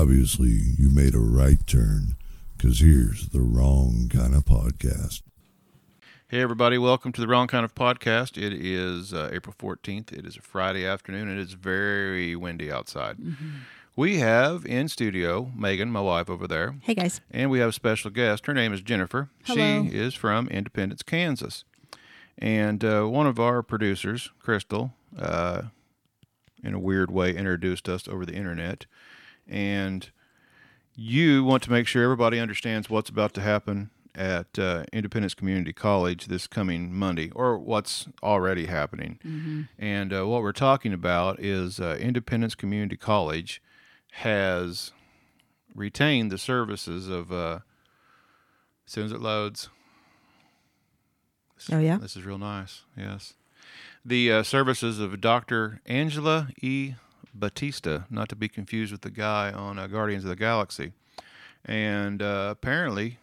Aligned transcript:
obviously 0.00 0.48
you 0.78 0.88
made 0.88 1.14
a 1.14 1.18
right 1.18 1.66
turn 1.66 2.16
because 2.56 2.80
here's 2.80 3.28
the 3.28 3.40
wrong 3.42 4.08
kind 4.10 4.34
of 4.34 4.46
podcast. 4.46 5.20
Hey, 6.28 6.40
everybody, 6.40 6.78
welcome 6.78 7.12
to 7.12 7.20
the 7.20 7.26
Wrong 7.28 7.46
Kind 7.46 7.66
of 7.66 7.74
Podcast. 7.74 8.38
It 8.38 8.54
is 8.54 9.12
uh, 9.12 9.28
April 9.30 9.54
14th. 9.58 10.10
It 10.10 10.24
is 10.24 10.38
a 10.38 10.40
Friday 10.40 10.86
afternoon. 10.86 11.28
and 11.28 11.38
It 11.38 11.42
is 11.42 11.52
very 11.52 12.34
windy 12.34 12.72
outside. 12.72 13.18
We 13.94 14.20
have 14.20 14.64
in 14.64 14.88
studio 14.88 15.50
Megan, 15.54 15.90
my 15.90 16.00
wife 16.00 16.30
over 16.30 16.46
there, 16.48 16.76
Hey 16.80 16.94
guys. 16.94 17.20
and 17.30 17.50
we 17.50 17.58
have 17.58 17.68
a 17.68 17.72
special 17.72 18.10
guest. 18.10 18.46
Her 18.46 18.54
name 18.54 18.72
is 18.72 18.80
Jennifer. 18.80 19.28
Hello. 19.44 19.82
She 19.86 19.94
is 19.94 20.14
from 20.14 20.48
Independence, 20.48 21.02
Kansas. 21.02 21.64
And 22.38 22.82
uh, 22.82 23.04
one 23.04 23.26
of 23.26 23.38
our 23.38 23.62
producers, 23.62 24.30
Crystal, 24.38 24.94
uh, 25.18 25.62
in 26.64 26.72
a 26.72 26.78
weird 26.78 27.10
way, 27.10 27.36
introduced 27.36 27.86
us 27.86 28.08
over 28.08 28.24
the 28.24 28.34
internet. 28.34 28.86
And 29.50 30.08
you 30.94 31.44
want 31.44 31.62
to 31.64 31.70
make 31.70 31.86
sure 31.86 32.02
everybody 32.02 32.38
understands 32.38 32.88
what's 32.88 33.10
about 33.10 33.34
to 33.34 33.40
happen 33.40 33.90
at 34.14 34.58
uh, 34.58 34.84
Independence 34.92 35.34
Community 35.34 35.72
College 35.72 36.26
this 36.26 36.46
coming 36.46 36.92
Monday, 36.92 37.30
or 37.32 37.58
what's 37.58 38.06
already 38.22 38.66
happening. 38.66 39.66
And 39.78 40.12
uh, 40.12 40.26
what 40.26 40.42
we're 40.42 40.52
talking 40.52 40.92
about 40.92 41.40
is 41.40 41.80
uh, 41.80 41.96
Independence 42.00 42.54
Community 42.54 42.96
College 42.96 43.60
has 44.12 44.92
retained 45.74 46.30
the 46.30 46.38
services 46.38 47.08
of. 47.08 47.30
Uh, 47.32 47.60
as 48.90 48.94
soon 48.94 49.04
as 49.04 49.12
it 49.12 49.20
loads. 49.20 49.68
This 51.54 51.70
Oh, 51.72 51.78
yeah? 51.78 51.98
This 51.98 52.16
is 52.16 52.24
real 52.24 52.38
nice. 52.38 52.82
Yes. 52.96 53.34
The 54.04 54.32
uh, 54.32 54.42
services 54.42 54.98
of 54.98 55.20
Dr. 55.20 55.80
Angela 55.86 56.48
E. 56.60 56.94
Batista, 57.34 58.04
not 58.10 58.28
to 58.28 58.36
be 58.36 58.48
confused 58.48 58.92
with 58.92 59.02
the 59.02 59.10
guy 59.10 59.52
on 59.52 59.78
uh, 59.78 59.86
Guardians 59.86 60.24
of 60.24 60.30
the 60.30 60.36
Galaxy. 60.36 60.92
And 61.64 62.22
uh, 62.22 62.48
apparently, 62.50 63.18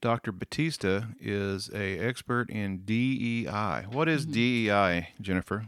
Dr. 0.00 0.32
Batista 0.32 1.02
is 1.20 1.70
a 1.74 1.98
expert 1.98 2.50
in 2.50 2.78
DEI. 2.78 3.86
What 3.90 4.08
is 4.08 4.26
DEI, 4.26 5.08
Jennifer? 5.20 5.66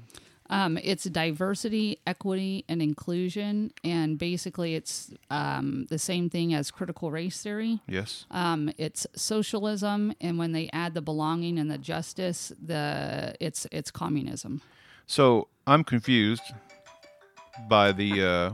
Um, 0.50 0.78
it's 0.82 1.04
diversity, 1.04 2.00
equity, 2.06 2.64
and 2.68 2.82
inclusion, 2.82 3.72
and 3.82 4.18
basically, 4.18 4.74
it's 4.74 5.10
um, 5.30 5.86
the 5.88 5.98
same 5.98 6.28
thing 6.28 6.52
as 6.52 6.70
critical 6.70 7.10
race 7.10 7.42
theory. 7.42 7.80
Yes. 7.88 8.26
Um, 8.30 8.70
it's 8.76 9.06
socialism, 9.16 10.12
and 10.20 10.38
when 10.38 10.52
they 10.52 10.68
add 10.72 10.92
the 10.92 11.00
belonging 11.00 11.58
and 11.58 11.70
the 11.70 11.78
justice, 11.78 12.52
the 12.62 13.34
it's 13.40 13.66
it's 13.72 13.90
communism. 13.90 14.60
So 15.06 15.48
I'm 15.66 15.82
confused 15.82 16.52
by 17.68 17.92
the. 17.92 18.22
Uh, 18.26 18.52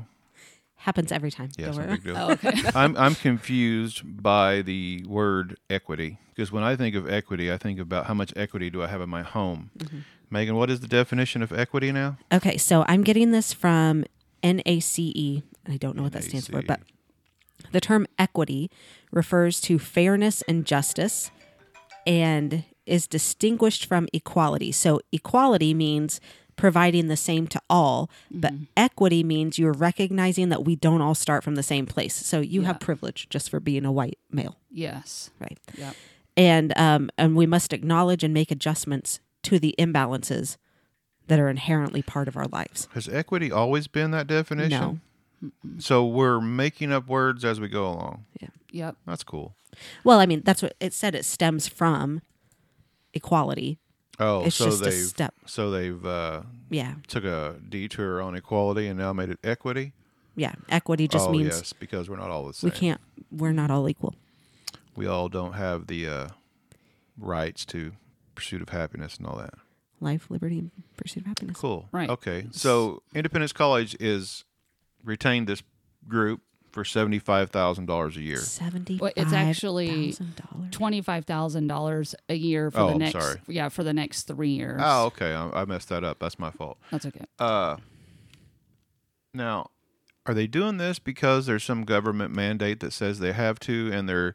Happens 0.77 1.13
every 1.13 1.31
time. 1.31 1.51
yes, 1.59 1.69
Don't 1.69 1.77
no 1.77 1.83
worry. 1.89 1.97
big 1.97 2.05
deal. 2.05 2.17
Oh, 2.17 2.31
okay. 2.33 2.53
I'm 2.75 2.97
I'm 2.97 3.15
confused 3.15 4.01
by 4.23 4.63
the 4.63 5.05
word 5.07 5.59
equity 5.69 6.19
because 6.35 6.51
when 6.51 6.63
I 6.63 6.75
think 6.75 6.95
of 6.97 7.07
equity, 7.07 7.53
I 7.53 7.59
think 7.59 7.79
about 7.79 8.07
how 8.07 8.15
much 8.15 8.33
equity 8.35 8.71
do 8.71 8.83
I 8.83 8.87
have 8.87 9.03
in 9.03 9.11
my 9.11 9.23
home. 9.23 9.71
Mm-hmm. 9.77 9.99
Megan, 10.31 10.55
what 10.57 10.71
is 10.71 10.81
the 10.81 10.89
definition 10.89 11.43
of 11.43 11.53
equity 11.53 11.93
now? 11.93 12.17
Okay, 12.33 12.57
so 12.57 12.85
I'm 12.89 13.03
getting 13.03 13.31
this 13.31 13.53
from 13.53 14.05
NACE. 14.43 14.99
I 15.69 15.77
don't 15.77 15.97
know 15.97 16.03
what 16.05 16.13
that 16.13 16.25
stands 16.25 16.49
for, 16.49 16.63
but 16.63 16.81
the 17.73 17.81
term 17.81 18.07
equity 18.19 18.71
refers 19.13 19.61
to 19.63 19.79
fairness 19.79 20.41
and 20.49 20.65
justice 20.65 21.31
and 22.07 22.65
is 22.87 23.07
distinguished 23.07 23.85
from 23.85 24.09
equality. 24.13 24.73
So 24.73 25.01
equality 25.13 25.75
means 25.75 26.21
providing 26.61 27.09
the 27.09 27.17
same 27.17 27.47
to 27.49 27.61
all, 27.71 28.11
but 28.31 28.53
equity 28.77 29.25
means 29.25 29.59
you're 29.59 29.73
recognizing 29.73 30.51
that 30.51 30.63
we 30.63 30.77
don't 30.77 31.01
all 31.01 31.15
start 31.15 31.43
from 31.43 31.55
the 31.55 31.63
same 31.63 31.87
place. 31.87 32.15
So 32.15 32.41
you 32.41 32.63
have 32.63 32.79
privilege 32.79 33.29
just 33.31 33.49
for 33.49 33.61
being 33.61 33.87
a 33.87 33.91
white 33.91 34.19
male, 34.31 34.59
yes. 34.71 35.31
right? 35.41 35.59
Yep. 35.75 35.97
and 36.37 36.79
um, 36.79 37.11
and 37.17 37.35
we 37.35 37.47
must 37.47 37.73
acknowledge 37.73 38.23
and 38.23 38.35
make 38.35 38.51
adjustments 38.51 39.21
to 39.45 39.59
the 39.59 39.75
imbalances 39.79 40.59
that 41.29 41.41
are 41.41 41.49
inherently 41.49 42.03
part 42.03 42.29
of 42.29 42.37
our 42.37 42.47
lives. 42.47 42.89
Has 42.93 43.09
equity 43.09 43.51
always 43.51 43.87
been 43.87 44.11
that 44.11 44.27
definition? 44.27 45.01
No. 45.43 45.51
So 45.79 46.05
we're 46.05 46.43
making 46.43 46.93
up 46.93 47.09
words 47.09 47.43
as 47.43 47.59
we 47.59 47.69
go 47.69 47.87
along. 47.87 48.27
Yeah. 48.39 48.49
Yep. 48.73 48.97
That's 49.07 49.25
cool. 49.25 49.55
Well, 50.05 50.21
I 50.21 50.27
mean, 50.27 50.43
that's 50.45 50.61
what 50.61 50.75
it 50.79 50.93
said. 50.93 51.15
It 51.15 51.25
stems 51.25 51.67
from 51.69 52.21
equality. 53.15 53.79
Oh, 54.21 54.45
It's 54.45 54.55
so 54.57 54.67
just 54.67 54.83
a 54.83 54.85
they've 54.85 54.95
step. 55.07 55.35
so 55.47 55.71
they've 55.71 56.05
uh, 56.05 56.43
Yeah, 56.69 56.95
took 57.09 57.25
a 57.25 57.57
detour 57.69 58.21
on 58.21 58.35
equality 58.37 58.87
and 58.87 58.99
now 58.99 59.13
made 59.13 59.31
it 59.31 59.39
equity. 59.43 59.93
yeah. 60.37 60.53
Equity 60.69 61.09
just 61.09 61.29
oh 61.29 61.33
means 61.33 61.47
yes, 61.57 61.73
because 61.73 62.09
we're 62.11 62.17
not 62.19 62.31
all 62.31 62.47
the 62.47 62.53
same. 62.55 62.71
we 62.71 62.77
can't. 62.77 63.01
We're 63.33 63.53
not 63.53 63.71
all 63.71 63.89
equal. 63.89 64.15
We 64.95 65.07
all 65.07 65.29
don't 65.29 65.55
have 65.55 65.87
the 65.87 66.07
uh, 66.07 66.29
rights 67.19 67.65
to 67.67 67.93
pursuit 68.35 68.63
of 68.63 68.69
happiness 68.71 69.17
and 69.17 69.27
all 69.27 69.37
that. 69.39 69.55
Life, 70.01 70.27
liberty, 70.31 70.59
and 70.59 70.71
pursuit 70.97 71.23
of 71.23 71.27
happiness. 71.27 71.57
Cool. 71.59 71.89
Right. 71.93 72.09
Okay. 72.11 72.47
So 72.53 73.03
Independence 73.15 73.53
College 73.53 73.97
is 74.01 74.45
retained 75.05 75.47
this 75.47 75.63
group 76.09 76.41
for 76.71 76.85
seventy 76.85 77.19
five 77.19 77.51
thousand 77.51 77.87
dollars 77.87 78.17
a 78.17 78.21
year. 78.23 78.39
Seventy-five. 78.39 79.01
Well, 79.01 79.13
it's 79.17 79.33
actually 79.33 80.13
dollars. 80.37 80.71
Twenty 80.71 81.01
five 81.03 81.25
thousand 81.25 81.67
dollars 81.67 82.15
a 82.29 82.35
year 82.35 82.71
for 82.71 82.81
Oh, 82.81 82.87
the 82.89 82.93
I'm 82.93 82.99
next. 82.99 83.13
sorry. 83.21 83.41
Yeah, 83.49 83.69
for 83.69 83.83
the 83.85 83.93
next 83.93 84.25
three 84.25 84.51
years. 84.51 84.81
Oh, 84.83 85.07
okay. 85.07 85.33
I, 85.35 85.63
I 85.63 85.65
messed 85.65 85.89
that 85.91 86.05
up. 86.05 86.19
That's 86.21 86.39
my 86.39 86.51
fault. 86.51 86.79
That's 86.91 87.07
okay. 87.07 87.25
Uh, 87.39 87.77
now, 89.35 89.71
are 90.27 90.35
they 90.35 90.47
doing 90.47 90.77
this 90.77 90.99
because 90.99 91.47
there's 91.47 91.65
some 91.65 91.85
government 91.85 92.35
mandate 92.35 92.81
that 92.81 92.93
says 92.93 93.19
they 93.19 93.33
have 93.33 93.59
to, 93.61 93.91
and 93.93 94.09
their 94.09 94.35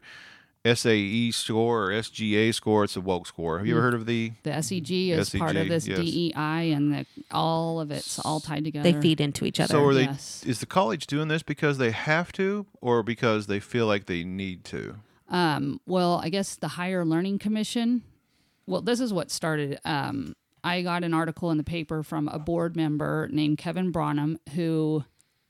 SAE 0.74 1.30
score 1.32 1.86
or 1.86 1.90
SGA 1.90 2.52
score, 2.54 2.84
it's 2.84 2.96
a 2.96 3.00
woke 3.00 3.26
score. 3.26 3.58
Have 3.58 3.66
you 3.66 3.74
ever 3.74 3.82
heard 3.82 3.94
of 3.94 4.06
the? 4.06 4.32
The 4.42 4.50
SEG 4.50 5.10
is 5.10 5.30
part 5.30 5.56
of 5.56 5.68
this 5.68 5.86
yes. 5.86 5.98
DEI, 5.98 6.72
and 6.72 6.92
the, 6.92 7.06
all 7.30 7.80
of 7.80 7.90
it's 7.90 8.18
all 8.18 8.40
tied 8.40 8.64
together. 8.64 8.90
They 8.90 9.00
feed 9.00 9.20
into 9.20 9.44
each 9.44 9.60
other. 9.60 9.72
So 9.72 9.84
are 9.84 9.94
they? 9.94 10.02
Yes. 10.02 10.42
Is 10.46 10.60
the 10.60 10.66
college 10.66 11.06
doing 11.06 11.28
this 11.28 11.42
because 11.42 11.78
they 11.78 11.90
have 11.90 12.32
to, 12.32 12.66
or 12.80 13.02
because 13.02 13.46
they 13.46 13.60
feel 13.60 13.86
like 13.86 14.06
they 14.06 14.24
need 14.24 14.64
to? 14.66 14.96
Um, 15.28 15.80
well, 15.86 16.20
I 16.22 16.28
guess 16.28 16.56
the 16.56 16.68
Higher 16.68 17.04
Learning 17.04 17.38
Commission. 17.38 18.02
Well, 18.66 18.82
this 18.82 19.00
is 19.00 19.12
what 19.12 19.30
started. 19.30 19.78
Um, 19.84 20.34
I 20.64 20.82
got 20.82 21.04
an 21.04 21.14
article 21.14 21.50
in 21.50 21.58
the 21.58 21.64
paper 21.64 22.02
from 22.02 22.28
a 22.28 22.38
board 22.38 22.76
member 22.76 23.28
named 23.30 23.58
Kevin 23.58 23.92
Branham 23.92 24.38
who 24.54 25.04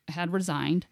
had 0.08 0.32
resigned. 0.32 0.86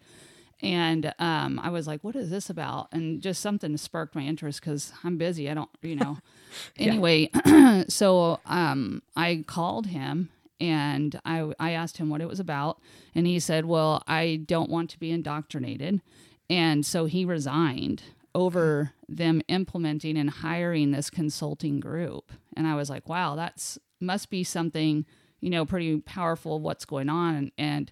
And 0.65 1.13
um, 1.19 1.59
I 1.61 1.69
was 1.69 1.85
like, 1.85 2.03
what 2.03 2.15
is 2.15 2.31
this 2.31 2.49
about? 2.49 2.87
And 2.91 3.21
just 3.21 3.39
something 3.39 3.77
sparked 3.77 4.15
my 4.15 4.23
interest 4.23 4.61
because 4.61 4.91
I'm 5.03 5.17
busy. 5.17 5.49
I 5.49 5.53
don't, 5.53 5.69
you 5.83 5.95
know. 5.95 6.17
anyway, 6.77 7.29
so 7.87 8.39
um, 8.47 9.03
I 9.15 9.43
called 9.45 9.87
him 9.87 10.29
and 10.59 11.19
I, 11.23 11.51
I 11.59 11.71
asked 11.71 11.97
him 11.97 12.09
what 12.09 12.21
it 12.21 12.27
was 12.27 12.39
about. 12.39 12.79
And 13.13 13.27
he 13.27 13.39
said, 13.39 13.65
well, 13.65 14.01
I 14.07 14.41
don't 14.45 14.69
want 14.69 14.89
to 14.91 14.99
be 14.99 15.11
indoctrinated. 15.11 16.01
And 16.49 16.83
so 16.83 17.05
he 17.05 17.25
resigned 17.25 18.01
over 18.33 18.93
them 19.07 19.41
implementing 19.47 20.17
and 20.17 20.29
hiring 20.29 20.91
this 20.91 21.11
consulting 21.11 21.79
group. 21.79 22.31
And 22.57 22.65
I 22.65 22.75
was 22.75 22.89
like, 22.89 23.07
wow, 23.07 23.35
that's 23.35 23.77
must 24.01 24.29
be 24.29 24.43
something, 24.43 25.05
you 25.41 25.49
know, 25.49 25.65
pretty 25.65 25.99
powerful 26.01 26.59
what's 26.59 26.85
going 26.85 27.09
on. 27.09 27.35
And, 27.35 27.51
and 27.57 27.91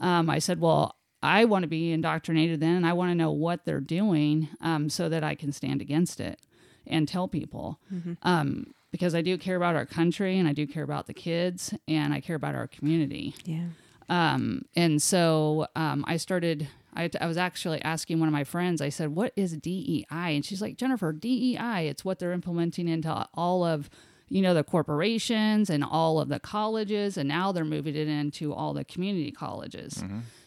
um, 0.00 0.30
I 0.30 0.38
said, 0.38 0.60
well, 0.60 0.96
I 1.22 1.44
want 1.44 1.62
to 1.62 1.68
be 1.68 1.92
indoctrinated 1.92 2.60
then, 2.60 2.76
and 2.76 2.86
I 2.86 2.92
want 2.92 3.10
to 3.10 3.14
know 3.14 3.30
what 3.30 3.64
they're 3.64 3.80
doing 3.80 4.48
um, 4.60 4.88
so 4.88 5.08
that 5.08 5.22
I 5.22 5.34
can 5.34 5.52
stand 5.52 5.80
against 5.80 6.20
it 6.20 6.40
and 6.86 7.06
tell 7.06 7.28
people. 7.28 7.78
Um, 8.22 8.74
because 8.90 9.14
I 9.14 9.22
do 9.22 9.38
care 9.38 9.56
about 9.56 9.74
our 9.74 9.86
country 9.86 10.38
and 10.38 10.46
I 10.46 10.52
do 10.52 10.66
care 10.66 10.82
about 10.82 11.06
the 11.06 11.14
kids 11.14 11.72
and 11.88 12.12
I 12.12 12.20
care 12.20 12.36
about 12.36 12.54
our 12.54 12.66
community. 12.66 13.34
yeah. 13.44 13.68
Um, 14.08 14.66
and 14.76 15.00
so 15.00 15.66
um, 15.76 16.04
I 16.06 16.18
started. 16.18 16.68
I, 16.94 17.08
I 17.18 17.26
was 17.26 17.38
actually 17.38 17.80
asking 17.80 18.18
one 18.20 18.28
of 18.28 18.32
my 18.34 18.44
friends. 18.44 18.82
I 18.82 18.90
said, 18.90 19.14
"What 19.14 19.32
is 19.36 19.56
DEI?" 19.56 20.04
And 20.10 20.44
she's 20.44 20.60
like, 20.60 20.76
"Jennifer, 20.76 21.12
DEI. 21.12 21.86
It's 21.88 22.04
what 22.04 22.18
they're 22.18 22.32
implementing 22.32 22.88
into 22.88 23.26
all 23.32 23.64
of, 23.64 23.88
you 24.28 24.42
know, 24.42 24.54
the 24.54 24.64
corporations 24.64 25.68
and 25.70 25.84
all 25.84 26.20
of 26.20 26.28
the 26.28 26.40
colleges, 26.40 27.16
and 27.16 27.28
now 27.28 27.52
they're 27.52 27.64
moving 27.64 27.94
it 27.96 28.08
into 28.08 28.52
all 28.52 28.72
the 28.74 28.84
community 28.84 29.30
colleges." 29.30 30.02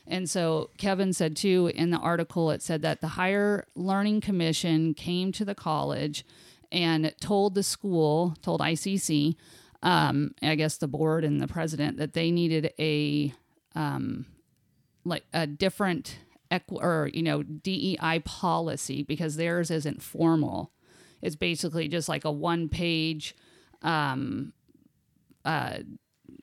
And 0.08 0.30
so 0.30 0.70
Kevin 0.78 1.14
said 1.14 1.36
too 1.36 1.72
in 1.74 1.90
the 1.90 1.98
article, 1.98 2.52
it 2.52 2.62
said 2.62 2.82
that 2.84 3.02
the 3.02 3.08
Higher 3.10 3.66
Learning 3.76 4.22
Commission 4.22 4.94
came 4.94 5.32
to 5.32 5.44
the 5.44 5.56
college 5.56 6.24
and 6.72 7.14
told 7.20 7.56
the 7.56 7.64
school, 7.64 8.36
told 8.42 8.62
ICC, 8.62 9.36
um, 9.82 10.34
I 10.42 10.56
guess 10.56 10.78
the 10.78 10.88
board 10.88 11.24
and 11.24 11.42
the 11.42 11.48
president, 11.48 11.98
that 11.98 12.14
they 12.14 12.32
needed 12.32 12.74
a 12.80 13.34
um, 13.76 14.26
like 15.04 15.26
a 15.34 15.46
different 15.48 16.18
equ- 16.52 16.82
or 16.82 17.10
you 17.14 17.24
know 17.24 17.44
DEI 17.44 18.22
policy 18.26 19.04
because 19.04 19.36
theirs 19.36 19.72
isn't 19.72 20.02
formal. 20.02 20.72
It's 21.22 21.36
basically 21.36 21.88
just 21.88 22.08
like 22.10 22.26
a 22.26 22.32
one 22.32 22.70
page 22.70 23.36
um, 23.82 24.54
uh, 25.44 25.78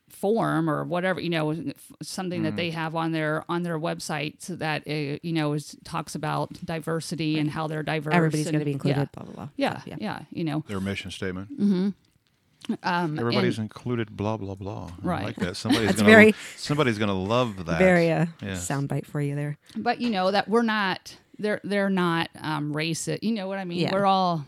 form 0.09 0.69
or 0.69 0.83
whatever 0.85 1.19
you 1.19 1.29
know 1.29 1.55
something 2.01 2.43
that 2.43 2.55
they 2.55 2.69
have 2.69 2.95
on 2.95 3.11
their 3.11 3.43
on 3.49 3.63
their 3.63 3.77
website 3.79 4.35
so 4.41 4.55
that 4.55 4.83
uh, 4.87 5.17
you 5.21 5.33
know 5.33 5.53
is, 5.53 5.75
talks 5.83 6.15
about 6.15 6.53
diversity 6.63 7.39
and 7.39 7.49
how 7.49 7.67
they're 7.67 7.83
diverse 7.83 8.13
Everybody's 8.13 8.45
going 8.49 8.59
to 8.59 8.65
be 8.65 8.71
included. 8.71 8.99
yeah 8.99 9.05
Blah 9.13 9.23
blah 9.25 9.33
blah. 9.35 9.49
yeah, 9.57 9.81
yeah. 9.85 9.95
yeah, 9.99 10.19
you 10.31 10.43
know 10.43 10.63
Their 10.67 10.79
mission 10.79 11.11
statement. 11.11 11.51
mm-hmm. 11.59 12.73
um, 12.83 13.19
Everybody's 13.19 13.57
and- 13.57 13.65
included. 13.65 14.15
Blah 14.15 14.37
blah 14.37 14.55
blah. 14.55 14.85
I 14.85 15.05
Right. 15.05 15.23
like 15.25 15.35
that. 15.37 15.57
Somebody's 15.57 15.95
gonna 15.95 16.09
very- 16.09 16.35
somebody's 16.55 16.97
gonna 16.99 17.13
love 17.19 17.65
that. 17.65 17.79
Very 17.79 18.11
uh, 18.11 18.27
Yes. 18.41 18.65
soundbite 18.67 19.05
for 19.07 19.19
you 19.19 19.35
there. 19.35 19.57
but 19.75 19.99
you 19.99 20.09
know 20.09 20.31
that 20.31 20.47
we're 20.47 20.61
not 20.61 21.17
they're 21.39 21.59
they're 21.63 21.89
not 21.89 22.29
um 22.39 22.73
racist 22.73 23.19
you 23.23 23.31
know 23.31 23.47
what 23.47 23.57
i 23.57 23.65
mean 23.65 23.79
Yeah. 23.79 23.91
we're 23.91 24.05
all 24.05 24.45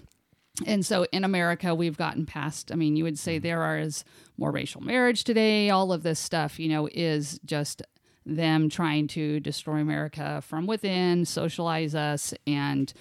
and 0.65 0.85
so 0.85 1.05
in 1.11 1.23
america 1.23 1.73
we've 1.75 1.97
gotten 1.97 2.25
past 2.25 2.71
i 2.71 2.75
mean 2.75 2.95
you 2.95 3.03
would 3.03 3.19
say 3.19 3.39
there 3.39 3.61
are 3.61 3.77
is 3.77 4.03
more 4.37 4.51
racial 4.51 4.81
marriage 4.81 5.23
today. 5.23 5.69
All 5.69 5.93
of 5.93 6.03
this 6.03 6.19
stuff 6.19 6.59
you 6.59 6.69
know 6.69 6.89
is 6.91 7.39
just 7.45 7.81
them 8.25 8.69
trying 8.69 9.07
to 9.07 9.39
destroy 9.39 9.79
america 9.79 10.41
from 10.45 10.65
within 10.67 11.25
socialize 11.25 11.95
us 11.95 12.33
and 12.47 12.93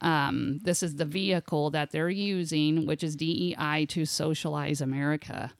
um, 0.00 0.58
this 0.64 0.82
is 0.82 0.96
the 0.96 1.04
vehicle 1.04 1.70
that 1.70 1.92
they're 1.92 2.10
using 2.10 2.86
which 2.86 3.04
is 3.04 3.14
dei 3.16 3.86
to 3.88 4.04
socialize 4.04 4.80
america. 4.80 5.52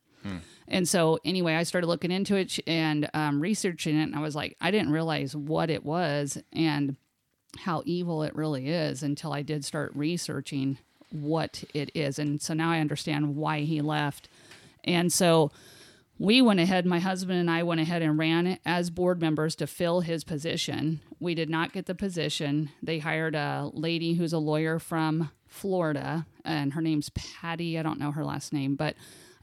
And 0.68 0.88
so, 0.88 1.18
anyway, 1.24 1.54
I 1.54 1.64
started 1.64 1.86
looking 1.86 2.10
into 2.10 2.36
it 2.36 2.58
and 2.66 3.08
um, 3.14 3.40
researching 3.40 3.98
it, 3.98 4.04
and 4.04 4.14
I 4.14 4.20
was 4.20 4.34
like, 4.34 4.56
I 4.60 4.70
didn't 4.70 4.92
realize 4.92 5.36
what 5.36 5.68
it 5.68 5.84
was 5.84 6.38
and 6.52 6.96
how 7.58 7.82
evil 7.84 8.22
it 8.22 8.34
really 8.34 8.68
is 8.68 9.02
until 9.02 9.32
I 9.32 9.42
did 9.42 9.64
start 9.64 9.92
researching 9.94 10.78
what 11.12 11.64
it 11.74 11.90
is. 11.94 12.18
And 12.18 12.40
so 12.40 12.54
now 12.54 12.70
I 12.70 12.80
understand 12.80 13.36
why 13.36 13.60
he 13.60 13.80
left. 13.80 14.28
And 14.84 15.12
so 15.12 15.52
we 16.18 16.40
went 16.40 16.60
ahead, 16.60 16.86
my 16.86 17.00
husband 17.00 17.38
and 17.38 17.50
I 17.50 17.62
went 17.62 17.80
ahead 17.80 18.02
and 18.02 18.18
ran 18.18 18.58
as 18.64 18.90
board 18.90 19.20
members 19.20 19.56
to 19.56 19.66
fill 19.66 20.00
his 20.00 20.24
position. 20.24 21.00
We 21.18 21.34
did 21.34 21.50
not 21.50 21.72
get 21.72 21.86
the 21.86 21.94
position. 21.94 22.70
They 22.82 22.98
hired 22.98 23.34
a 23.34 23.70
lady 23.72 24.14
who's 24.14 24.32
a 24.32 24.38
lawyer 24.38 24.78
from 24.78 25.30
Florida, 25.46 26.26
and 26.44 26.72
her 26.74 26.80
name's 26.80 27.10
Patty. 27.10 27.78
I 27.78 27.82
don't 27.82 27.98
know 27.98 28.12
her 28.12 28.24
last 28.24 28.52
name, 28.52 28.74
but 28.74 28.94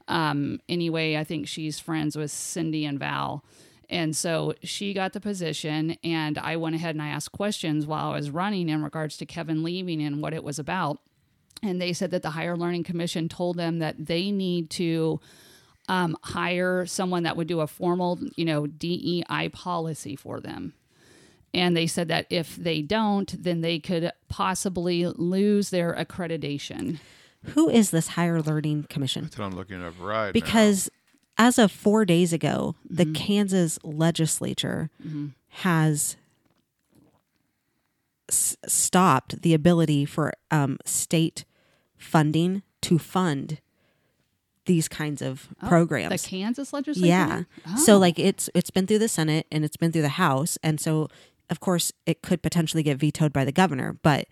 um, 0.08 0.60
anyway, 0.68 1.16
I 1.16 1.24
think 1.24 1.46
she's 1.46 1.78
friends 1.78 2.16
with 2.16 2.30
Cindy 2.30 2.84
and 2.84 2.98
Val. 2.98 3.44
And 3.88 4.16
so 4.16 4.54
she 4.62 4.94
got 4.94 5.12
the 5.12 5.20
position, 5.20 5.96
and 6.02 6.38
I 6.38 6.56
went 6.56 6.76
ahead 6.76 6.94
and 6.94 7.02
I 7.02 7.08
asked 7.08 7.32
questions 7.32 7.86
while 7.86 8.12
I 8.12 8.16
was 8.16 8.30
running 8.30 8.68
in 8.68 8.82
regards 8.82 9.16
to 9.18 9.26
Kevin 9.26 9.62
leaving 9.62 10.00
and 10.00 10.22
what 10.22 10.32
it 10.32 10.44
was 10.44 10.58
about. 10.58 11.00
And 11.62 11.80
they 11.80 11.92
said 11.92 12.10
that 12.12 12.22
the 12.22 12.30
Higher 12.30 12.56
Learning 12.56 12.82
Commission 12.84 13.28
told 13.28 13.56
them 13.56 13.80
that 13.80 14.06
they 14.06 14.30
need 14.30 14.70
to 14.70 15.20
um, 15.88 16.16
hire 16.22 16.86
someone 16.86 17.24
that 17.24 17.36
would 17.36 17.48
do 17.48 17.60
a 17.60 17.66
formal, 17.66 18.18
you 18.36 18.44
know, 18.44 18.66
DEI 18.66 19.50
policy 19.52 20.16
for 20.16 20.40
them. 20.40 20.72
And 21.52 21.76
they 21.76 21.86
said 21.88 22.08
that 22.08 22.26
if 22.30 22.54
they 22.56 22.80
don't, 22.80 23.42
then 23.42 23.60
they 23.60 23.78
could 23.80 24.12
possibly 24.28 25.06
lose 25.06 25.70
their 25.70 25.92
accreditation. 25.94 26.98
Who 27.54 27.68
is 27.68 27.90
this 27.90 28.08
higher 28.08 28.40
learning 28.40 28.84
commission? 28.88 29.24
That's 29.24 29.38
what 29.38 29.46
I'm 29.46 29.56
looking 29.56 29.82
up 29.84 29.94
right 30.00 30.26
now. 30.26 30.32
Because 30.32 30.88
as 31.36 31.58
of 31.58 31.72
four 31.72 32.04
days 32.04 32.32
ago, 32.32 32.76
the 32.88 33.04
Mm-hmm. 33.04 33.12
Kansas 33.14 33.78
legislature 33.82 34.90
has 35.48 36.16
s- 38.30 38.56
stopped 38.66 39.42
the 39.42 39.54
ability 39.54 40.04
for 40.04 40.32
um, 40.50 40.78
state 40.84 41.44
funding 42.00 42.62
to 42.82 42.98
fund 42.98 43.60
these 44.66 44.88
kinds 44.88 45.22
of 45.22 45.48
Oh, 45.62 45.68
programs. 45.68 46.22
The 46.22 46.28
Kansas 46.28 46.72
legislature? 46.72 47.06
Yeah. 47.06 47.42
did? 47.66 47.78
So 47.78 47.94
Oh. 47.94 47.98
like 47.98 48.18
it's 48.18 48.48
it's 48.54 48.70
been 48.70 48.86
through 48.86 48.98
the 49.00 49.08
Senate 49.08 49.46
and 49.52 49.64
it's 49.64 49.76
been 49.76 49.92
through 49.92 50.02
the 50.02 50.08
House 50.10 50.58
and 50.62 50.80
so 50.80 51.08
of 51.48 51.60
course 51.60 51.92
it 52.06 52.22
could 52.22 52.42
potentially 52.42 52.82
get 52.82 52.98
vetoed 52.98 53.32
by 53.32 53.44
the 53.44 53.52
governor, 53.52 53.96
but 54.02 54.26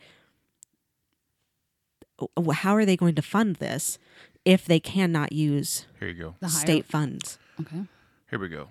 how 2.53 2.75
are 2.75 2.85
they 2.85 2.97
going 2.97 3.15
to 3.15 3.23
fund 3.23 3.57
this 3.57 3.99
if 4.45 4.65
they 4.65 4.81
cannot 4.81 5.33
use 5.33 5.87
Here 5.99 6.09
you 6.09 6.15
go. 6.15 6.35
The 6.41 6.49
higher- 6.49 6.61
state 6.61 6.87
funds? 6.87 7.39
Okay. 7.61 7.85
Here 8.31 8.39
we 8.39 8.49
go. 8.49 8.69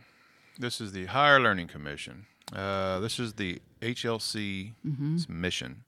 This 0.60 0.82
is 0.82 0.92
the 0.92 1.06
Higher 1.06 1.40
Learning 1.40 1.68
Commission. 1.68 2.26
Uh, 2.52 3.00
this 3.00 3.20
is 3.20 3.34
the 3.34 3.62
HLC's 3.82 5.30
mission. 5.30 5.84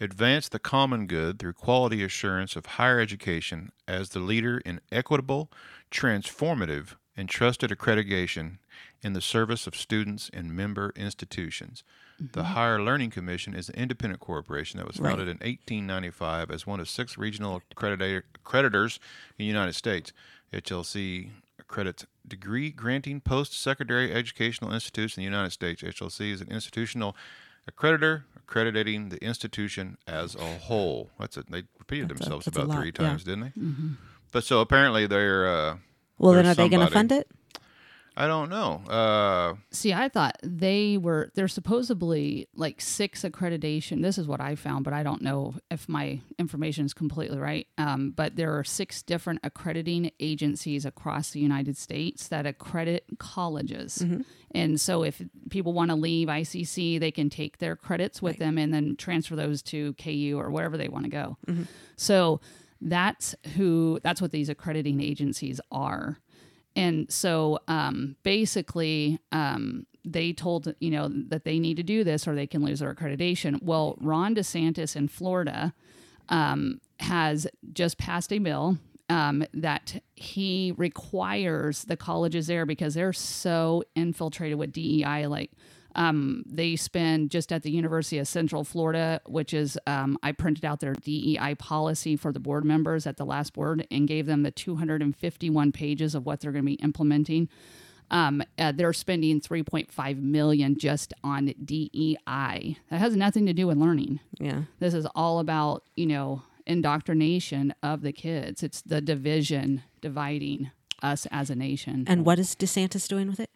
Advance 0.00 0.48
the 0.48 0.58
common 0.58 1.06
good 1.06 1.38
through 1.38 1.52
quality 1.52 2.02
assurance 2.02 2.56
of 2.56 2.64
higher 2.64 2.98
education 2.98 3.70
as 3.86 4.10
the 4.10 4.18
leader 4.18 4.58
in 4.64 4.80
equitable, 4.90 5.50
transformative, 5.90 6.94
and 7.16 7.28
trusted 7.28 7.70
accreditation 7.70 8.58
in 9.02 9.12
the 9.12 9.20
service 9.20 9.66
of 9.66 9.76
students 9.76 10.30
and 10.32 10.56
member 10.56 10.92
institutions. 10.96 11.84
The 12.18 12.24
mm-hmm. 12.24 12.52
Higher 12.52 12.82
Learning 12.82 13.10
Commission 13.10 13.54
is 13.54 13.68
an 13.68 13.74
independent 13.74 14.20
corporation 14.20 14.78
that 14.78 14.86
was 14.86 14.98
Right. 14.98 15.10
founded 15.10 15.28
in 15.28 15.36
1895 15.38 16.50
as 16.50 16.66
one 16.66 16.80
of 16.80 16.88
six 16.88 17.18
regional 17.18 17.62
accredita- 17.74 18.22
accreditors 18.42 18.98
in 19.38 19.38
the 19.38 19.44
United 19.44 19.74
States. 19.74 20.12
HLC 20.52 21.30
accredits 21.58 22.06
degree 22.26 22.70
granting 22.70 23.20
post 23.20 23.52
secondary 23.52 24.12
educational 24.12 24.72
institutes 24.72 25.16
in 25.16 25.20
the 25.20 25.24
United 25.24 25.50
States. 25.50 25.82
HLC 25.82 26.32
is 26.32 26.40
an 26.40 26.48
institutional 26.48 27.14
accreditor 27.70 28.22
accrediting 28.50 29.10
the 29.10 29.24
institution 29.24 29.96
as 30.08 30.34
a 30.34 30.58
whole. 30.58 31.08
That's 31.20 31.36
it. 31.36 31.50
They 31.50 31.62
repeated 31.78 32.08
That's 32.08 32.20
themselves 32.20 32.46
a 32.48 32.50
about 32.50 32.76
three 32.76 32.86
yeah. 32.86 33.08
times, 33.08 33.22
didn't 33.22 33.40
they? 33.40 33.52
But 34.32 34.42
so 34.44 34.60
apparently 34.60 35.06
they're. 35.06 35.48
Uh, 35.48 35.76
Well, 36.18 36.32
then 36.32 36.46
are 36.46 36.54
they 36.54 36.68
going 36.68 36.84
to 36.84 36.92
fund 36.92 37.12
it? 37.12 37.28
I 38.20 38.26
don't 38.26 38.50
know. 38.50 38.82
Uh, 38.86 39.54
See, 39.70 39.94
I 39.94 40.10
thought 40.10 40.36
they 40.42 40.98
were, 40.98 41.30
they're 41.34 41.48
supposedly 41.48 42.48
like 42.54 42.80
six 42.82 43.22
accreditation. 43.22 44.02
This 44.02 44.18
is 44.18 44.26
what 44.26 44.42
I 44.42 44.56
found, 44.56 44.84
but 44.84 44.92
I 44.92 45.02
don't 45.02 45.22
know 45.22 45.54
if 45.70 45.88
my 45.88 46.20
information 46.38 46.84
is 46.84 46.92
completely 46.92 47.38
right. 47.38 47.66
Um, 47.78 48.10
but 48.10 48.36
there 48.36 48.58
are 48.58 48.62
six 48.64 49.02
different 49.02 49.40
accrediting 49.42 50.10
agencies 50.20 50.84
across 50.84 51.30
the 51.30 51.40
United 51.40 51.78
States 51.78 52.28
that 52.28 52.44
accredit 52.46 53.04
colleges. 53.18 54.04
And 54.50 54.78
so 54.80 55.02
if 55.02 55.22
people 55.48 55.72
want 55.72 55.90
to 55.90 55.94
leave 55.96 56.28
ICC, 56.28 57.00
they 57.00 57.10
can 57.12 57.30
take 57.30 57.56
their 57.56 57.74
credits 57.74 58.20
with 58.20 58.36
them 58.38 58.58
and 58.58 58.74
then 58.74 58.96
transfer 58.96 59.34
those 59.34 59.62
to 59.62 59.94
KU 59.94 60.36
or 60.38 60.50
wherever 60.50 60.76
they 60.76 60.88
want 60.88 61.04
to 61.06 61.10
go. 61.10 61.38
So 61.96 62.40
that's 62.82 63.34
who, 63.56 63.98
that's 64.02 64.20
what 64.20 64.30
these 64.32 64.48
accrediting 64.50 65.00
agencies 65.00 65.58
are. 65.72 66.18
And 66.76 67.10
so 67.10 67.58
um, 67.68 68.16
basically, 68.22 69.18
um, 69.32 69.86
they 70.04 70.32
told 70.32 70.74
you 70.80 70.90
know 70.90 71.08
that 71.08 71.44
they 71.44 71.58
need 71.58 71.76
to 71.76 71.82
do 71.82 72.04
this 72.04 72.26
or 72.26 72.34
they 72.34 72.46
can 72.46 72.64
lose 72.64 72.80
their 72.80 72.94
accreditation. 72.94 73.62
Well, 73.62 73.96
Ron 74.00 74.34
DeSantis 74.34 74.96
in 74.96 75.08
Florida 75.08 75.74
um, 76.28 76.80
has 77.00 77.46
just 77.72 77.98
passed 77.98 78.32
a 78.32 78.38
bill 78.38 78.78
um, 79.08 79.44
that 79.52 80.02
he 80.14 80.72
requires 80.76 81.84
the 81.84 81.96
colleges 81.96 82.46
there 82.46 82.64
because 82.64 82.94
they're 82.94 83.12
so 83.12 83.82
infiltrated 83.94 84.58
with 84.58 84.72
DEI. 84.72 85.26
Like 85.26 85.50
um, 85.94 86.44
they 86.46 86.76
spend 86.76 87.30
just 87.30 87.52
at 87.52 87.62
the 87.62 87.70
University 87.70 88.18
of 88.18 88.28
Central 88.28 88.64
Florida, 88.64 89.20
which 89.26 89.52
is 89.52 89.78
um, 89.86 90.18
I 90.22 90.32
printed 90.32 90.64
out 90.64 90.80
their 90.80 90.94
DEI 90.94 91.56
policy 91.58 92.16
for 92.16 92.32
the 92.32 92.40
board 92.40 92.64
members 92.64 93.06
at 93.06 93.16
the 93.16 93.24
last 93.24 93.52
board 93.52 93.86
and 93.90 94.06
gave 94.06 94.26
them 94.26 94.42
the 94.42 94.50
251 94.50 95.72
pages 95.72 96.14
of 96.14 96.26
what 96.26 96.40
they're 96.40 96.52
going 96.52 96.64
to 96.64 96.70
be 96.70 96.74
implementing. 96.74 97.48
Um, 98.12 98.42
uh, 98.58 98.72
they're 98.72 98.92
spending 98.92 99.40
3.5 99.40 100.20
million 100.20 100.76
just 100.78 101.12
on 101.22 101.54
DEI. 101.64 102.16
That 102.90 102.98
has 102.98 103.14
nothing 103.14 103.46
to 103.46 103.52
do 103.52 103.68
with 103.68 103.78
learning. 103.78 104.20
Yeah. 104.38 104.62
This 104.80 104.94
is 104.94 105.06
all 105.14 105.38
about, 105.38 105.84
you 105.96 106.06
know, 106.06 106.42
indoctrination 106.66 107.72
of 107.82 108.02
the 108.02 108.12
kids. 108.12 108.62
It's 108.62 108.82
the 108.82 109.00
division, 109.00 109.82
dividing 110.00 110.72
us 111.02 111.26
as 111.30 111.50
a 111.50 111.54
nation. 111.54 112.04
And 112.08 112.26
what 112.26 112.40
is 112.40 112.56
DeSantis 112.56 113.06
doing 113.06 113.28
with 113.28 113.40
it? 113.40 113.50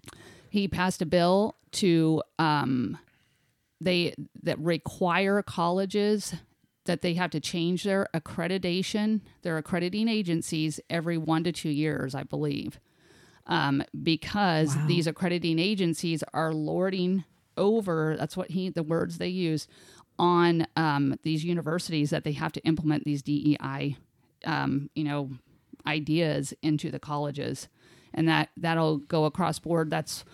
he 0.55 0.69
passed 0.69 1.03
a 1.03 1.07
bill 1.07 1.57
to 1.75 2.23
um, 2.38 2.99
they 3.81 4.14
that 4.43 4.59
require 4.59 5.43
colleges 5.43 6.35
that 6.87 7.00
they 7.02 7.14
have 7.14 7.31
to 7.31 7.40
change 7.40 7.85
their 7.85 8.09
accreditation, 8.14 9.21
their 9.43 9.57
accrediting 9.57 10.07
agencies 10.09 10.81
every 10.90 11.16
one 11.16 11.43
to 11.45 11.52
two 11.52 11.71
years, 11.71 12.14
I 12.14 12.25
believe, 12.25 12.78
um, 13.47 13.83
because 14.02 14.76
Wow. 14.76 14.87
these 14.87 15.07
accrediting 15.07 15.59
agencies 15.59 16.23
are 16.35 16.52
lording 16.52 17.25
over. 17.57 18.16
That's 18.19 18.37
what 18.37 18.50
he 18.50 18.69
the 18.71 18.83
words 18.83 19.19
they 19.19 19.28
use 19.28 19.66
on 20.19 20.66
um, 20.76 21.16
these 21.25 21.45
universities 21.45 22.11
that 22.11 22.23
they 22.25 22.33
have 22.33 22.52
to 22.52 22.61
implement 22.64 23.04
these 23.04 23.23
DEI, 23.23 23.97
um, 24.45 24.90
you 24.95 25.04
know, 25.04 25.31
ideas 25.87 26.54
into 26.62 26.90
the 26.90 26.99
colleges, 27.00 27.69
and 28.12 28.28
that 28.28 28.50
that'll 28.57 28.99
go 28.99 29.25
across 29.25 29.59
board. 29.59 29.90
That's 29.90 30.25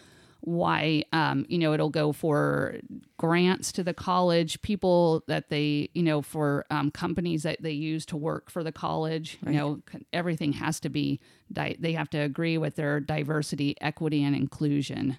why 0.43 1.05
um, 1.13 1.45
you 1.49 1.59
know 1.59 1.73
it'll 1.73 1.91
go 1.91 2.13
for 2.13 2.77
grants 3.19 3.73
to 3.73 3.83
the 3.83 3.95
college 3.95 4.61
people 4.63 5.23
that 5.27 5.51
they 5.51 5.89
you 5.95 6.03
know 6.03 6.23
for 6.23 6.65
um, 6.71 6.91
companies 6.91 7.43
that 7.43 7.61
they 7.63 7.71
use 7.71 8.07
to 8.07 8.17
work 8.17 8.51
for 8.51 8.65
the 8.65 8.73
college 8.73 9.39
you 9.45 9.53
know 9.53 9.81
everything 10.13 10.53
has 10.53 10.81
to 10.81 10.89
be 10.89 11.21
di- 11.53 11.77
they 11.79 11.93
have 11.93 12.09
to 12.11 12.19
agree 12.19 12.57
with 12.57 12.77
their 12.77 13.01
diversity 13.01 13.77
equity 13.81 14.23
and 14.25 14.35
inclusion 14.35 15.17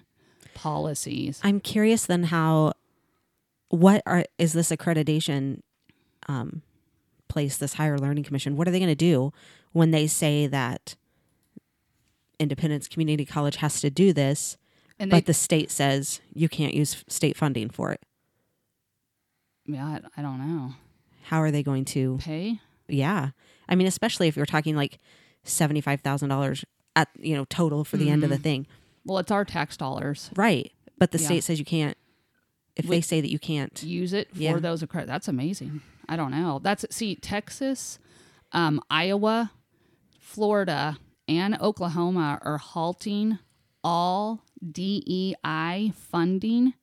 policies. 0.54 1.40
I'm 1.42 1.60
curious 1.60 2.06
then 2.06 2.24
how 2.24 2.74
what 3.68 4.02
are 4.04 4.24
is 4.38 4.52
this 4.52 4.70
accreditation 4.70 5.60
um 6.28 6.62
place 7.28 7.56
this 7.56 7.74
higher 7.74 7.98
learning 7.98 8.22
commission 8.24 8.56
what 8.56 8.68
are 8.68 8.70
they 8.70 8.78
going 8.78 8.88
to 8.88 8.94
do 8.94 9.32
when 9.72 9.90
they 9.90 10.06
say 10.06 10.46
that 10.46 10.94
Independence 12.38 12.88
Community 12.88 13.24
College 13.24 13.56
has 13.56 13.80
to 13.80 13.88
do 13.88 14.12
this 14.12 14.58
and 15.02 15.10
they, 15.12 15.16
but 15.18 15.26
the 15.26 15.34
state 15.34 15.70
says 15.70 16.20
you 16.34 16.48
can't 16.48 16.74
use 16.74 17.04
state 17.08 17.36
funding 17.36 17.68
for 17.70 17.90
it 17.92 18.00
yeah 19.66 19.84
I, 19.86 20.00
I 20.16 20.22
don't 20.22 20.38
know 20.38 20.74
how 21.24 21.38
are 21.42 21.50
they 21.50 21.62
going 21.62 21.84
to 21.86 22.18
pay 22.20 22.60
yeah 22.88 23.30
i 23.68 23.74
mean 23.74 23.86
especially 23.86 24.28
if 24.28 24.36
you're 24.36 24.46
talking 24.46 24.76
like 24.76 24.98
$75000 25.46 26.64
at 26.96 27.08
you 27.18 27.34
know 27.36 27.44
total 27.46 27.84
for 27.84 27.96
the 27.96 28.10
end 28.10 28.22
of 28.24 28.30
the 28.30 28.38
thing 28.38 28.66
well 29.04 29.18
it's 29.18 29.30
our 29.30 29.44
tax 29.44 29.76
dollars 29.76 30.30
right 30.36 30.72
but 30.98 31.10
the 31.10 31.18
Yeah. 31.18 31.26
state 31.26 31.44
says 31.44 31.58
you 31.58 31.64
can't 31.64 31.96
if 32.76 32.86
We- 32.86 32.96
they 32.96 33.00
say 33.00 33.20
that 33.20 33.30
you 33.30 33.38
can't 33.38 33.82
use 33.82 34.12
it 34.12 34.30
for 34.32 34.38
Yeah. 34.40 34.56
those 34.58 34.82
accredit. 34.82 35.06
That's 35.06 35.28
amazing. 35.28 35.82
I 36.08 36.16
don't 36.16 36.30
know. 36.30 36.58
That's 36.62 36.86
see 36.90 37.14
Texas, 37.16 37.98
um, 38.52 38.80
Iowa, 38.90 39.52
Florida, 40.18 40.96
and 41.28 41.60
Oklahoma 41.60 42.38
are 42.42 42.56
halting 42.56 43.38
all 43.84 44.42
DEI 44.70 45.92
funding 45.94 46.74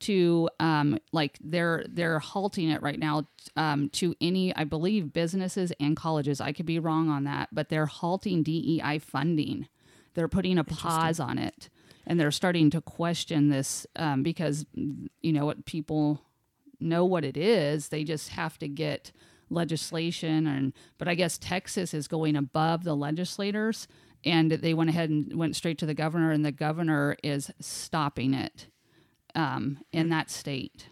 to 0.00 0.48
um, 0.60 0.98
like 1.12 1.38
they're 1.42 1.84
they're 1.88 2.18
halting 2.18 2.70
it 2.70 2.82
right 2.82 2.98
now 2.98 3.26
um, 3.56 3.88
to 3.90 4.14
any 4.20 4.54
I 4.54 4.64
believe 4.64 5.12
businesses 5.12 5.72
and 5.80 5.96
colleges. 5.96 6.40
I 6.40 6.52
could 6.52 6.66
be 6.66 6.78
wrong 6.78 7.08
on 7.08 7.24
that, 7.24 7.48
but 7.52 7.68
they're 7.68 7.86
halting 7.86 8.44
DEI 8.44 8.98
funding. 8.98 9.68
They're 10.14 10.28
putting 10.28 10.58
a 10.58 10.64
pause 10.64 11.20
on 11.20 11.38
it, 11.38 11.68
and 12.06 12.18
they're 12.18 12.30
starting 12.30 12.70
to 12.70 12.80
question 12.80 13.48
this 13.48 13.86
um, 13.96 14.22
because 14.22 14.66
you 14.74 15.32
know 15.32 15.46
what 15.46 15.64
people 15.64 16.22
know 16.80 17.04
what 17.04 17.24
it 17.24 17.36
is. 17.36 17.88
They 17.88 18.04
just 18.04 18.30
have 18.30 18.58
to 18.58 18.68
get 18.68 19.12
legislation 19.50 20.46
and 20.46 20.74
but 20.98 21.08
I 21.08 21.14
guess 21.14 21.38
Texas 21.38 21.94
is 21.94 22.06
going 22.06 22.36
above 22.36 22.84
the 22.84 22.94
legislators 22.94 23.88
and 24.28 24.50
they 24.50 24.74
went 24.74 24.90
ahead 24.90 25.10
and 25.10 25.34
went 25.34 25.56
straight 25.56 25.78
to 25.78 25.86
the 25.86 25.94
governor 25.94 26.30
and 26.30 26.44
the 26.44 26.52
governor 26.52 27.16
is 27.22 27.50
stopping 27.60 28.34
it 28.34 28.66
um, 29.34 29.78
in 29.92 30.08
that 30.10 30.30
state. 30.30 30.88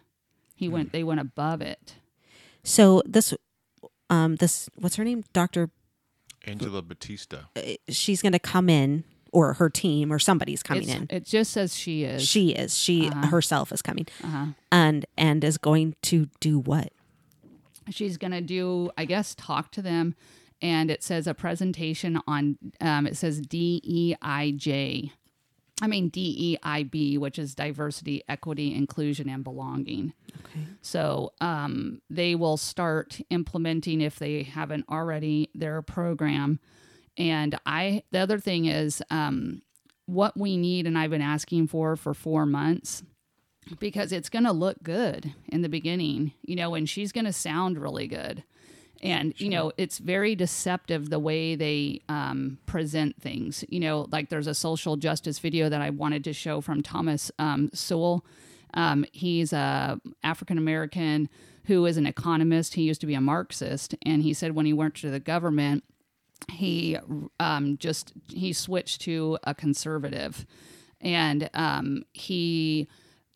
He 0.54 0.68
went 0.68 0.92
they 0.92 1.04
went 1.04 1.20
above 1.20 1.60
it. 1.60 1.96
so 2.64 3.02
this 3.06 3.34
um 4.10 4.36
this 4.36 4.68
what's 4.76 4.96
her 4.96 5.04
name 5.04 5.22
dr 5.32 5.68
Angela 6.44 6.80
Batista. 6.82 7.38
she's 7.88 8.22
going 8.22 8.32
to 8.32 8.38
come 8.38 8.68
in 8.68 9.02
or 9.32 9.54
her 9.54 9.68
team 9.68 10.12
or 10.12 10.18
somebody's 10.20 10.62
coming 10.62 10.84
It's- 10.84 11.00
in 11.10 11.16
It 11.16 11.24
just 11.24 11.50
says 11.52 11.76
she 11.76 12.04
is. 12.04 12.22
she 12.26 12.50
is 12.50 12.76
she 12.78 13.08
Uh-huh. 13.08 13.26
herself 13.26 13.72
is 13.72 13.82
coming 13.82 14.06
uh-huh. 14.24 14.46
and 14.72 15.04
and 15.18 15.42
is 15.44 15.58
going 15.58 15.94
to 16.02 16.28
do 16.40 16.58
what 16.60 16.92
she's 17.90 18.16
going 18.16 18.32
to 18.32 18.40
do 18.40 18.90
i 18.96 19.04
guess 19.04 19.34
talk 19.34 19.70
to 19.72 19.82
them 19.82 20.14
and 20.62 20.90
it 20.90 21.02
says 21.02 21.26
a 21.26 21.34
presentation 21.34 22.20
on 22.26 22.58
um, 22.80 23.06
it 23.06 23.16
says 23.16 23.40
deij 23.40 25.10
i 25.82 25.86
mean 25.86 26.10
deib 26.10 27.18
which 27.18 27.38
is 27.38 27.54
diversity 27.54 28.22
equity 28.28 28.74
inclusion 28.74 29.28
and 29.28 29.44
belonging. 29.44 30.12
Okay. 30.46 30.66
So 30.80 31.32
um, 31.40 32.00
they 32.08 32.34
will 32.34 32.56
start 32.56 33.20
implementing 33.30 34.00
if 34.00 34.18
they 34.18 34.42
haven't 34.42 34.86
already 34.88 35.50
their 35.54 35.82
program. 35.82 36.60
And 37.18 37.58
i 37.66 38.02
the 38.10 38.18
other 38.18 38.38
thing 38.38 38.66
is 38.66 39.02
um, 39.10 39.62
what 40.06 40.36
we 40.36 40.56
need 40.56 40.86
and 40.86 40.96
i've 40.96 41.10
been 41.10 41.20
asking 41.20 41.66
for 41.66 41.96
for 41.96 42.14
four 42.14 42.46
months 42.46 43.02
because 43.78 44.12
it's 44.12 44.28
going 44.28 44.44
to 44.44 44.52
look 44.52 44.82
good 44.82 45.34
in 45.48 45.62
the 45.62 45.68
beginning, 45.68 46.32
you 46.42 46.56
know, 46.56 46.74
and 46.74 46.88
she's 46.88 47.12
going 47.12 47.24
to 47.24 47.32
sound 47.32 47.78
really 47.78 48.06
good. 48.06 48.44
And, 49.02 49.38
you 49.40 49.48
know, 49.48 49.72
it's 49.76 49.98
very 49.98 50.34
deceptive 50.34 51.10
the 51.10 51.18
way 51.18 51.54
they 51.54 52.00
um, 52.08 52.58
present 52.66 53.20
things. 53.20 53.64
You 53.68 53.80
know, 53.80 54.06
like 54.10 54.30
there's 54.30 54.46
a 54.46 54.54
social 54.54 54.96
justice 54.96 55.38
video 55.38 55.68
that 55.68 55.80
I 55.80 55.90
wanted 55.90 56.24
to 56.24 56.32
show 56.32 56.60
from 56.60 56.82
Thomas 56.82 57.30
um, 57.38 57.70
Sowell. 57.74 58.24
Um, 58.74 59.04
he's 59.12 59.52
a 59.52 60.00
African 60.24 60.58
American 60.58 61.28
who 61.64 61.84
is 61.84 61.96
an 61.96 62.06
economist. 62.06 62.74
He 62.74 62.82
used 62.82 63.00
to 63.00 63.06
be 63.06 63.14
a 63.14 63.20
Marxist. 63.20 63.94
And 64.02 64.22
he 64.22 64.32
said 64.32 64.54
when 64.54 64.66
he 64.66 64.72
went 64.72 64.94
to 64.96 65.10
the 65.10 65.20
government, 65.20 65.84
he 66.50 66.96
um, 67.40 67.76
just 67.78 68.12
he 68.28 68.52
switched 68.52 69.00
to 69.02 69.38
a 69.44 69.54
conservative 69.54 70.46
and 71.00 71.50
um, 71.54 72.04
he 72.12 72.88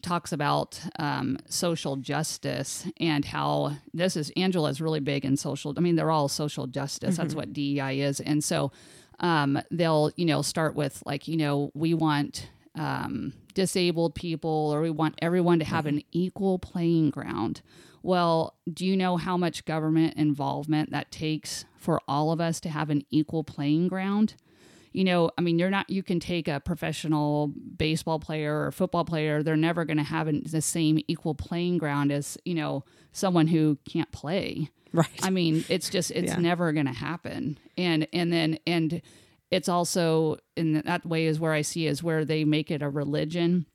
talks 0.03 0.33
about 0.33 0.81
um, 0.99 1.39
social 1.49 1.97
justice 1.97 2.87
and 2.99 3.25
how 3.25 3.77
this 3.93 4.17
is 4.17 4.31
Angela 4.37 4.71
is 4.71 4.81
really 4.81 5.01
big 5.01 5.25
in 5.25 5.37
social. 5.37 5.75
I 5.77 5.81
mean, 5.81 5.97
they're 5.97 6.11
all 6.11 6.29
social 6.29 6.67
justice. 6.67 7.17
That's 7.17 7.35
what 7.35 7.53
DEI 7.53 8.01
is, 8.01 8.21
and 8.21 8.43
so 8.43 8.73
um, 9.21 9.61
they'll 9.71 10.11
you 10.17 10.25
know 10.25 10.43
start 10.43 10.75
with 10.75 11.03
like 11.07 11.29
you 11.29 11.37
know 11.37 11.71
we 11.75 11.95
want 11.95 12.51
um, 12.75 13.33
disabled 13.55 14.15
people 14.15 14.71
or 14.73 14.81
we 14.81 14.91
want 14.91 15.15
everyone 15.21 15.59
to 15.59 15.65
have 15.65 15.87
an 15.87 16.03
equal 16.13 16.59
playing 16.59 17.11
ground. 17.11 17.63
Well, 18.03 18.55
do 18.73 18.87
you 18.87 18.97
know 18.97 19.19
how 19.19 19.37
much 19.37 19.65
government 19.67 20.15
involvement 20.17 20.91
that 20.91 21.11
takes 21.11 21.67
for 21.77 22.01
all 22.09 22.33
of 22.33 22.41
us 22.41 22.61
to 22.61 22.71
have 22.71 22.89
an 22.91 23.03
equal 23.11 23.45
playing 23.45 23.89
ground? 23.89 24.35
You 24.93 25.05
know, 25.05 25.31
I 25.39 25.41
mean, 25.41 25.59
you're 25.59 25.71
not, 25.71 25.89
you 25.89 26.03
can 26.03 26.21
take 26.21 26.49
a 26.49 26.61
professional 26.61 27.49
baseball 27.49 28.19
player 28.19 28.65
or 28.65 28.73
football 28.73 29.05
player, 29.05 29.43
they're 29.43 29.57
never 29.57 29.85
going 29.85 29.99
to 29.99 30.03
have 30.03 30.27
an, 30.27 30.43
the 30.45 30.61
same 30.61 31.01
equal 31.07 31.35
playing 31.35 31.79
ground 31.79 32.11
as, 32.11 32.37
you 32.45 32.55
know, 32.55 32.85
someone 33.13 33.47
who 33.47 33.79
can't 33.89 34.11
play. 34.13 34.71
right 34.93 35.09
I 35.23 35.31
mean, 35.31 35.65
it's 35.69 35.89
just, 35.91 36.11
it's 36.11 36.33
Yeah. 36.33 36.41
never 36.41 36.73
going 36.73 36.87
to 36.87 36.93
happen. 36.93 37.59
And, 37.79 38.09
and 38.13 38.33
then, 38.33 38.59
and 38.67 39.01
it's 39.51 39.69
also 39.69 40.39
in 40.57 40.83
that 40.85 41.07
way 41.07 41.27
is 41.27 41.39
where 41.39 41.53
I 41.53 41.63
see 41.63 41.87
is 41.87 42.03
where 42.03 42.25
they 42.25 42.45
make 42.45 42.71
it 42.71 42.83
a 42.83 42.89
religion 42.89 43.67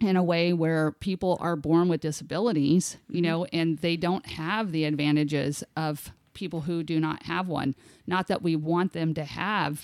in 0.00 0.16
a 0.16 0.22
way 0.22 0.52
where 0.52 0.92
people 0.92 1.38
are 1.40 1.56
born 1.56 1.88
with 1.88 2.00
disabilities, 2.00 2.98
you 3.08 3.16
mm-hmm. 3.16 3.22
know, 3.30 3.44
and 3.52 3.78
they 3.78 3.96
don't 3.96 4.26
have 4.26 4.72
the 4.72 4.84
advantages 4.84 5.64
of 5.76 6.12
people 6.34 6.62
who 6.62 6.82
do 6.82 7.00
not 7.00 7.24
have 7.24 7.48
one. 7.48 7.74
Not 8.06 8.28
that 8.28 8.42
we 8.42 8.54
want 8.54 8.92
them 8.92 9.12
to 9.14 9.24
have, 9.24 9.82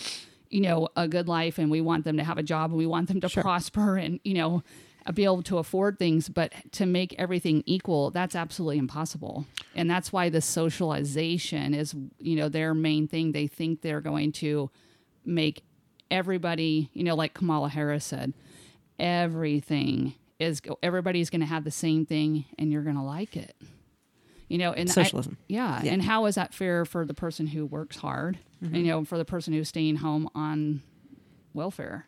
you 0.54 0.60
know, 0.60 0.88
a 0.96 1.08
good 1.08 1.26
life 1.28 1.58
and 1.58 1.70
we 1.70 1.80
want 1.80 2.04
them 2.04 2.16
to 2.16 2.24
have 2.24 2.38
a 2.38 2.42
job 2.42 2.70
and 2.70 2.78
we 2.78 2.86
want 2.86 3.08
them 3.08 3.20
to 3.20 3.28
prosper 3.28 3.96
and, 3.96 4.20
you 4.24 4.34
know, 4.34 4.62
be 5.12 5.24
able 5.24 5.42
to 5.42 5.58
afford 5.58 5.98
things, 5.98 6.28
but 6.28 6.52
to 6.72 6.86
make 6.86 7.14
everything 7.18 7.62
equal, 7.66 8.10
that's 8.10 8.36
absolutely 8.36 8.78
impossible. 8.78 9.44
And 9.74 9.90
that's 9.90 10.12
why 10.12 10.28
the 10.28 10.40
socialization 10.40 11.74
is, 11.74 11.94
you 12.20 12.36
know, 12.36 12.48
their 12.48 12.72
main 12.72 13.08
thing. 13.08 13.32
They 13.32 13.46
think 13.48 13.80
they're 13.82 14.00
going 14.00 14.32
to 14.32 14.70
make 15.24 15.62
everybody, 16.10 16.88
you 16.92 17.02
know, 17.04 17.16
like 17.16 17.34
Kamala 17.34 17.68
Harris 17.68 18.04
said, 18.04 18.32
everything 18.98 20.14
is 20.38 20.60
everybody's 20.82 21.30
going 21.30 21.40
to 21.40 21.46
have 21.46 21.64
the 21.64 21.70
same 21.70 22.06
thing 22.06 22.44
and 22.58 22.72
you're 22.72 22.82
going 22.82 22.96
to 22.96 23.02
like 23.02 23.36
it. 23.36 23.54
You 24.48 24.58
know, 24.58 24.72
and 24.72 24.88
I- 24.88 24.92
Socialism. 24.92 25.38
yeah, 25.48 25.82
Yeah. 25.82 25.92
and 25.92 26.02
how 26.02 26.26
is 26.26 26.34
that 26.34 26.52
fair 26.54 26.84
for 26.84 27.04
the 27.06 27.14
person 27.14 27.48
who 27.48 27.64
works 27.66 27.96
hard? 27.96 28.38
You 28.72 28.82
know, 28.84 29.04
for 29.04 29.18
the 29.18 29.24
person 29.24 29.52
who's 29.52 29.68
staying 29.68 29.96
home 29.96 30.28
on 30.34 30.82
welfare. 31.52 32.06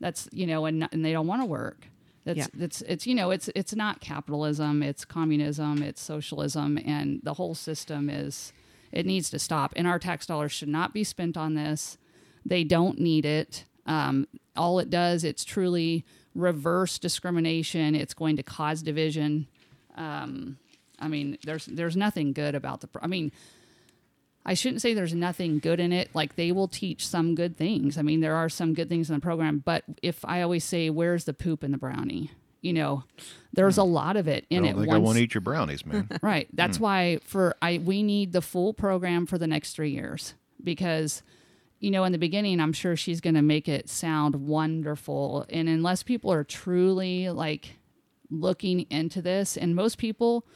That's 0.00 0.28
you 0.32 0.46
know, 0.46 0.66
and 0.66 0.88
and 0.92 1.04
they 1.04 1.12
don't 1.12 1.26
want 1.26 1.42
to 1.42 1.46
work. 1.46 1.88
That's 2.24 2.38
Yeah. 2.38 2.46
that's 2.54 2.82
it's 2.82 3.06
you 3.06 3.14
know, 3.14 3.30
it's 3.30 3.48
it's 3.54 3.74
not 3.74 4.00
capitalism, 4.00 4.82
it's 4.82 5.04
communism, 5.04 5.82
it's 5.82 6.00
socialism, 6.00 6.78
and 6.84 7.20
the 7.22 7.34
whole 7.34 7.54
system 7.54 8.08
is 8.08 8.52
it 8.92 9.04
needs 9.06 9.30
to 9.30 9.38
stop. 9.38 9.72
And 9.76 9.86
our 9.88 9.98
tax 9.98 10.26
dollars 10.26 10.52
should 10.52 10.68
not 10.68 10.92
be 10.94 11.02
spent 11.04 11.36
on 11.36 11.54
this. 11.54 11.98
They 12.46 12.62
don't 12.62 13.00
need 13.00 13.24
it. 13.26 13.64
Um, 13.86 14.26
all 14.56 14.78
it 14.78 14.88
does, 14.90 15.24
it's 15.24 15.44
truly 15.44 16.04
reverse 16.34 16.98
discrimination. 16.98 17.94
It's 17.94 18.14
going 18.14 18.36
to 18.36 18.42
cause 18.42 18.82
division. 18.82 19.48
Um, 19.96 20.58
I 21.00 21.08
mean, 21.08 21.36
there's 21.44 21.66
there's 21.66 21.96
nothing 21.96 22.32
good 22.32 22.54
about 22.54 22.80
the. 22.80 22.88
I 23.02 23.08
mean, 23.08 23.32
I 24.46 24.54
shouldn't 24.54 24.82
say 24.82 24.92
there's 24.92 25.14
nothing 25.14 25.58
good 25.58 25.80
in 25.80 25.92
it. 25.92 26.10
Like 26.14 26.36
they 26.36 26.52
will 26.52 26.68
teach 26.68 27.06
some 27.06 27.34
good 27.34 27.56
things. 27.56 27.96
I 27.96 28.02
mean, 28.02 28.20
there 28.20 28.34
are 28.34 28.48
some 28.48 28.74
good 28.74 28.88
things 28.88 29.08
in 29.08 29.14
the 29.14 29.20
program. 29.20 29.62
But 29.64 29.84
if 30.02 30.24
I 30.24 30.42
always 30.42 30.64
say, 30.64 30.90
"Where's 30.90 31.24
the 31.24 31.32
poop 31.32 31.64
in 31.64 31.72
the 31.72 31.78
brownie?" 31.78 32.30
You 32.60 32.72
know, 32.72 33.04
there's 33.52 33.76
a 33.76 33.84
lot 33.84 34.16
of 34.16 34.26
it 34.26 34.46
I 34.50 34.54
in 34.54 34.62
don't 34.62 34.72
it. 34.72 34.80
think 34.80 34.92
I 34.92 34.98
won't 34.98 35.18
eat 35.18 35.34
your 35.34 35.42
brownies, 35.42 35.84
man. 35.84 36.08
Right. 36.22 36.48
That's 36.52 36.78
hmm. 36.78 36.82
why 36.82 37.18
for 37.22 37.54
I 37.60 37.78
we 37.78 38.02
need 38.02 38.32
the 38.32 38.42
full 38.42 38.74
program 38.74 39.26
for 39.26 39.38
the 39.38 39.46
next 39.46 39.74
three 39.74 39.90
years 39.90 40.34
because 40.62 41.22
you 41.84 41.90
know, 41.90 42.04
in 42.04 42.12
the 42.12 42.18
beginning, 42.18 42.60
I'm 42.60 42.72
sure 42.72 42.96
she's 42.96 43.20
going 43.20 43.34
to 43.34 43.42
make 43.42 43.68
it 43.68 43.90
sound 43.90 44.36
wonderful. 44.36 45.44
And 45.50 45.68
unless 45.68 46.02
people 46.02 46.32
are 46.32 46.42
truly 46.42 47.28
like 47.28 47.76
looking 48.30 48.86
into 48.88 49.20
this, 49.20 49.58
and 49.58 49.74
most 49.76 49.98
people, 49.98 50.46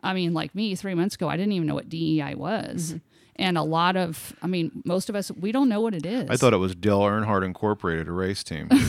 I 0.00 0.14
mean, 0.14 0.32
like 0.32 0.54
me, 0.54 0.76
three 0.76 0.94
months 0.94 1.16
ago, 1.16 1.28
I 1.28 1.36
didn't 1.36 1.52
even 1.52 1.66
know 1.66 1.74
what 1.74 1.88
DEI 1.88 2.36
was. 2.36 2.92
Mm-hmm. 2.92 2.98
And 3.38 3.58
a 3.58 3.62
lot 3.62 3.96
of, 3.96 4.34
I 4.42 4.46
mean, 4.46 4.70
most 4.84 5.08
of 5.10 5.14
us, 5.14 5.30
we 5.30 5.52
don't 5.52 5.68
know 5.68 5.80
what 5.80 5.94
it 5.94 6.06
is. 6.06 6.28
I 6.30 6.36
thought 6.36 6.54
it 6.54 6.58
was 6.58 6.74
Dale 6.74 7.00
Earnhardt 7.00 7.44
Incorporated, 7.44 8.08
a 8.08 8.12
race 8.12 8.42
team. 8.42 8.68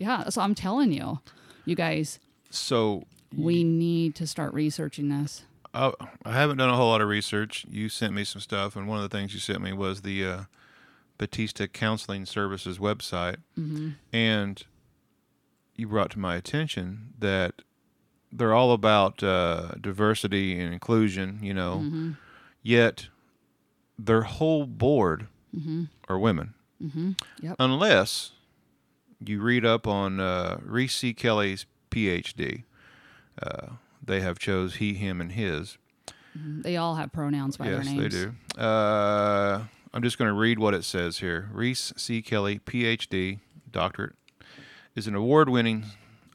Yeah. 0.00 0.28
So 0.28 0.40
I'm 0.42 0.54
telling 0.54 0.92
you, 0.92 1.18
you 1.64 1.74
guys, 1.74 2.20
so 2.50 3.02
we 3.36 3.64
need 3.64 4.14
to 4.14 4.28
start 4.28 4.54
researching 4.54 5.08
this. 5.08 5.42
I, 5.74 5.92
I 6.24 6.34
haven't 6.34 6.58
done 6.58 6.70
a 6.70 6.76
whole 6.76 6.90
lot 6.90 7.00
of 7.00 7.08
research. 7.08 7.66
You 7.68 7.88
sent 7.88 8.14
me 8.14 8.22
some 8.22 8.40
stuff, 8.40 8.76
and 8.76 8.86
one 8.86 9.02
of 9.02 9.10
the 9.10 9.14
things 9.16 9.34
you 9.34 9.40
sent 9.40 9.60
me 9.60 9.72
was 9.72 10.02
the 10.02 10.24
uh, 10.24 10.40
Batista 11.18 11.66
Counseling 11.66 12.26
Services 12.26 12.78
website, 12.78 13.38
and 14.12 14.62
you 15.74 15.88
brought 15.88 16.10
to 16.12 16.20
my 16.20 16.36
attention 16.36 17.12
that 17.18 17.62
they're 18.30 18.54
all 18.54 18.70
about 18.70 19.20
uh, 19.24 19.72
diversity 19.80 20.58
and 20.60 20.72
inclusion. 20.72 21.40
You 21.42 21.54
know, 21.54 22.14
yet 22.62 23.08
their 23.98 24.22
whole 24.22 24.64
board 24.66 25.26
are 26.08 26.18
women, 26.18 26.54
Yep. 27.40 27.56
unless 27.58 28.30
you 29.24 29.40
read 29.40 29.64
up 29.64 29.86
on 29.86 30.20
uh, 30.20 30.58
Reese 30.62 30.94
C. 30.94 31.12
Kelly's 31.14 31.66
PhD. 31.90 32.62
Uh, 33.42 33.68
they 34.04 34.20
have 34.20 34.38
chose 34.38 34.76
he, 34.76 34.94
him, 34.94 35.20
and 35.20 35.32
his. 35.32 35.78
They 36.34 36.76
all 36.76 36.94
have 36.94 37.10
pronouns 37.12 37.56
by 37.56 37.66
their 37.70 37.82
Yes, 37.82 37.88
they 37.96 38.08
do. 38.08 38.34
Uh, 38.56 39.64
I'm 39.92 40.02
just 40.02 40.18
going 40.18 40.28
to 40.28 40.38
read 40.38 40.58
what 40.60 40.74
it 40.74 40.84
says 40.84 41.18
here. 41.18 41.48
Reese 41.52 41.92
C. 41.96 42.22
Kelly, 42.22 42.60
PhD, 42.60 43.40
doctorate, 43.72 44.14
is 44.94 45.06
an 45.08 45.14
award 45.16 45.48
winning 45.48 45.86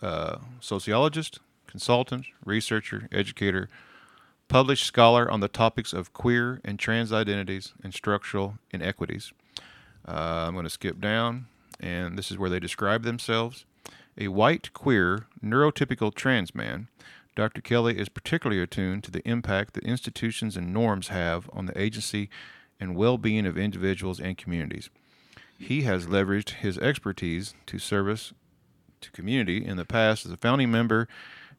uh, 0.02 0.38
sociologist, 0.60 1.40
consultant, 1.68 2.26
researcher, 2.44 3.08
educator, 3.14 3.70
published 4.48 4.86
scholar 4.86 5.30
on 5.30 5.40
the 5.40 5.48
topics 5.48 5.94
of 5.94 6.14
queer 6.14 6.62
and 6.64 6.80
trans 6.80 7.12
identities 7.12 7.74
and 7.84 7.94
structural 7.94 8.56
inequities. 8.72 9.34
Uh, 10.08 10.46
I'm 10.48 10.54
going 10.54 10.66
to 10.66 10.70
skip 10.70 11.00
down, 11.00 11.48
and 11.80 12.18
this 12.18 12.30
is 12.30 12.38
where 12.38 12.50
they 12.50 12.60
describe 12.60 13.04
themselves. 13.04 13.66
A 14.18 14.28
white, 14.28 14.74
queer, 14.74 15.26
neurotypical 15.44 16.14
trans 16.14 16.54
man, 16.54 16.88
Dr. 17.36 17.62
Kelly 17.62 17.98
is 17.98 18.10
particularly 18.10 18.62
attuned 18.62 19.04
to 19.06 19.12
the 19.12 19.28
impact 19.28 19.74
that 19.74 19.84
institutions 19.84 20.56
and 20.56 20.72
norms 20.72 21.08
have 21.08 21.50
on 21.52 21.66
the 21.66 21.80
agency 21.80 22.30
and 22.80 22.96
well 22.96 23.18
being 23.18 23.46
of 23.46 23.58
individuals 23.58 24.20
and 24.20 24.38
communities. 24.38 24.90
He 25.58 25.82
has 25.84 26.06
leveraged 26.06 26.52
his 26.52 26.78
expertise 26.78 27.56
to 27.68 27.80
service 27.80 28.34
to 29.02 29.12
community 29.12 29.66
in 29.66 29.78
the 29.78 29.86
past 29.86 30.26
as 30.26 30.32
a 30.32 30.38
founding 30.38 30.72
member 30.72 31.08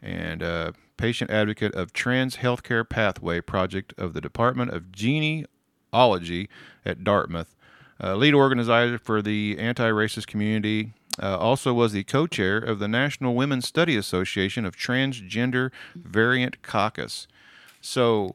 and 0.02 0.42
uh, 0.42 0.72
patient 0.96 1.30
advocate 1.30 1.74
of 1.74 1.92
Trans 1.92 2.36
Healthcare 2.36 2.88
Pathway 2.88 3.40
Project 3.40 3.94
of 3.98 4.14
the 4.14 4.20
Department 4.20 4.70
of 4.72 4.92
Genealogy 4.92 6.48
at 6.84 7.04
Dartmouth, 7.04 7.54
uh, 8.02 8.14
lead 8.16 8.34
organizer 8.34 8.98
for 8.98 9.22
the 9.22 9.56
anti-racist 9.58 10.26
community. 10.26 10.92
Uh, 11.22 11.38
also 11.38 11.72
was 11.72 11.92
the 11.92 12.02
co-chair 12.02 12.58
of 12.58 12.80
the 12.80 12.88
National 12.88 13.34
Women's 13.34 13.68
Study 13.68 13.96
Association 13.96 14.64
of 14.64 14.76
Transgender 14.76 15.70
Variant 15.94 16.60
Caucus. 16.62 17.28
So, 17.80 18.34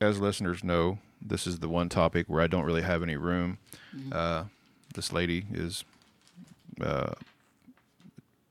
as 0.00 0.20
listeners 0.20 0.62
know, 0.62 0.98
this 1.20 1.46
is 1.46 1.58
the 1.58 1.68
one 1.68 1.88
topic 1.88 2.26
where 2.28 2.40
I 2.40 2.46
don't 2.46 2.64
really 2.64 2.82
have 2.82 3.02
any 3.02 3.16
room. 3.16 3.58
Uh, 4.12 4.44
this 4.94 5.12
lady 5.12 5.46
is 5.52 5.84
uh, 6.80 7.14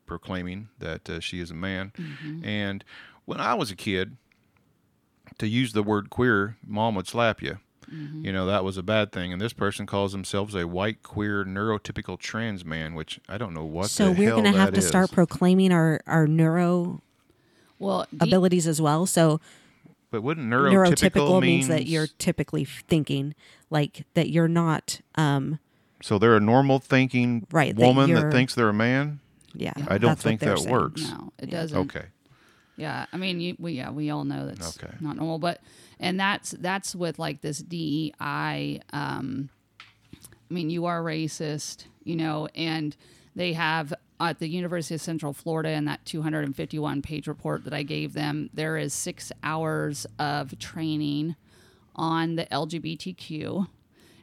proclaiming 0.09 0.67
that 0.79 1.09
uh, 1.09 1.19
she 1.21 1.39
is 1.39 1.51
a 1.51 1.53
man. 1.53 1.93
And 2.43 2.83
when 3.25 3.39
I 3.39 3.53
was 3.53 3.69
a 3.71 3.75
kid, 3.75 4.17
to 5.37 5.47
use 5.47 5.71
the 5.73 5.83
word 5.83 6.09
queer, 6.09 6.57
mom 6.65 6.95
would 6.95 7.07
slap 7.07 7.41
you. 7.41 7.59
You 8.21 8.31
know, 8.31 8.45
that 8.45 8.63
was 8.63 8.77
a 8.77 8.83
bad 8.83 9.11
thing. 9.11 9.33
And 9.33 9.41
this 9.41 9.53
person 9.53 9.87
calls 9.87 10.11
themselves 10.11 10.53
a 10.53 10.67
white, 10.67 11.01
queer, 11.01 11.43
neurotypical 11.43 12.19
trans 12.19 12.63
man, 12.63 12.93
which 12.93 13.19
I 13.27 13.39
don't 13.39 13.53
know 13.55 13.63
what 13.65 13.87
so 13.89 14.05
the 14.05 14.11
we're 14.11 14.29
going 14.29 14.43
to 14.43 14.51
have 14.59 14.73
that 14.73 14.81
to 14.81 14.81
start 14.87 15.11
proclaiming 15.11 15.71
our 15.71 15.99
our 16.05 16.27
neuro 16.27 17.01
Well, 17.79 18.05
D- 18.11 18.17
abilities 18.19 18.67
as 18.67 18.79
well. 18.79 19.05
So 19.07 19.39
But 20.11 20.21
wouldn't 20.21 20.47
neurotypical, 20.51 20.93
neurotypical 20.93 21.41
means 21.41 21.41
means 21.41 21.67
that 21.69 21.87
you're 21.87 22.07
typically 22.19 22.65
thinking 22.65 23.33
like 23.71 24.05
that 24.13 24.29
you're 24.29 24.47
not 24.47 25.01
um 25.15 25.57
So 26.03 26.19
they're 26.19 26.35
a 26.37 26.39
normal 26.41 26.77
thinking 26.79 27.47
Right, 27.51 27.75
woman 27.75 28.13
that, 28.13 28.19
you're- 28.21 28.31
thinks 28.31 28.53
they're 28.53 28.69
a 28.69 28.73
man? 28.73 29.19
Yeah. 29.59 29.73
I 29.87 29.97
don't 29.97 30.17
think 30.17 30.39
that 30.41 30.59
saying. 30.59 30.71
works. 30.71 31.01
no, 31.09 31.31
it 31.39 31.49
doesn't. 31.49 31.77
Okay. 31.77 32.05
Yeah, 32.77 33.05
I 33.11 33.17
mean, 33.17 33.41
you, 33.41 33.55
we 33.59 33.73
yeah, 33.73 33.89
we 33.91 34.09
all 34.09 34.23
know 34.23 34.47
that's 34.47 34.77
Okay. 34.81 34.93
not 35.01 35.17
normal, 35.17 35.37
but 35.37 35.59
and 35.99 36.19
that's 36.19 36.51
that's 36.51 36.95
with 36.95 37.19
like 37.19 37.41
this 37.41 37.59
DEI. 37.59 38.81
Um, 38.93 39.49
I 40.49 40.53
mean, 40.53 40.69
you 40.69 40.85
are 40.85 41.01
racist, 41.03 41.85
you 42.03 42.15
know, 42.15 42.47
and 42.55 42.95
they 43.35 43.53
have 43.53 43.93
at 44.21 44.39
the 44.39 44.47
University 44.47 44.95
of 44.95 45.01
Central 45.01 45.33
Florida 45.33 45.69
in 45.71 45.85
that 45.85 46.05
251 46.05 47.01
page 47.01 47.27
report 47.27 47.63
that 47.65 47.73
I 47.73 47.83
gave 47.83 48.13
them, 48.13 48.49
there 48.53 48.77
is 48.77 48.93
six 48.93 49.31
hours 49.43 50.05
of 50.17 50.57
training 50.59 51.35
on 51.95 52.35
the 52.35 52.45
LGBTQ, 52.45 53.67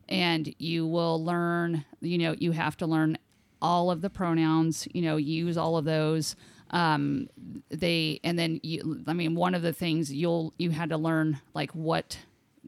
and 0.08 0.54
you 0.58 0.86
will 0.86 1.22
learn. 1.22 1.84
You 2.00 2.18
know, 2.18 2.34
you 2.38 2.52
have 2.52 2.76
to 2.78 2.86
learn 2.86 3.18
all 3.62 3.90
of 3.90 4.00
the 4.02 4.10
pronouns. 4.10 4.86
You 4.92 5.02
know, 5.02 5.16
use 5.16 5.56
all 5.56 5.76
of 5.76 5.84
those 5.84 6.36
um 6.72 7.28
they 7.70 8.18
and 8.24 8.36
then 8.36 8.58
you 8.64 9.04
i 9.06 9.12
mean 9.12 9.36
one 9.36 9.54
of 9.54 9.62
the 9.62 9.72
things 9.72 10.12
you'll 10.12 10.52
you 10.58 10.70
had 10.72 10.88
to 10.90 10.96
learn 10.96 11.40
like 11.54 11.70
what 11.76 12.18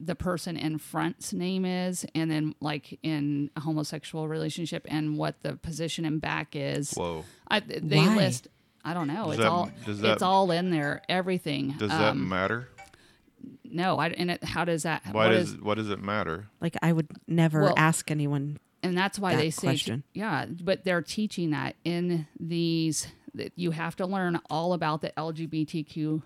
the 0.00 0.14
person 0.14 0.56
in 0.56 0.78
front's 0.78 1.32
name 1.32 1.64
is 1.64 2.06
and 2.14 2.30
then 2.30 2.54
like 2.60 2.96
in 3.02 3.50
a 3.56 3.60
homosexual 3.60 4.28
relationship 4.28 4.86
and 4.88 5.18
what 5.18 5.34
the 5.42 5.56
position 5.56 6.04
in 6.04 6.20
back 6.20 6.54
is 6.54 6.92
Whoa. 6.94 7.24
I, 7.50 7.58
they 7.58 7.96
Why? 7.98 8.14
list 8.14 8.46
i 8.84 8.94
don't 8.94 9.08
know 9.08 9.24
Does 9.24 9.34
it's 9.34 9.38
that- 9.42 9.50
all 9.50 9.70
does 9.84 10.00
that- 10.00 10.12
it's 10.12 10.22
all 10.22 10.52
in 10.52 10.70
there 10.70 11.02
everything 11.08 11.70
Does 11.76 11.90
that 11.90 12.12
Um, 12.12 12.28
matter? 12.28 12.68
no 13.64 13.98
i 13.98 14.10
and 14.10 14.30
it, 14.30 14.44
how 14.44 14.64
does 14.64 14.84
that 14.84 15.02
Why 15.10 15.26
what 15.26 15.28
does 15.30 15.54
is- 15.54 15.60
what 15.60 15.74
does 15.74 15.90
it 15.90 16.00
matter? 16.00 16.46
Like 16.60 16.76
I 16.82 16.92
would 16.92 17.08
never 17.26 17.62
Well- 17.62 17.74
ask 17.76 18.12
anyone 18.12 18.58
and 18.82 18.96
that's 18.96 19.18
why 19.18 19.34
that 19.34 19.40
they 19.40 19.50
say 19.50 19.68
question. 19.68 20.02
yeah 20.14 20.46
but 20.46 20.84
they're 20.84 21.02
teaching 21.02 21.50
that 21.50 21.74
in 21.84 22.26
these 22.38 23.08
that 23.34 23.52
you 23.56 23.70
have 23.72 23.96
to 23.96 24.06
learn 24.06 24.40
all 24.50 24.72
about 24.72 25.00
the 25.00 25.10
lgbtq 25.16 26.22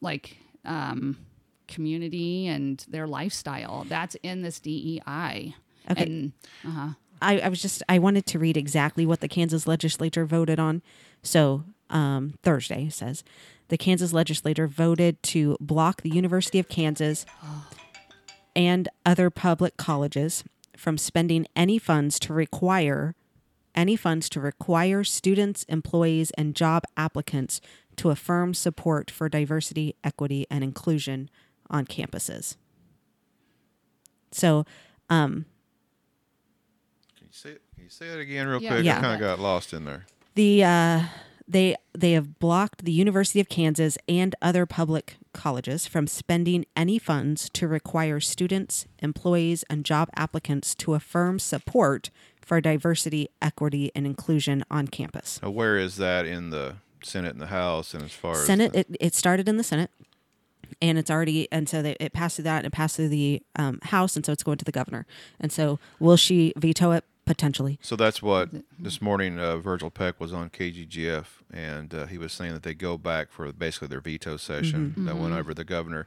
like 0.00 0.36
um 0.64 1.16
community 1.68 2.46
and 2.46 2.84
their 2.88 3.06
lifestyle 3.06 3.84
that's 3.88 4.14
in 4.22 4.42
this 4.42 4.60
dei 4.60 5.54
Okay. 5.90 6.02
and 6.02 6.32
uh-huh 6.66 6.90
I, 7.22 7.38
I 7.40 7.48
was 7.48 7.62
just 7.62 7.82
I 7.88 7.98
wanted 8.00 8.26
to 8.26 8.38
read 8.38 8.56
exactly 8.56 9.06
what 9.06 9.20
the 9.20 9.28
Kansas 9.28 9.66
legislature 9.66 10.26
voted 10.26 10.58
on. 10.58 10.82
So 11.22 11.64
um, 11.88 12.34
Thursday 12.42 12.90
says 12.90 13.24
the 13.68 13.78
Kansas 13.78 14.12
legislature 14.12 14.66
voted 14.66 15.22
to 15.22 15.56
block 15.58 16.02
the 16.02 16.10
University 16.10 16.58
of 16.58 16.68
Kansas 16.68 17.24
and 18.54 18.88
other 19.06 19.30
public 19.30 19.76
colleges 19.78 20.44
from 20.76 20.98
spending 20.98 21.46
any 21.56 21.78
funds 21.78 22.18
to 22.20 22.32
require 22.32 23.14
any 23.76 23.96
funds 23.96 24.28
to 24.28 24.40
require 24.40 25.02
students, 25.02 25.64
employees, 25.64 26.30
and 26.38 26.54
job 26.54 26.84
applicants 26.96 27.60
to 27.96 28.10
affirm 28.10 28.54
support 28.54 29.10
for 29.10 29.28
diversity, 29.28 29.96
equity, 30.04 30.46
and 30.48 30.62
inclusion 30.62 31.28
on 31.68 31.84
campuses. 31.84 32.56
So, 34.30 34.64
um, 35.10 35.46
Can 37.18 37.26
you 37.26 37.32
say 37.32 37.48
it? 37.50 37.62
Can 37.74 37.84
you 37.84 37.90
say 37.90 38.06
it 38.06 38.18
again 38.20 38.46
real 38.46 38.62
Yeah. 38.62 38.70
quick? 38.70 38.84
Yeah. 38.84 38.98
I 38.98 39.00
kind 39.00 39.14
of 39.14 39.20
got 39.20 39.40
lost 39.40 39.72
in 39.72 39.84
there. 39.84 40.06
The 40.34 40.64
uh, 40.64 41.02
they 41.48 41.74
they 41.92 42.12
have 42.12 42.38
blocked 42.38 42.84
the 42.84 42.92
University 42.92 43.40
of 43.40 43.48
Kansas 43.48 43.98
and 44.08 44.34
other 44.40 44.66
public 44.66 45.16
colleges 45.34 45.86
from 45.86 46.06
spending 46.06 46.64
any 46.74 46.98
funds 46.98 47.50
to 47.50 47.68
require 47.68 48.20
students, 48.20 48.86
employees, 49.00 49.64
and 49.68 49.84
job 49.84 50.08
applicants 50.16 50.74
to 50.76 50.94
affirm 50.94 51.38
support 51.38 52.10
for 52.40 52.60
diversity, 52.60 53.28
equity, 53.42 53.90
and 53.94 54.06
inclusion 54.06 54.64
on 54.70 54.88
campus. 54.88 55.40
Now, 55.42 55.50
where 55.50 55.76
is 55.76 55.96
that 55.96 56.24
in 56.26 56.50
the 56.50 56.76
Senate 57.02 57.32
and 57.32 57.40
the 57.40 57.46
House? 57.46 57.92
And 57.94 58.02
as 58.04 58.12
far 58.12 58.32
as 58.32 58.46
Senate, 58.46 58.72
the- 58.72 58.78
it, 58.80 58.96
it 59.00 59.14
started 59.14 59.48
in 59.48 59.56
the 59.56 59.64
Senate, 59.64 59.90
and 60.80 60.98
it's 60.98 61.10
already 61.10 61.46
and 61.52 61.68
so 61.68 61.82
they, 61.82 61.96
it 62.00 62.12
passed 62.12 62.36
through 62.36 62.44
that 62.44 62.58
and 62.58 62.66
it 62.66 62.72
passed 62.72 62.96
through 62.96 63.08
the 63.10 63.42
um, 63.56 63.78
House, 63.84 64.16
and 64.16 64.24
so 64.24 64.32
it's 64.32 64.42
going 64.42 64.58
to 64.58 64.64
the 64.64 64.72
governor. 64.72 65.06
And 65.40 65.52
so, 65.52 65.78
will 66.00 66.16
she 66.16 66.52
veto 66.56 66.92
it 66.92 67.04
potentially? 67.24 67.78
So 67.82 67.96
that's 67.96 68.22
what 68.22 68.50
this 68.78 69.00
morning 69.02 69.38
uh, 69.38 69.56
Virgil 69.58 69.90
Peck 69.90 70.20
was 70.20 70.32
on 70.32 70.50
KGGF, 70.50 71.26
and 71.52 71.94
uh, 71.94 72.06
he 72.06 72.18
was 72.18 72.32
saying 72.32 72.52
that 72.54 72.62
they 72.62 72.74
go 72.74 72.96
back 72.98 73.30
for 73.32 73.50
basically 73.52 73.88
their 73.88 74.00
veto 74.00 74.36
session. 74.36 74.94
That 74.98 75.16
went 75.16 75.34
over 75.34 75.54
the 75.54 75.64
governor, 75.64 76.06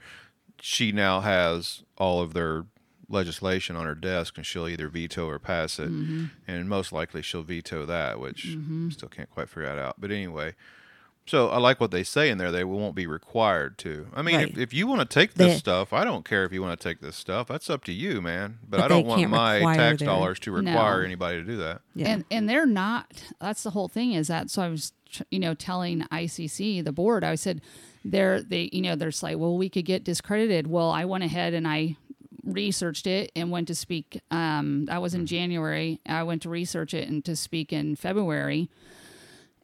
she 0.61 0.91
now 0.91 1.21
has 1.21 1.83
all 1.97 2.21
of 2.21 2.33
their 2.33 2.65
legislation 3.09 3.75
on 3.77 3.85
her 3.85 3.95
desk 3.95 4.35
and 4.35 4.45
she'll 4.45 4.67
either 4.67 4.89
veto 4.89 5.27
or 5.29 5.39
pass 5.39 5.79
it, 5.79 5.89
Mm-hmm. 5.89 6.25
and 6.47 6.67
most 6.67 6.91
likely 6.91 7.21
she'll 7.21 7.43
veto 7.43 7.85
that, 7.85 8.19
which 8.19 8.57
still 8.89 9.07
can't 9.09 9.29
quite 9.29 9.47
figure 9.49 9.63
that 9.63 9.77
out. 9.79 9.95
But 9.99 10.11
anyway, 10.11 10.55
so 11.27 11.49
I 11.49 11.57
like 11.59 11.79
what 11.79 11.91
they 11.91 12.03
say 12.03 12.29
in 12.29 12.37
there. 12.39 12.51
They 12.51 12.63
won't 12.63 12.95
be 12.95 13.05
required 13.05 13.77
to. 13.79 14.07
I 14.15 14.21
mean, 14.21 14.35
if, 14.39 14.41
Right. 14.41 14.57
if 14.57 14.73
you 14.73 14.87
want 14.87 15.01
to 15.01 15.05
take 15.05 15.35
this 15.35 15.53
They- 15.53 15.59
stuff, 15.59 15.93
I 15.93 16.03
don't 16.03 16.25
care 16.25 16.43
if 16.45 16.51
you 16.53 16.61
want 16.61 16.79
to 16.79 16.89
take 16.89 17.01
this 17.01 17.15
stuff. 17.15 17.47
That's 17.47 17.69
up 17.69 17.83
to 17.85 17.91
you, 17.93 18.21
man. 18.21 18.57
But, 18.67 18.77
But 18.77 18.83
I 18.85 18.87
don't 18.87 19.05
want 19.05 19.29
my 19.29 19.59
tax 19.75 19.99
their- 19.99 20.07
dollars 20.07 20.39
to 20.39 20.51
No. 20.61 20.71
require 20.71 21.03
anybody 21.03 21.37
to 21.37 21.43
do 21.43 21.57
that. 21.57 21.81
Yeah. 21.93 22.07
And 22.07 22.25
and 22.31 22.49
they're 22.49 22.65
not. 22.65 23.23
That's 23.39 23.61
the 23.63 23.71
whole 23.71 23.87
thing. 23.87 24.13
Is 24.13 24.27
that 24.29 24.49
so? 24.49 24.61
I 24.63 24.69
was, 24.69 24.93
you 25.29 25.39
know, 25.39 25.53
telling 25.53 26.01
ICC 26.11 26.81
the 26.81 26.91
board. 26.91 27.23
I 27.23 27.35
said, 27.35 27.61
they're 28.05 28.41
they, 28.41 28.69
you 28.71 28.81
know, 28.81 28.95
they're 28.95 29.11
like, 29.21 29.37
well, 29.37 29.57
we 29.57 29.69
could 29.69 29.85
get 29.85 30.03
discredited. 30.03 30.67
Well, 30.67 30.89
I 30.91 31.05
went 31.05 31.23
ahead 31.23 31.53
and 31.53 31.67
I 31.67 31.97
researched 32.43 33.07
it 33.07 33.31
and 33.35 33.51
went 33.51 33.67
to 33.67 33.75
speak. 33.75 34.21
Um, 34.31 34.85
that 34.85 35.01
was 35.01 35.13
in 35.13 35.25
January. 35.25 35.99
I 36.05 36.23
went 36.23 36.41
to 36.43 36.49
research 36.49 36.93
it 36.93 37.09
and 37.09 37.23
to 37.25 37.35
speak 37.35 37.73
in 37.73 37.95
February. 37.97 38.69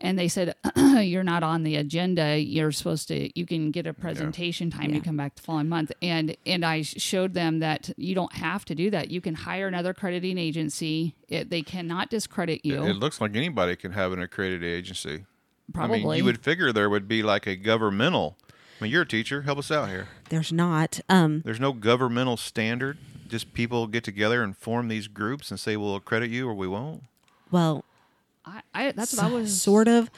And 0.03 0.19
they 0.19 0.27
said, 0.27 0.53
you're 0.75 1.23
not 1.23 1.41
on 1.43 1.63
the 1.63 1.77
agenda. 1.77 2.37
You're 2.37 2.71
supposed 2.73 3.07
to, 3.07 3.39
you 3.39 3.45
can 3.45 3.71
get 3.71 3.87
a 3.87 3.93
presentation 3.93 4.69
time 4.69 4.91
Yeah. 4.91 4.99
to 4.99 5.05
come 5.05 5.15
back 5.17 5.35
the 5.35 5.41
following 5.41 5.69
month. 5.69 5.91
And, 6.01 6.35
and 6.45 6.65
I 6.65 6.81
showed 6.81 7.33
them 7.33 7.59
that 7.59 7.89
you 7.97 8.13
don't 8.13 8.33
have 8.33 8.65
to 8.65 8.75
do 8.75 8.89
that. 8.91 9.09
You 9.09 9.21
can 9.21 9.33
hire 9.33 9.65
another 9.67 9.91
accrediting 9.91 10.37
agency. 10.37 11.15
It, 11.29 11.49
they 11.49 11.61
cannot 11.61 12.09
discredit 12.09 12.65
you. 12.65 12.83
It, 12.83 12.89
it 12.91 12.95
looks 12.97 13.21
like 13.21 13.35
anybody 13.35 13.77
can 13.77 13.93
have 13.93 14.11
an 14.11 14.21
accredited 14.21 14.63
agency. 14.69 15.25
Probably. 15.73 16.01
I 16.01 16.03
mean, 16.03 16.17
you 16.17 16.25
would 16.25 16.43
figure 16.43 16.73
there 16.73 16.89
would 16.89 17.07
be 17.07 17.23
like 17.23 17.47
a 17.47 17.55
governmental. 17.55 18.35
I 18.51 18.83
mean, 18.83 18.91
you're 18.91 19.03
a 19.03 19.07
teacher. 19.07 19.43
Help 19.43 19.59
us 19.59 19.71
out 19.71 19.87
here. 19.87 20.09
There's 20.27 20.51
not. 20.51 20.99
Um, 21.07 21.41
There's 21.45 21.61
no 21.61 21.71
governmental 21.71 22.35
standard. 22.35 22.97
Just 23.29 23.53
people 23.53 23.87
get 23.87 24.03
together 24.03 24.43
and 24.43 24.55
form 24.57 24.89
these 24.89 25.07
groups 25.07 25.49
and 25.49 25.57
say 25.59 25.77
we'll 25.77 25.95
accredit 25.95 26.29
you 26.29 26.49
or 26.49 26.53
we 26.53 26.67
won't. 26.67 27.03
well, 27.51 27.85
I, 28.45 28.61
I, 28.73 28.91
that's 28.91 29.15
what 29.15 29.23
I 29.25 29.31
was 29.31 29.61
sort 29.61 29.87
of. 29.87 30.09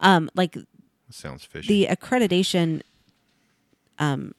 Um, 0.00 0.30
like 0.34 0.56
sounds 1.10 1.44
fishy. 1.44 1.86
the 1.86 1.94
accreditation 1.94 2.82
um, 3.98 4.34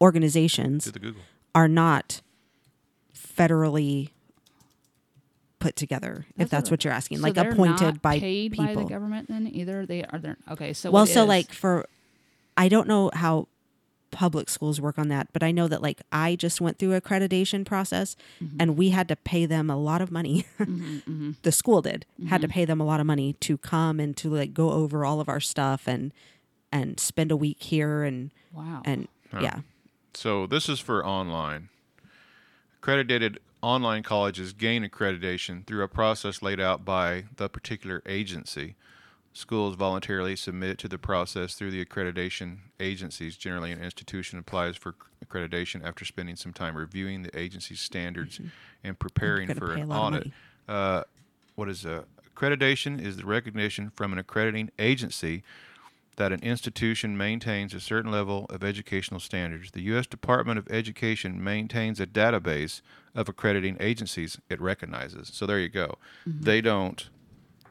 organizations 0.00 0.84
the 0.84 0.98
Google. 0.98 1.22
are 1.54 1.68
not 1.68 2.20
federally 3.14 4.10
put 5.58 5.76
together. 5.76 6.24
if 6.30 6.36
That's 6.36 6.50
that's 6.50 6.70
what 6.70 6.84
you're 6.84 6.92
asking, 6.92 7.18
So 7.18 7.22
like 7.24 7.36
appointed 7.36 7.80
not 7.82 8.02
by 8.02 8.18
paid 8.18 8.52
people. 8.52 8.66
by 8.66 8.74
the 8.74 8.84
government. 8.84 9.28
Then 9.28 9.48
either 9.52 9.86
they 9.86 10.04
are 10.04 10.18
there. 10.18 10.36
Okay, 10.50 10.72
so 10.72 10.90
well, 10.90 11.06
so 11.06 11.22
is. 11.22 11.28
like 11.28 11.52
for, 11.52 11.86
I 12.56 12.68
don't 12.68 12.88
know 12.88 13.10
how 13.14 13.48
public 14.10 14.48
schools 14.50 14.80
work 14.80 14.98
on 14.98 15.08
that, 15.08 15.28
but 15.32 15.42
I 15.42 15.50
know 15.52 15.68
that 15.68 15.82
like 15.82 16.02
I 16.12 16.36
just 16.36 16.60
went 16.60 16.78
through 16.78 16.98
accreditation 17.00 17.64
process, 17.64 18.16
Mm-hmm. 18.42 18.56
and 18.60 18.76
we 18.76 18.90
had 18.90 19.08
to 19.08 19.16
pay 19.16 19.46
them 19.46 19.70
a 19.70 19.76
lot 19.76 20.00
of 20.02 20.10
money. 20.10 20.46
the 21.42 21.52
school 21.52 21.82
did 21.82 22.06
had 22.28 22.40
to 22.40 22.46
Mm-hmm. 22.48 22.52
pay 22.52 22.64
them 22.64 22.80
a 22.80 22.84
lot 22.84 23.00
of 23.00 23.06
money 23.06 23.34
to 23.34 23.56
come 23.58 24.00
and 24.00 24.16
to 24.18 24.30
like 24.30 24.52
go 24.54 24.70
over 24.72 25.04
all 25.04 25.20
of 25.20 25.28
our 25.28 25.40
stuff 25.40 25.86
and 25.86 26.12
and 26.72 26.98
spend 27.00 27.30
a 27.32 27.36
week 27.36 27.62
here 27.62 28.02
and 28.04 28.30
wow, 28.52 28.82
and 28.84 29.08
yeah. 29.40 29.60
So 30.14 30.46
this 30.46 30.68
is 30.68 30.80
for 30.80 31.04
online. 31.06 31.68
Accredited 32.80 33.38
online 33.62 34.02
colleges 34.02 34.52
gain 34.52 34.82
accreditation 34.88 35.66
through 35.66 35.82
a 35.82 35.88
process 35.88 36.40
laid 36.42 36.58
out 36.60 36.84
by 36.84 37.24
the 37.36 37.48
particular 37.48 38.02
agency. 38.06 38.74
Schools 39.40 39.74
voluntarily 39.74 40.36
submit 40.36 40.78
to 40.78 40.88
the 40.88 40.98
process 40.98 41.54
through 41.54 41.70
the 41.70 41.82
accreditation 41.84 42.58
agencies. 42.78 43.36
Generally, 43.36 43.72
an 43.72 43.82
institution 43.82 44.38
applies 44.38 44.76
for 44.76 44.94
accreditation 45.24 45.82
after 45.82 46.04
spending 46.04 46.36
some 46.36 46.52
time 46.52 46.76
reviewing 46.76 47.22
the 47.22 47.36
agency's 47.38 47.80
standards 47.80 48.38
and 48.84 48.98
preparing 48.98 49.54
for 49.54 49.72
an 49.72 49.90
audit. 49.90 50.30
Uh, 50.68 51.04
what 51.54 51.68
is 51.68 51.84
a 51.84 52.04
accreditation? 52.34 53.02
Is 53.02 53.16
the 53.16 53.24
recognition 53.24 53.90
from 53.96 54.12
an 54.12 54.18
accrediting 54.18 54.70
agency 54.78 55.42
that 56.16 56.32
an 56.32 56.40
institution 56.40 57.16
maintains 57.16 57.72
a 57.72 57.80
certain 57.80 58.10
level 58.10 58.44
of 58.50 58.62
educational 58.62 59.20
standards. 59.20 59.70
The 59.70 59.80
U.S. 59.82 60.06
Department 60.06 60.58
of 60.58 60.68
Education 60.70 61.42
maintains 61.42 61.98
a 61.98 62.06
database 62.06 62.82
of 63.14 63.26
accrediting 63.26 63.78
agencies 63.80 64.38
it 64.50 64.60
recognizes. 64.60 65.30
So 65.32 65.46
there 65.46 65.58
you 65.58 65.70
go. 65.70 65.96
They 66.26 66.60
don't. 66.60 67.08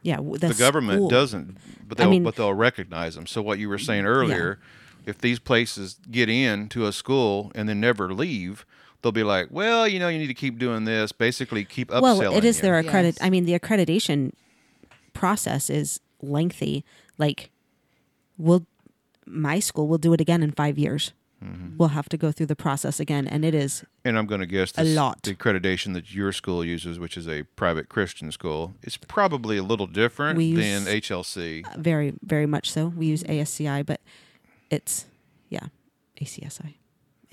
Yeah, 0.02 0.18
w- 0.18 0.38
The, 0.38 0.54
government 0.54 0.98
school- 1.00 1.10
doesn't, 1.10 1.58
but 1.88 1.98
they'll 1.98 2.10
mean- 2.10 2.24
but 2.24 2.36
they'll 2.36 2.54
recognize 2.54 3.16
them. 3.16 3.26
So 3.28 3.42
what 3.42 3.60
you 3.60 3.68
were 3.70 3.78
saying 3.78 4.06
earlier, 4.06 4.60
if 5.06 5.18
these 5.20 5.40
places 5.40 5.98
get 6.10 6.30
in 6.30 6.70
to 6.70 6.86
a 6.88 6.92
school 6.94 7.52
and 7.56 7.68
then 7.68 7.80
never 7.80 8.14
leave, 8.14 8.66
they'll 9.02 9.12
be 9.12 9.24
like, 9.24 9.48
well, 9.50 9.88
you 9.88 10.00
know, 10.00 10.08
you 10.08 10.18
need 10.20 10.28
to 10.28 10.34
keep 10.34 10.58
doing 10.60 10.86
this. 10.86 11.12
Basically, 11.12 11.66
keep 11.66 11.90
upselling. 11.90 12.02
Well, 12.20 12.34
it 12.38 12.46
is 12.46 12.58
you. 12.58 12.62
their 12.64 12.78
accredit. 12.80 13.16
Yes. 13.16 13.24
I 13.26 13.30
mean, 13.30 13.46
the 13.46 13.58
accreditation 13.58 14.32
process 15.14 15.70
is 15.70 16.00
lengthy. 16.22 16.84
Like, 17.18 17.50
we'll 18.38 18.66
my 19.26 19.60
school 19.60 19.88
will 19.88 19.98
do 20.00 20.14
it 20.14 20.22
again 20.22 20.42
in 20.42 20.52
five 20.52 20.78
years. 20.78 21.14
Mm-hmm. 21.44 21.78
We'll 21.78 21.90
have 21.90 22.10
to 22.10 22.18
go 22.18 22.32
through 22.34 22.48
the 22.48 22.56
process 22.56 23.00
again, 23.00 23.26
and 23.28 23.46
it 23.46 23.56
is 23.56 23.86
And 24.04 24.18
I'm 24.18 24.26
going 24.26 24.42
to 24.42 24.46
guess 24.48 24.74
A 24.78 24.84
lot. 24.84 25.24
the 25.24 25.34
accreditation 25.34 25.94
that 25.94 26.14
your 26.14 26.32
school 26.34 26.66
uses, 26.66 27.00
which 27.00 27.16
is 27.16 27.28
a 27.28 27.44
private 27.56 27.88
Christian 27.88 28.30
school, 28.32 28.74
is 28.84 28.98
probably 28.98 29.58
a 29.58 29.64
little 29.64 29.88
different 29.88 30.38
We 30.38 30.54
than 30.54 30.82
use- 30.86 30.88
HLC. 31.10 31.64
very, 31.78 32.14
very 32.22 32.46
much 32.46 32.70
so. 32.70 32.88
We 32.88 33.06
use 33.08 33.24
ASCI, 33.24 33.86
but 33.86 34.02
it's 34.70 35.06
yeah, 35.50 35.68
ACSI, 36.22 36.74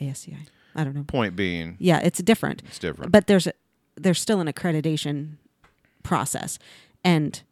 ASCI. 0.00 0.46
I 0.76 0.84
don't 0.84 0.94
know. 0.94 1.02
Point 1.04 1.34
being, 1.34 1.76
Yeah, 1.80 1.98
it's 2.00 2.20
different. 2.22 2.62
it's 2.66 2.78
different. 2.78 3.10
but 3.10 3.26
there's 3.26 3.46
a, 3.48 3.52
there's 3.96 4.20
still 4.20 4.40
an 4.40 4.46
accreditation 4.46 5.38
process 6.02 6.58
and 7.02 7.42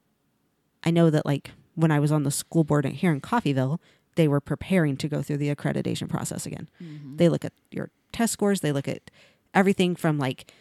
i 0.84 0.90
know 0.90 1.10
that 1.10 1.26
like 1.26 1.50
when 1.74 1.90
i 1.90 1.98
was 1.98 2.12
on 2.12 2.22
the 2.22 2.30
school 2.30 2.62
board 2.62 2.84
here 2.84 3.10
in 3.12 3.20
Coffeyville 3.20 3.78
they 4.16 4.28
were 4.28 4.40
preparing 4.40 4.96
to 4.98 5.08
go 5.08 5.22
through 5.22 5.38
the 5.38 5.54
accreditation 5.54 6.08
process 6.08 6.46
again. 6.46 6.68
They 7.16 7.28
look 7.28 7.44
at 7.44 7.52
your 7.70 7.90
test 8.12 8.32
scores 8.32 8.60
they 8.60 8.70
look 8.70 8.86
at 8.86 9.10
everything 9.54 9.96
from 9.96 10.18
like 10.18 10.52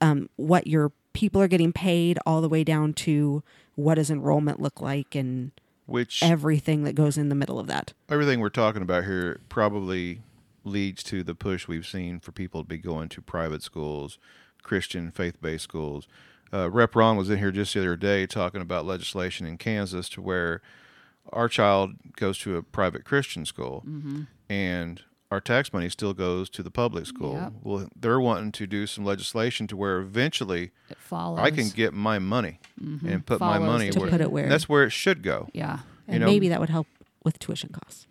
um, 0.00 0.28
what 0.36 0.66
your 0.66 0.92
people 1.12 1.40
are 1.40 1.48
getting 1.48 1.72
paid 1.72 2.18
all 2.24 2.40
the 2.40 2.48
way 2.48 2.62
down 2.62 2.92
to 2.92 3.42
what 3.74 3.94
does 3.94 4.10
enrollment 4.10 4.60
look 4.60 4.80
like 4.80 5.14
and 5.14 5.50
which 5.86 6.22
everything 6.22 6.84
that 6.84 6.94
goes 6.94 7.18
in 7.18 7.28
the 7.28 7.34
middle 7.34 7.58
of 7.58 7.66
that. 7.66 7.92
Everything 8.08 8.40
we're 8.40 8.48
talking 8.48 8.82
about 8.82 9.04
here 9.04 9.40
probably 9.48 10.22
leads 10.64 11.02
to 11.02 11.22
the 11.22 11.34
push 11.34 11.66
we've 11.66 11.86
seen 11.86 12.20
for 12.20 12.32
people 12.32 12.62
to 12.62 12.68
be 12.68 12.78
going 12.78 13.08
to 13.08 13.20
private 13.20 13.62
schools, 13.62 14.18
Christian 14.62 15.10
faith-based 15.10 15.64
schools. 15.64 16.06
Uh, 16.52 16.70
Rep. 16.70 16.94
Ron 16.94 17.16
was 17.16 17.30
in 17.30 17.38
here 17.38 17.50
just 17.50 17.74
the 17.74 17.80
other 17.80 17.96
day 17.96 18.26
talking 18.26 18.60
about 18.60 18.84
legislation 18.86 19.46
in 19.46 19.56
Kansas 19.56 20.08
to 20.10 20.22
where 20.22 20.60
our 21.32 21.48
child 21.48 21.94
goes 22.16 22.38
to 22.38 22.56
a 22.56 22.62
private 22.62 23.04
Christian 23.04 23.44
school, 23.44 23.84
mm-hmm. 23.86 24.22
and 24.48 25.02
our 25.30 25.40
tax 25.40 25.72
money 25.72 25.88
still 25.88 26.12
goes 26.12 26.50
to 26.50 26.62
the 26.62 26.70
public 26.70 27.06
school. 27.06 27.34
Yep. 27.34 27.52
Well, 27.62 27.88
they're 27.94 28.20
wanting 28.20 28.52
to 28.52 28.66
do 28.66 28.86
some 28.86 29.04
legislation 29.04 29.66
to 29.68 29.76
where 29.76 29.98
eventually 29.98 30.72
it 30.88 30.98
follows. 30.98 31.38
I 31.38 31.50
can 31.50 31.68
get 31.68 31.94
my 31.94 32.18
money 32.18 32.58
mm-hmm. 32.82 33.08
and 33.08 33.24
put 33.24 33.40
my 33.40 33.58
money 33.58 33.90
to 33.90 34.00
where, 34.00 34.10
put 34.10 34.20
it 34.20 34.32
where- 34.32 34.48
that's 34.48 34.68
where 34.68 34.84
it 34.84 34.90
should 34.90 35.22
go. 35.22 35.48
yeah, 35.52 35.80
and 36.08 36.20
know- 36.20 36.26
maybe 36.26 36.48
that 36.48 36.60
would 36.60 36.70
help 36.70 36.86
with 37.22 37.38
tuition 37.38 37.68
costs 37.68 38.06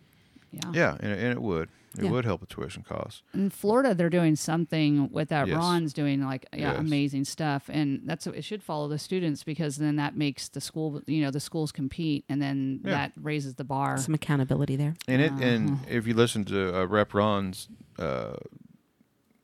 yeah. 0.52 0.72
Yeah, 0.74 0.98
and, 1.00 1.12
and 1.12 1.32
it 1.32 1.42
would. 1.42 1.70
It 1.98 2.04
Yeah. 2.04 2.12
would 2.12 2.24
help 2.26 2.42
with 2.42 2.50
tuition 2.52 2.84
costs. 2.84 3.24
In 3.34 3.50
Florida, 3.50 3.96
they're 3.96 4.12
doing 4.12 4.36
something 4.36 5.10
with 5.12 5.30
that. 5.30 5.48
Yes. 5.48 5.58
Ron's 5.58 5.92
doing 5.92 6.22
like 6.24 6.46
yeah, 6.54 6.74
Yes. 6.74 6.80
amazing 6.80 7.26
stuff, 7.26 7.68
and 7.74 8.02
that's 8.06 8.28
it. 8.28 8.44
Should 8.44 8.62
follow 8.62 8.88
the 8.88 9.00
students 9.00 9.44
because 9.44 9.78
then 9.78 9.96
that 9.96 10.16
makes 10.16 10.50
the 10.50 10.62
school, 10.62 11.02
you 11.08 11.22
know, 11.22 11.32
the 11.32 11.40
schools 11.40 11.72
compete, 11.72 12.26
and 12.30 12.40
then 12.42 12.82
Yeah. 12.84 12.92
that 12.92 13.14
raises 13.20 13.56
the 13.56 13.64
bar. 13.64 13.98
some 13.98 14.14
accountability 14.14 14.76
there 14.76 14.94
And 15.08 15.22
it 15.22 15.32
and 15.42 15.72
Uh-huh. 15.72 15.86
if 15.90 16.06
you 16.06 16.14
listen 16.14 16.46
to 16.46 16.80
uh, 16.82 16.86
Rep 16.86 17.14
Ron's 17.14 17.68
uh, 17.98 18.36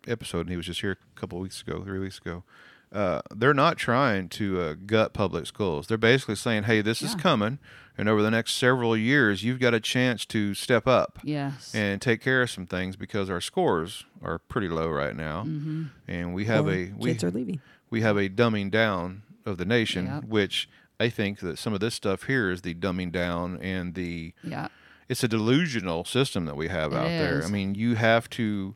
episode, 0.07 0.41
and 0.41 0.49
he 0.51 0.57
was 0.57 0.65
just 0.67 0.81
here 0.81 0.91
a 0.91 1.19
couple 1.19 1.39
weeks 1.39 1.61
ago, 1.61 1.83
three 1.83 1.99
weeks 1.99 2.19
ago. 2.19 2.43
Uh, 2.91 3.21
they're 3.35 3.53
not 3.53 3.77
trying 3.77 4.29
to 4.29 4.61
uh, 4.61 4.75
gut 4.85 5.13
public 5.13 5.45
schools. 5.45 5.87
They're 5.87 5.97
basically 5.97 6.35
saying, 6.35 6.63
"Hey, 6.63 6.81
this 6.81 7.01
is 7.01 7.13
coming, 7.15 7.59
and 7.97 8.07
over 8.07 8.21
the 8.21 8.31
next 8.31 8.53
several 8.55 8.95
years, 8.95 9.43
you've 9.43 9.59
got 9.59 9.73
a 9.73 9.79
chance 9.79 10.25
to 10.27 10.53
step 10.53 10.87
up 10.87 11.19
Yes. 11.23 11.73
and 11.75 12.01
take 12.01 12.21
care 12.21 12.41
of 12.43 12.49
some 12.49 12.65
things 12.65 12.95
because 12.95 13.29
our 13.29 13.41
scores 13.41 14.05
are 14.23 14.39
pretty 14.39 14.69
low 14.69 14.87
right 14.89 15.15
now, 15.15 15.43
Mm-hmm. 15.43 15.83
and 16.07 16.33
we 16.33 16.45
have 16.45 16.67
Or 16.67 16.71
a 16.73 16.93
we 16.97 17.11
kids 17.11 17.23
are 17.23 17.31
leaving 17.31 17.59
we 17.89 18.01
have 18.01 18.17
a 18.17 18.29
dumbing 18.29 18.71
down 18.71 19.23
of 19.45 19.57
the 19.57 19.65
nation, 19.65 20.05
Yep. 20.05 20.23
which 20.25 20.69
I 20.99 21.09
think 21.09 21.39
that 21.39 21.57
some 21.59 21.73
of 21.73 21.79
this 21.81 21.93
stuff 21.95 22.23
here 22.23 22.49
is 22.49 22.61
the 22.61 22.73
dumbing 22.73 23.11
down 23.11 23.57
and 23.61 23.93
the 23.95 24.33
yeah. 24.43 24.69
it's 25.09 25.23
a 25.23 25.27
delusional 25.27 26.05
system 26.05 26.45
that 26.45 26.55
we 26.55 26.69
have 26.69 26.93
It 26.93 26.97
out 26.97 27.07
there. 27.07 27.43
I 27.43 27.47
mean, 27.49 27.75
you 27.75 27.95
have 27.95 28.29
to. 28.31 28.75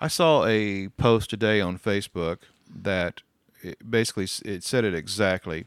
I 0.00 0.08
saw 0.08 0.44
a 0.46 0.88
post 0.88 1.30
today 1.30 1.60
on 1.60 1.78
Facebook 1.78 2.38
that 2.74 3.22
it 3.62 3.90
basically 3.90 4.26
it 4.44 4.64
said 4.64 4.84
it 4.84 4.94
exactly. 4.94 5.66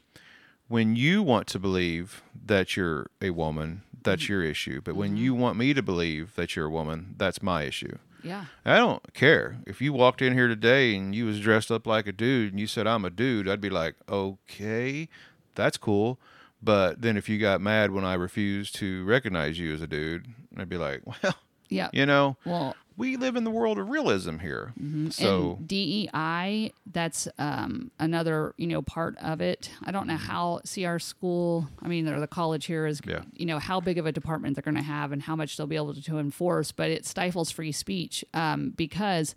When 0.67 0.95
you 0.95 1.21
want 1.21 1.47
to 1.47 1.59
believe 1.59 2.23
that 2.45 2.75
you're 2.75 3.07
a 3.21 3.29
woman, 3.31 3.83
that's 4.01 4.23
Mm-hmm. 4.23 4.33
your 4.33 4.43
issue. 4.43 4.81
But 4.83 4.95
when 4.95 5.15
you 5.17 5.33
want 5.35 5.57
me 5.57 5.73
to 5.73 5.81
believe 5.81 6.35
that 6.35 6.55
you're 6.55 6.65
a 6.67 6.69
woman, 6.71 7.15
that's 7.17 7.41
my 7.43 7.63
issue. 7.63 7.97
Yeah. 8.23 8.45
I 8.65 8.77
don't 8.77 9.13
care 9.13 9.57
if 9.67 9.81
you 9.81 9.91
walked 9.93 10.21
in 10.21 10.33
here 10.33 10.47
today 10.47 10.95
and 10.95 11.13
you 11.13 11.25
was 11.25 11.39
dressed 11.41 11.69
up 11.69 11.85
like 11.85 12.07
a 12.07 12.13
dude 12.13 12.51
and 12.53 12.59
you 12.59 12.67
said 12.67 12.87
I'm 12.87 13.03
a 13.05 13.09
dude. 13.09 13.49
I'd 13.49 13.59
be 13.61 13.69
like, 13.69 13.95
okay, 14.09 15.09
that's 15.55 15.77
cool. 15.77 16.17
But 16.61 17.01
then 17.01 17.17
if 17.17 17.27
you 17.27 17.37
got 17.37 17.59
mad 17.59 17.91
when 17.91 18.05
I 18.05 18.13
refused 18.13 18.75
to 18.75 19.03
recognize 19.03 19.59
you 19.59 19.73
as 19.73 19.81
a 19.81 19.87
dude, 19.87 20.27
I'd 20.57 20.69
be 20.69 20.77
like, 20.77 21.01
well, 21.23 21.35
Yeah. 21.67 21.89
you 21.91 22.05
know, 22.05 22.37
Well, 22.45 22.75
we 22.97 23.17
live 23.17 23.35
in 23.35 23.43
the 23.43 23.51
world 23.51 23.77
of 23.79 23.89
realism 23.89 24.37
here. 24.39 24.73
Mm-hmm. 24.79 25.09
So 25.09 25.55
and 25.59 25.67
DEI, 25.67 26.71
that's 26.85 27.27
um, 27.37 27.91
another 27.99 28.53
you 28.57 28.67
know 28.67 28.81
part 28.81 29.17
of 29.17 29.41
it. 29.41 29.69
I 29.83 29.91
don't 29.91 30.03
Mm-hmm. 30.03 30.09
know 30.11 30.17
how 30.17 30.61
see 30.65 30.85
our 30.85 30.99
school. 30.99 31.67
I 31.81 31.87
mean, 31.87 32.07
or 32.07 32.19
the 32.19 32.27
college 32.27 32.65
here 32.65 32.85
is 32.85 33.01
Yeah. 33.05 33.21
you 33.33 33.45
know 33.45 33.59
how 33.59 33.79
big 33.79 33.97
of 33.97 34.05
a 34.05 34.11
department 34.11 34.55
they're 34.55 34.61
going 34.63 34.75
to 34.77 34.83
have 34.83 35.11
and 35.11 35.21
how 35.21 35.35
much 35.35 35.57
they'll 35.57 35.67
be 35.67 35.75
able 35.75 35.93
to, 35.93 36.01
to 36.03 36.19
enforce, 36.19 36.71
but 36.71 36.89
it 36.91 37.05
stifles 37.05 37.51
free 37.51 37.71
speech 37.71 38.23
um, 38.33 38.71
because 38.75 39.33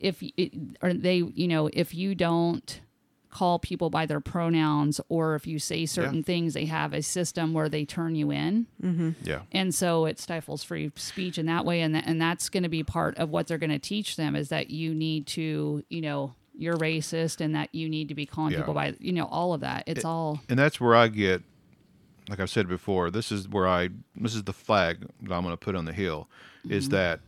if 0.00 0.22
it, 0.36 0.52
or 0.82 0.92
they 0.92 1.16
you 1.16 1.48
know 1.48 1.68
if 1.72 1.94
you 1.94 2.14
don't 2.14 2.80
call 3.32 3.58
people 3.58 3.90
by 3.90 4.06
their 4.06 4.20
pronouns 4.20 5.00
or 5.08 5.34
if 5.34 5.46
you 5.46 5.58
say 5.58 5.86
certain 5.86 6.22
things 6.22 6.54
they 6.54 6.66
have 6.66 6.92
a 6.92 7.02
system 7.02 7.52
where 7.54 7.68
they 7.68 7.84
turn 7.84 8.14
you 8.14 8.30
in. 8.30 8.66
Yeah, 9.24 9.40
and 9.50 9.74
so 9.74 10.06
it 10.06 10.20
stifles 10.20 10.62
free 10.62 10.92
speech 10.96 11.38
in 11.38 11.46
that 11.46 11.64
way. 11.64 11.80
And 11.80 11.94
that, 11.94 12.04
and 12.06 12.20
that's 12.20 12.48
going 12.48 12.62
to 12.62 12.68
be 12.68 12.82
part 12.84 13.16
of 13.18 13.30
what 13.30 13.46
they're 13.46 13.58
going 13.58 13.70
to 13.70 13.78
teach 13.78 14.16
them 14.16 14.36
is 14.36 14.48
that 14.50 14.70
you 14.70 14.94
need 14.94 15.26
to 15.28 15.82
you 15.88 16.00
know 16.00 16.34
you're 16.54 16.76
racist 16.76 17.40
and 17.40 17.54
that 17.54 17.74
you 17.74 17.88
need 17.88 18.08
to 18.08 18.14
be 18.14 18.26
calling 18.26 18.52
Yeah. 18.52 18.58
people 18.58 18.74
by 18.74 18.94
you 19.00 19.12
know 19.12 19.24
all 19.26 19.54
of 19.54 19.60
that. 19.62 19.84
It's 19.86 20.04
all 20.04 20.40
and 20.48 20.58
that's 20.58 20.78
where 20.80 20.94
I 20.94 21.08
get, 21.08 21.42
like 22.28 22.38
I've 22.40 22.50
said 22.50 22.68
before, 22.68 23.10
this 23.10 23.32
is 23.32 23.48
where 23.48 23.66
I, 23.66 23.88
this 24.14 24.34
is 24.34 24.44
the 24.44 24.52
flag 24.52 25.00
that 25.22 25.32
I'm 25.34 25.42
going 25.42 25.52
to 25.54 25.56
put 25.56 25.74
on 25.74 25.86
the 25.86 25.92
hill, 25.94 26.28
is 26.68 26.84
Mm-hmm. 26.84 26.92
that 26.96 27.20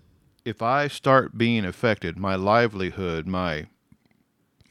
if 0.45 0.61
I 0.61 0.89
start 0.89 1.39
being 1.39 1.65
affected, 1.65 2.19
my 2.19 2.35
livelihood, 2.37 3.27
my, 3.27 3.67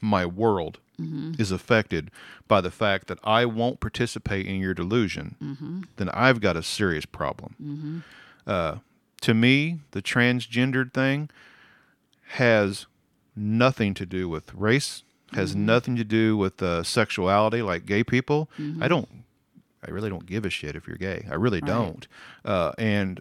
my 0.04 0.24
world 0.26 0.78
Mm-hmm. 1.00 1.32
is 1.40 1.50
affected 1.50 2.08
by 2.46 2.60
the 2.60 2.70
fact 2.70 3.08
that 3.08 3.18
I 3.24 3.46
won't 3.46 3.80
participate 3.80 4.46
in 4.46 4.60
your 4.60 4.74
delusion, 4.74 5.34
Mm-hmm. 5.42 5.82
then 5.96 6.08
I've 6.10 6.40
got 6.40 6.56
a 6.56 6.62
serious 6.62 7.04
problem. 7.04 8.04
Uh, 8.46 8.76
to 9.22 9.34
me, 9.34 9.80
the 9.90 10.00
transgendered 10.00 10.92
thing 10.94 11.30
has 12.38 12.86
nothing 13.34 13.94
to 13.94 14.06
do 14.06 14.28
with 14.28 14.54
race, 14.54 15.02
has 15.32 15.50
Mm-hmm. 15.52 15.66
nothing 15.66 15.96
to 15.96 16.04
do 16.04 16.36
with 16.36 16.62
uh, 16.62 16.84
sexuality 16.84 17.60
like 17.60 17.86
gay 17.86 18.04
people. 18.04 18.48
Mm-hmm. 18.58 18.80
I 18.82 18.86
don't, 18.88 19.08
I 19.84 19.90
really 19.90 20.10
don't 20.10 20.26
give 20.26 20.44
a 20.44 20.50
shit 20.50 20.76
if 20.76 20.86
you're 20.86 20.96
gay. 20.96 21.26
I 21.28 21.34
really 21.34 21.60
don't. 21.60 22.06
Uh, 22.44 22.70
and 22.78 23.20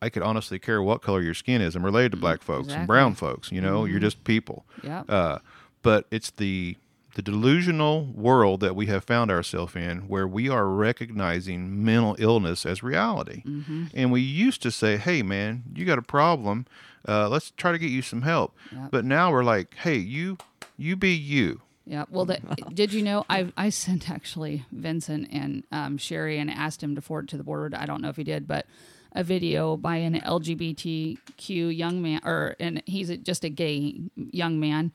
I 0.00 0.08
could 0.08 0.24
honestly 0.24 0.58
care 0.58 0.82
what 0.82 1.02
color 1.02 1.22
your 1.22 1.34
skin 1.34 1.60
is. 1.62 1.76
I'm 1.76 1.84
related 1.84 2.10
to 2.12 2.18
black 2.18 2.42
folks 2.42 2.68
and 2.72 2.78
Mm-hmm. 2.78 2.86
brown 2.86 3.14
folks. 3.14 3.52
You 3.52 3.60
know, 3.60 3.84
you're 3.84 4.00
just 4.00 4.24
people. 4.24 4.64
yeah 4.82 5.04
Uh, 5.08 5.38
but 5.82 6.06
it's 6.10 6.30
the 6.30 6.76
the 7.14 7.22
delusional 7.22 8.04
world 8.14 8.60
that 8.60 8.74
we 8.74 8.86
have 8.86 9.04
found 9.04 9.30
ourselves 9.30 9.76
in 9.76 10.08
where 10.08 10.26
we 10.26 10.48
are 10.48 10.66
recognizing 10.66 11.84
mental 11.84 12.16
illness 12.18 12.64
as 12.64 12.82
reality. 12.82 13.42
Mm-hmm. 13.44 13.86
And 13.92 14.10
we 14.10 14.22
used 14.22 14.62
to 14.62 14.70
say, 14.70 14.96
hey, 14.96 15.22
man, 15.22 15.62
you 15.74 15.84
got 15.84 15.98
a 15.98 16.02
problem. 16.02 16.64
Uh, 17.06 17.28
let's 17.28 17.50
try 17.50 17.70
to 17.72 17.78
get 17.78 17.90
you 17.90 18.00
some 18.00 18.22
help. 18.22 18.56
Yep. 18.72 18.90
But 18.90 19.04
now 19.04 19.30
we're 19.30 19.44
like, 19.44 19.74
hey, 19.74 19.96
you, 19.96 20.38
you 20.78 20.96
be 20.96 21.10
you. 21.10 21.60
Yeah. 21.86 22.04
Well, 22.10 22.24
the, 22.24 22.40
did 22.72 22.92
you 22.92 23.02
know 23.02 23.26
I 23.28 23.52
I 23.56 23.68
sent 23.70 24.10
actually 24.10 24.64
Vincent 24.70 25.28
and 25.32 25.64
um, 25.72 25.98
Sherry 25.98 26.38
and 26.38 26.50
asked 26.50 26.82
him 26.82 26.94
to 26.94 27.00
forward 27.00 27.28
to 27.30 27.36
the 27.36 27.44
board. 27.44 27.74
I 27.74 27.86
don't 27.86 28.00
know 28.00 28.08
if 28.08 28.16
he 28.16 28.24
did, 28.24 28.46
but 28.46 28.66
a 29.14 29.22
video 29.22 29.76
by 29.76 29.96
an 29.96 30.14
LGBTQ 30.20 31.76
young 31.76 32.00
man, 32.00 32.20
or 32.24 32.56
and 32.58 32.82
he's 32.86 33.10
a- 33.10 33.16
just 33.16 33.44
a 33.44 33.48
gay 33.48 34.00
young 34.16 34.58
man, 34.60 34.92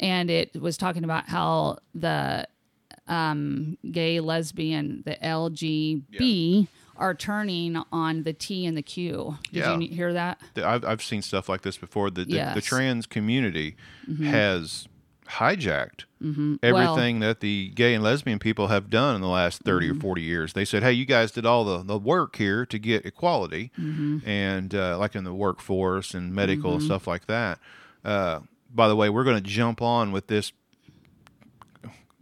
and 0.00 0.30
it 0.30 0.60
was 0.60 0.76
talking 0.76 1.04
about 1.04 1.28
how 1.28 1.78
the 1.94 2.46
um, 3.06 3.76
gay, 3.90 4.20
lesbian, 4.20 5.02
the 5.04 5.16
LGB 5.22 6.68
are 6.96 7.14
turning 7.14 7.76
on 7.92 8.22
the 8.22 8.32
T 8.32 8.64
and 8.66 8.76
the 8.76 8.82
Q. 8.82 9.36
Did 9.52 9.58
Yeah. 9.60 9.78
you 9.78 9.88
hear 9.88 10.12
that? 10.12 10.40
The- 10.54 10.66
I've, 10.66 10.84
I've 10.84 11.02
seen 11.02 11.22
stuff 11.22 11.48
like 11.48 11.62
this 11.62 11.76
before. 11.76 12.10
The, 12.10 12.24
the, 12.24 12.52
the 12.54 12.60
trans 12.60 13.06
community 13.06 13.76
has 14.22 14.86
hijacked 15.26 16.04
Well- 16.20 16.58
everything 16.62 17.18
that 17.20 17.40
the 17.40 17.70
gay 17.74 17.94
and 17.94 18.04
lesbian 18.04 18.38
people 18.38 18.68
have 18.68 18.90
done 18.90 19.16
in 19.16 19.20
the 19.22 19.28
last 19.28 19.62
30 19.62 19.90
or 19.90 19.94
40 19.94 20.22
years. 20.22 20.52
They 20.52 20.64
said, 20.64 20.82
hey, 20.82 20.92
you 20.92 21.04
guys 21.04 21.32
did 21.32 21.44
all 21.46 21.64
the, 21.64 21.82
the 21.82 21.98
work 21.98 22.36
here 22.36 22.64
to 22.66 22.78
get 22.78 23.04
equality, 23.04 23.70
and 23.76 24.74
uh, 24.74 24.96
like 24.98 25.16
in 25.16 25.24
the 25.24 25.34
workforce 25.34 26.14
and 26.14 26.32
medical 26.32 26.74
and 26.74 26.82
stuff 26.82 27.06
like 27.06 27.26
that. 27.26 27.58
Uh, 28.04 28.40
by 28.74 28.88
the 28.88 28.96
way, 28.96 29.08
we're 29.08 29.24
going 29.24 29.42
to 29.42 29.48
jump 29.48 29.80
on 29.80 30.12
with 30.12 30.26
this 30.26 30.52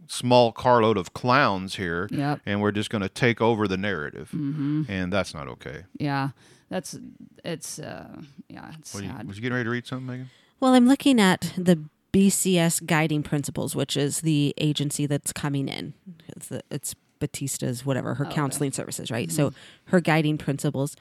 small 0.07 0.51
carload 0.51 0.97
of 0.97 1.13
clowns 1.13 1.75
here, 1.75 2.07
Yep. 2.11 2.41
and 2.45 2.61
we're 2.61 2.71
just 2.71 2.89
going 2.89 3.01
to 3.01 3.09
take 3.09 3.41
over 3.41 3.67
the 3.67 3.77
narrative. 3.77 4.29
And 4.31 5.11
that's 5.11 5.33
not 5.33 5.47
okay. 5.47 5.83
Yeah. 5.97 6.29
That's 6.69 6.97
it's 7.45 7.77
uh 7.77 8.21
yeah 8.49 8.71
it's 8.79 8.95
What 8.95 9.03
you, 9.03 9.11
was 9.27 9.37
you 9.37 9.41
getting 9.43 9.53
ready 9.55 9.65
to 9.65 9.69
read 9.69 9.85
something, 9.85 10.07
Megan? 10.07 10.29
Well, 10.59 10.73
I'm 10.73 10.87
looking 10.87 11.19
at 11.19 11.53
the 11.55 11.79
BCS 12.13 12.85
guiding 12.85 13.21
principles, 13.21 13.75
which 13.75 13.95
is 13.95 14.21
the 14.21 14.55
agency 14.57 15.05
that's 15.05 15.31
coming 15.33 15.67
in. 15.67 15.93
It's, 16.29 16.47
the, 16.47 16.61
it's 16.71 16.95
Batista's 17.19 17.85
whatever 17.85 18.15
her 18.15 18.25
okay. 18.25 18.33
counseling 18.33 18.71
services, 18.71 19.11
right? 19.11 19.31
So 19.31 19.53
her 19.85 19.99
guiding 19.99 20.37
principles, 20.37 20.95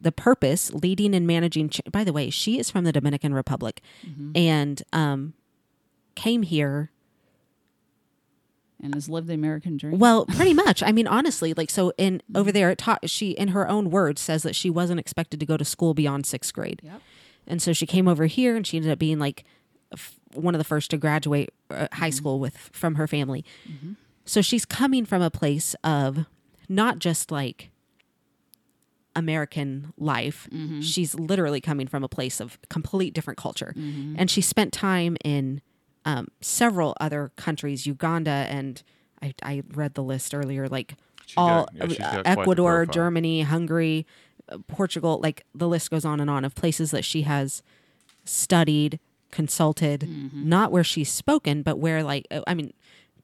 the 0.00 0.12
purpose, 0.12 0.72
leading 0.72 1.14
and 1.14 1.26
managing. 1.26 1.68
Ch- 1.68 1.80
By 1.90 2.04
the 2.04 2.12
way, 2.12 2.30
she 2.30 2.58
is 2.58 2.70
from 2.70 2.84
the 2.84 2.92
Dominican 2.92 3.34
Republic, 3.34 3.82
and 4.34 4.82
um, 4.92 5.34
came 6.14 6.42
here 6.42 6.90
and 8.82 8.94
has 8.94 9.08
lived 9.08 9.26
the 9.28 9.34
American 9.34 9.76
dream. 9.76 9.98
Well, 9.98 10.24
pretty 10.26 10.54
much. 10.54 10.82
I 10.82 10.92
mean, 10.92 11.06
honestly, 11.18 11.52
like 11.54 11.70
so 11.70 11.92
in 11.98 12.22
over 12.34 12.50
there, 12.50 12.70
it 12.70 12.78
taught 12.78 13.08
she 13.10 13.30
in 13.32 13.48
her 13.48 13.68
own 13.68 13.90
words 13.90 14.20
says 14.20 14.42
that 14.42 14.56
she 14.56 14.70
wasn't 14.70 15.00
expected 15.00 15.38
to 15.40 15.46
go 15.46 15.56
to 15.56 15.64
school 15.64 15.94
beyond 15.94 16.26
sixth 16.26 16.52
grade, 16.54 16.80
Yep. 16.82 17.02
and 17.46 17.60
so 17.62 17.72
she 17.72 17.86
came 17.86 18.08
over 18.08 18.26
here 18.26 18.56
and 18.56 18.66
she 18.66 18.76
ended 18.78 18.92
up 18.92 18.98
being 18.98 19.18
like 19.18 19.44
f- 19.92 20.18
one 20.32 20.54
of 20.54 20.58
the 20.58 20.64
first 20.64 20.90
to 20.92 20.96
graduate 20.96 21.50
uh, 21.70 21.88
high 21.92 22.10
school 22.10 22.38
with 22.40 22.56
from 22.72 22.94
her 22.94 23.06
family. 23.06 23.44
So 24.24 24.40
she's 24.42 24.64
coming 24.64 25.04
from 25.04 25.22
a 25.22 25.30
place 25.30 25.74
of 25.82 26.24
not 26.68 27.00
just 27.00 27.30
like 27.32 27.70
American 29.16 29.92
life. 29.98 30.48
She's 30.82 31.14
literally 31.14 31.60
coming 31.60 31.86
from 31.88 32.04
a 32.04 32.08
place 32.08 32.40
of 32.40 32.58
complete 32.68 33.12
different 33.14 33.38
culture, 33.38 33.72
and 33.76 34.30
she 34.30 34.40
spent 34.40 34.72
time 34.72 35.16
in 35.24 35.60
um, 36.04 36.28
several 36.40 36.96
other 37.00 37.30
countries, 37.36 37.86
Uganda, 37.86 38.30
and 38.48 38.82
I, 39.22 39.34
I 39.42 39.62
read 39.74 39.94
the 39.94 40.02
list 40.02 40.34
earlier, 40.34 40.66
like 40.68 40.94
She's 41.26 41.34
all 41.36 41.68
got- 41.78 41.90
yeah, 41.98 42.08
uh, 42.08 42.12
got 42.12 42.24
quite 42.24 42.24
the 42.24 42.30
Ecuador. 42.40 42.86
Germany, 42.86 43.42
Hungary, 43.42 44.06
uh, 44.48 44.58
Portugal, 44.66 45.20
like 45.22 45.44
the 45.54 45.68
list 45.68 45.90
goes 45.90 46.04
on 46.04 46.18
and 46.20 46.30
on 46.30 46.44
of 46.44 46.54
places 46.54 46.90
that 46.92 47.04
she 47.04 47.22
has 47.22 47.62
studied, 48.24 48.98
consulted, 49.30 50.08
not 50.34 50.72
where 50.72 50.84
she's 50.84 51.10
spoken, 51.10 51.62
but 51.62 51.78
where 51.78 52.02
like 52.02 52.26
uh, 52.30 52.40
I 52.46 52.54
mean, 52.54 52.72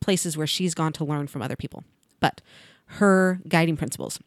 places 0.01 0.37
where 0.37 0.47
she's 0.47 0.75
gone 0.75 0.93
to 0.95 1.05
learn 1.05 1.27
from 1.27 1.43
other 1.43 1.57
people. 1.57 1.85
But 2.21 2.41
her 2.87 3.41
guiding 3.49 3.77
principles 3.77 4.21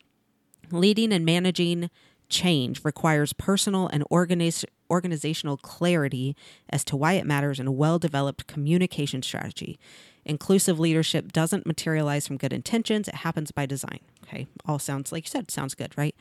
leading 0.72 1.12
and 1.12 1.26
managing 1.26 1.90
change 2.30 2.84
requires 2.84 3.34
personal 3.34 3.88
and 3.88 4.04
organiz- 4.10 4.66
organizational 4.90 5.58
clarity 5.58 6.36
as 6.70 6.84
to 6.86 6.96
why 6.96 7.14
it 7.14 7.26
matters 7.26 7.60
and 7.60 7.68
a 7.68 7.72
well 7.72 8.00
developed 8.00 8.48
communication 8.48 9.22
strategy. 9.22 9.80
Inclusive 10.26 10.80
leadership 10.80 11.32
doesn't 11.32 11.66
materialize 11.66 12.28
from 12.28 12.38
good 12.38 12.54
intentions, 12.54 13.08
it 13.08 13.16
happens 13.16 13.52
by 13.52 13.66
design. 13.66 14.00
Okay, 14.24 14.48
all 14.66 14.80
sounds 14.80 15.12
like 15.12 15.26
you 15.26 15.30
said, 15.30 15.50
sounds 15.50 15.74
good, 15.74 15.98
right? 15.98 16.16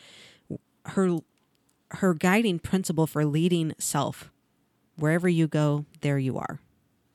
Her 0.87 1.19
her 1.93 2.15
guiding 2.15 2.59
principle 2.59 3.07
for 3.07 3.25
leading 3.25 3.75
self 3.79 4.31
wherever 4.97 5.29
you 5.29 5.47
go, 5.47 5.85
there 6.01 6.19
you 6.19 6.39
are. 6.39 6.59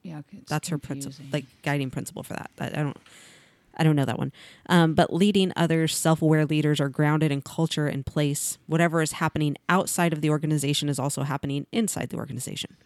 Yeah, 0.03 0.21
That's 0.47 0.67
her 0.69 0.77
principle, 0.77 1.25
like 1.31 1.45
guiding 1.61 1.89
principle 1.89 2.23
for 2.23 2.33
that. 2.33 2.49
I, 2.59 2.67
I 2.67 2.83
don't, 2.83 2.97
I 3.75 3.83
don't 3.83 3.95
know 3.95 4.05
that 4.05 4.19
one. 4.19 4.31
Um, 4.69 4.93
but 4.93 5.13
leading 5.13 5.51
others, 5.55 5.95
self-aware 5.95 6.45
leaders 6.45 6.79
are 6.79 6.89
grounded 6.89 7.31
in 7.31 7.41
culture 7.41 7.87
and 7.87 8.05
place. 8.05 8.57
Whatever 8.67 9.01
is 9.01 9.13
happening 9.13 9.55
outside 9.67 10.13
of 10.13 10.21
the 10.21 10.29
organization 10.29 10.89
is 10.89 10.99
also 10.99 11.23
happening 11.23 11.65
inside 11.71 12.09
the 12.09 12.17
organization. 12.17 12.77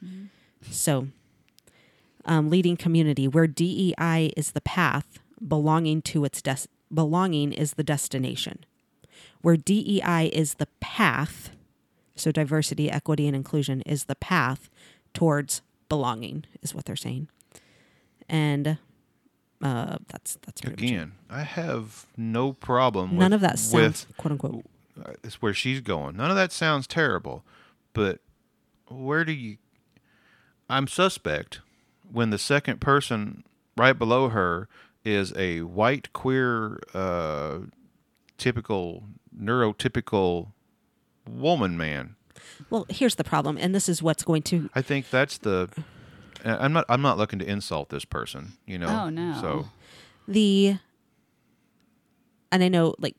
So, 0.71 1.07
um, 2.25 2.49
leading 2.49 2.77
community 2.77 3.27
where 3.27 3.47
DEI 3.47 4.31
is 4.37 4.51
the 4.51 4.61
path, 4.61 5.19
belonging 5.45 6.01
to 6.03 6.25
its 6.25 6.41
des- 6.41 6.67
belonging 6.93 7.53
is 7.53 7.73
the 7.73 7.83
destination. 7.83 8.65
Where 9.41 9.57
DEI 9.57 10.29
is 10.33 10.55
the 10.55 10.67
path, 10.79 11.51
so 12.15 12.31
diversity, 12.31 12.89
equity, 12.89 13.27
and 13.27 13.35
inclusion 13.35 13.81
is 13.81 14.05
the 14.05 14.15
path 14.15 14.69
towards 15.13 15.61
belonging, 15.89 16.45
is 16.61 16.73
what 16.73 16.85
they're 16.85 16.95
saying. 16.95 17.27
And 18.27 18.77
uh, 19.61 19.97
that's 20.07 20.37
that's 20.45 20.61
pretty 20.61 20.75
much 20.75 20.83
it. 20.83 20.93
Again, 20.93 21.11
I 21.29 21.41
have 21.41 22.05
no 22.15 22.53
problem. 22.53 23.17
None 23.17 23.31
with, 23.31 23.33
of 23.33 23.41
that 23.41 23.59
sounds 23.59 23.73
with 24.07 24.17
quote 24.17 24.31
unquote. 24.33 24.65
uh, 25.03 25.13
it's 25.23 25.41
where 25.41 25.53
she's 25.53 25.81
going. 25.81 26.17
None 26.17 26.29
of 26.29 26.35
that 26.35 26.51
sounds 26.51 26.87
terrible, 26.87 27.43
but 27.93 28.19
where 28.87 29.25
do 29.25 29.31
you? 29.31 29.57
I'm 30.69 30.87
suspect 30.87 31.61
when 32.11 32.29
the 32.29 32.37
second 32.37 32.81
person 32.81 33.43
right 33.75 33.97
below 33.97 34.29
her 34.29 34.67
is 35.03 35.33
a 35.37 35.61
white 35.61 36.11
queer, 36.13 36.79
uh, 36.93 37.59
typical 38.37 39.03
neurotypical 39.39 40.51
woman 41.27 41.77
man. 41.77 42.15
Well, 42.69 42.85
here's 42.89 43.15
the 43.15 43.23
problem, 43.23 43.57
and 43.59 43.73
this 43.73 43.89
is 43.89 44.01
what's 44.03 44.23
going 44.23 44.43
to 44.43 44.69
I 44.75 44.81
think 44.81 45.09
that's 45.09 45.37
the. 45.37 45.69
Uh, 46.45 46.57
I'm 46.59 46.73
not. 46.73 46.85
I'm 46.89 47.01
not 47.01 47.17
looking 47.17 47.39
to 47.39 47.45
insult 47.45 47.89
this 47.89 48.05
person. 48.05 48.53
You 48.65 48.77
know. 48.79 49.03
Oh, 49.05 49.09
no. 49.09 49.37
So 49.41 49.69
the 50.27 50.77
and 52.51 52.63
I 52.63 52.67
know 52.67 52.95
like 52.99 53.15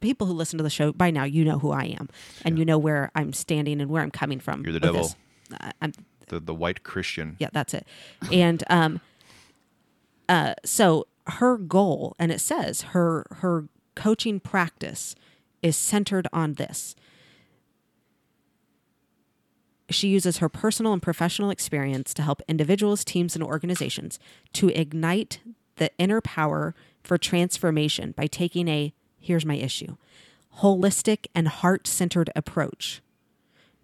people 0.00 0.26
who 0.26 0.32
listen 0.32 0.56
to 0.58 0.62
the 0.62 0.70
show 0.70 0.92
by 0.92 1.10
now 1.10 1.24
you 1.24 1.44
know 1.44 1.58
who 1.58 1.70
I 1.72 1.84
am 1.98 2.08
and 2.44 2.58
you 2.58 2.64
know 2.64 2.78
where 2.78 3.10
I'm 3.14 3.32
standing 3.32 3.80
and 3.80 3.90
where 3.90 4.02
I'm 4.02 4.10
coming 4.10 4.40
from. 4.40 4.62
You're 4.64 4.72
the 4.72 4.80
devil. 4.80 5.02
this. 5.02 5.16
I- 5.60 5.72
I'm 5.82 5.92
the 6.28 6.40
the 6.40 6.54
white 6.54 6.82
Christian. 6.84 7.36
yeah, 7.38 7.48
that's 7.52 7.74
it. 7.74 7.86
And 8.32 8.62
um 8.70 9.00
uh 10.28 10.54
so 10.64 11.06
her 11.26 11.56
goal 11.58 12.14
and 12.18 12.30
it 12.32 12.40
says 12.40 12.82
her 12.92 13.26
her 13.30 13.66
coaching 13.94 14.40
practice 14.40 15.14
is 15.62 15.76
centered 15.76 16.28
on 16.32 16.54
this. 16.54 16.94
She 19.90 20.08
uses 20.08 20.38
her 20.38 20.48
personal 20.48 20.92
and 20.92 21.02
professional 21.02 21.50
experience 21.50 22.14
to 22.14 22.22
help 22.22 22.40
individuals, 22.48 23.04
teams, 23.04 23.34
and 23.34 23.44
organizations 23.44 24.18
to 24.54 24.68
ignite 24.70 25.40
the 25.76 25.90
inner 25.98 26.20
power 26.20 26.74
for 27.02 27.18
transformation 27.18 28.12
by 28.12 28.26
taking 28.26 28.68
a, 28.68 28.94
here's 29.20 29.44
my 29.44 29.56
issue, 29.56 29.96
holistic 30.60 31.26
and 31.34 31.48
heart 31.48 31.86
centered 31.86 32.30
approach, 32.34 33.02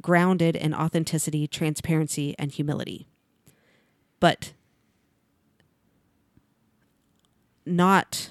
grounded 0.01 0.57
in 0.57 0.73
authenticity, 0.73 1.47
transparency, 1.47 2.35
and 2.39 2.53
humility. 2.53 3.07
But 4.21 4.53
not 7.67 8.31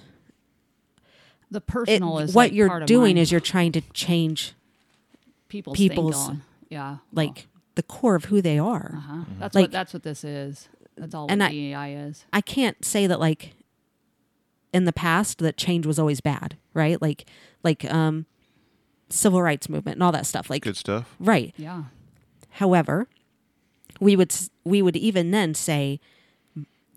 The 1.52 1.62
personal 1.62 2.20
is 2.20 2.34
what 2.34 2.46
like 2.50 2.54
you're 2.54 2.80
doing 2.86 3.18
is 3.18 3.32
you're 3.32 3.40
trying 3.40 3.72
to 3.74 3.82
change 3.94 4.54
people's, 5.48 5.78
people's, 5.78 6.32
yeah 6.70 6.98
like 7.14 7.48
the 7.80 7.84
core 7.84 8.16
of 8.16 8.26
who 8.26 8.42
they 8.42 8.60
are. 8.60 8.96
uh-huh. 8.98 9.24
that's 9.40 9.56
like- 9.56 9.64
what 9.64 9.72
that's 9.72 9.94
what 9.94 10.04
this 10.04 10.24
is 10.26 10.68
that's 10.98 11.16
all 11.16 11.28
And 11.30 11.40
what 11.40 11.48
I- 11.48 11.52
DEI 11.54 11.94
is 12.08 12.26
I 12.34 12.42
can't 12.42 12.84
say 12.84 13.08
that 13.08 13.20
like 13.22 13.54
in 14.74 14.84
the 14.84 14.92
past 14.94 15.38
that 15.40 15.56
change 15.58 15.86
was 15.86 15.98
always 15.98 16.20
bad, 16.20 16.58
right? 16.74 17.02
Like 17.02 17.26
like 17.64 17.86
um 17.92 18.26
civil 19.10 19.42
rights 19.42 19.70
movement 19.70 19.96
and 19.96 20.04
all 20.04 20.12
that 20.12 20.26
stuff. 20.26 20.50
Like 20.50 20.64
Good 20.64 20.78
stuff. 20.78 21.16
right. 21.20 21.54
yeah 21.58 21.84
However, 22.54 23.08
we 24.02 24.16
would 24.18 24.34
we 24.66 24.82
would 24.82 24.98
even 24.98 25.32
then 25.32 25.54
say 25.54 26.00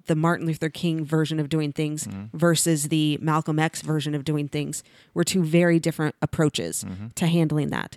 the 0.07 0.17
Martin 0.17 0.47
Luther 0.47 0.69
King 0.69 1.05
version 1.05 1.39
of 1.39 1.49
doing 1.49 1.73
things 1.73 2.09
versus 2.35 2.89
the 2.89 3.19
Malcolm 3.23 3.61
X 3.61 3.83
version 3.83 4.15
of 4.17 4.25
doing 4.25 4.49
things 4.49 4.83
were 5.15 5.23
two 5.23 5.45
very 5.45 5.79
different 5.79 6.17
approaches 6.21 6.85
to 7.15 7.27
handling 7.29 7.71
that. 7.71 7.97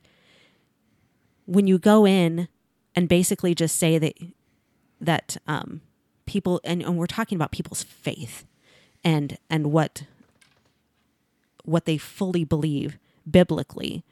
When 1.45 1.65
you 1.67 1.79
go 1.79 2.05
in 2.05 2.47
and 2.95 3.07
basically 3.09 3.53
just 3.55 3.77
say 3.77 3.97
that 3.97 4.13
that 5.01 5.37
um, 5.47 5.81
people 6.25 6.61
and, 6.63 6.81
and 6.81 6.97
we're 6.97 7.05
talking 7.07 7.35
about 7.35 7.51
people's 7.51 7.83
faith 7.83 8.45
and 9.03 9.37
and 9.49 9.71
what 9.71 10.03
what 11.63 11.85
they 11.85 11.97
fully 11.97 12.43
believe 12.43 12.97
biblically 13.29 14.03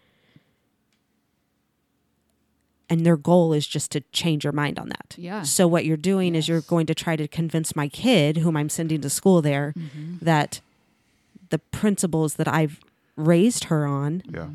and 2.90 3.06
their 3.06 3.18
goal 3.18 3.54
is 3.54 3.66
just 3.66 3.92
to 3.92 4.02
change 4.12 4.44
your 4.44 4.54
mind 4.54 4.78
on 4.78 4.90
that. 4.90 5.16
Yeah. 5.18 5.44
So 5.44 5.68
what 5.68 5.86
you're 5.86 5.98
doing 5.98 6.36
is 6.36 6.48
you're 6.48 6.62
going 6.62 6.86
to 6.88 6.94
try 6.96 7.16
to 7.16 7.28
convince 7.28 7.76
my 7.76 7.88
kid, 7.88 8.38
whom 8.38 8.56
I'm 8.58 8.70
sending 8.70 9.02
to 9.02 9.10
school 9.10 9.42
there, 9.42 9.74
Mm-hmm. 9.78 10.18
that 10.24 10.62
the 11.50 11.60
principles 11.60 12.36
that 12.36 12.48
I've 12.48 12.80
raised 13.16 13.66
her 13.66 13.86
on 13.88 14.22
Yeah. 14.32 14.50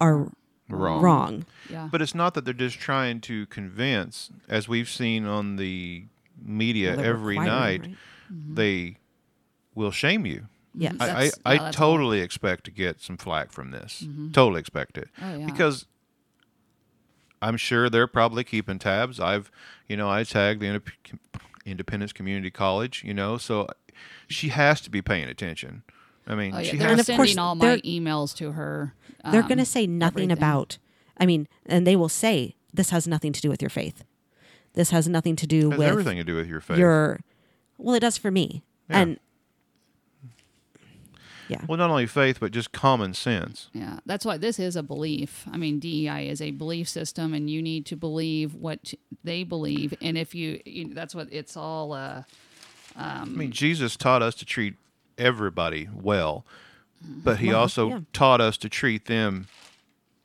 are 0.00 0.28
Wrong. 0.68 1.02
wrong. 1.02 1.46
yeah 1.68 1.88
But 1.92 2.00
it's 2.02 2.14
not 2.14 2.34
that 2.34 2.44
they're 2.44 2.54
just 2.54 2.78
trying 2.78 3.20
to 3.22 3.46
convince, 3.46 4.30
as 4.48 4.66
we've 4.68 4.88
seen 4.88 5.26
on 5.26 5.56
the 5.56 6.04
media 6.42 6.96
Well, 6.96 7.04
every 7.04 7.36
night, 7.36 7.80
right? 7.82 7.90
Mm-hmm. 8.32 8.54
they 8.54 8.96
will 9.74 9.90
shame 9.90 10.24
you. 10.26 10.46
Yes. 10.74 10.96
I, 10.98 11.04
I, 11.04 11.08
That's- 11.08 11.38
I 11.44 11.52
yeah, 11.54 11.58
that's 11.64 11.76
totally 11.76 12.20
expect 12.20 12.64
to 12.64 12.70
get 12.70 13.00
some 13.00 13.16
flack 13.16 13.52
from 13.52 13.70
this. 13.70 14.02
Mm-hmm. 14.06 14.32
Totally 14.32 14.60
expect 14.60 14.98
it. 14.98 15.08
Oh, 15.22 15.36
yeah. 15.36 15.46
Because 15.46 15.86
I'm 17.42 17.56
sure 17.56 17.90
they're 17.90 18.06
probably 18.06 18.42
keeping 18.42 18.78
tabs. 18.78 19.20
I've, 19.20 19.50
you 19.86 19.96
know, 19.96 20.08
I 20.08 20.24
tagged 20.24 20.60
the 20.62 20.80
Independence 21.66 22.12
Community 22.12 22.50
College, 22.50 23.02
you 23.04 23.12
know, 23.14 23.36
so 23.36 23.68
she 24.28 24.48
has 24.48 24.80
to 24.80 24.90
be 24.90 25.02
paying 25.02 25.28
attention. 25.28 25.82
I 26.26 26.34
mean, 26.34 26.54
Oh, 26.54 26.58
yeah. 26.58 26.70
she 26.70 26.76
They're 26.76 26.88
And 26.88 26.98
has 26.98 27.00
of 27.00 27.06
sending 27.06 27.26
course, 27.26 27.38
all 27.38 27.54
my 27.54 27.78
emails 27.78 28.34
to 28.36 28.52
her. 28.52 28.94
They're 29.30 29.42
um, 29.42 29.48
going 29.48 29.58
to 29.58 29.64
say 29.64 29.86
nothing 29.86 30.24
everything. 30.24 30.30
about 30.32 30.78
I 31.18 31.26
mean, 31.26 31.48
and 31.66 31.86
they 31.86 31.96
will 31.96 32.08
say 32.08 32.56
this 32.72 32.90
has 32.90 33.06
nothing 33.06 33.32
to 33.32 33.40
do 33.40 33.48
with 33.48 33.62
your 33.62 33.70
faith. 33.70 34.04
This 34.74 34.90
has 34.90 35.08
nothing 35.08 35.36
to 35.36 35.46
do 35.46 35.70
has 35.70 35.78
with 35.78 35.88
everything 35.88 36.16
to 36.18 36.24
do 36.24 36.34
with 36.34 36.48
your 36.48 36.60
faith. 36.60 36.78
your 36.78 37.20
well, 37.78 37.94
it 37.94 38.00
does 38.00 38.16
for 38.18 38.30
me. 38.30 38.64
Yeah. 38.90 38.98
And 38.98 39.20
yeah. 41.48 41.60
well, 41.68 41.78
not 41.78 41.90
only 41.90 42.06
faith, 42.06 42.38
but 42.40 42.52
just 42.52 42.72
common 42.72 43.14
sense. 43.14 43.68
Yeah, 43.72 43.98
that's 44.06 44.24
why 44.24 44.38
this 44.38 44.58
is 44.58 44.76
a 44.76 44.82
belief. 44.82 45.46
I 45.52 45.56
mean, 45.56 45.78
DEI 45.78 46.28
is 46.28 46.40
a 46.40 46.50
belief 46.52 46.88
system, 46.88 47.34
and 47.34 47.50
you 47.50 47.60
need 47.62 47.86
to 47.86 47.96
believe 47.96 48.54
what 48.54 48.94
they 49.22 49.44
believe. 49.44 49.94
And 50.00 50.16
if 50.16 50.34
you, 50.34 50.60
you 50.64 50.94
that's 50.94 51.14
what 51.14 51.28
it's 51.30 51.56
all. 51.56 51.92
Uh, 51.92 52.22
I 52.96 53.24
mean, 53.24 53.50
Jesus 53.52 53.96
taught 53.96 54.22
us 54.22 54.34
to 54.36 54.44
treat 54.44 54.74
everybody 55.18 55.88
well, 55.94 56.44
but 57.02 57.38
he 57.38 57.48
Well, 57.48 57.60
also 57.60 57.88
yeah. 57.88 57.98
taught 58.12 58.40
us 58.40 58.56
to 58.58 58.68
treat 58.68 59.06
them 59.06 59.46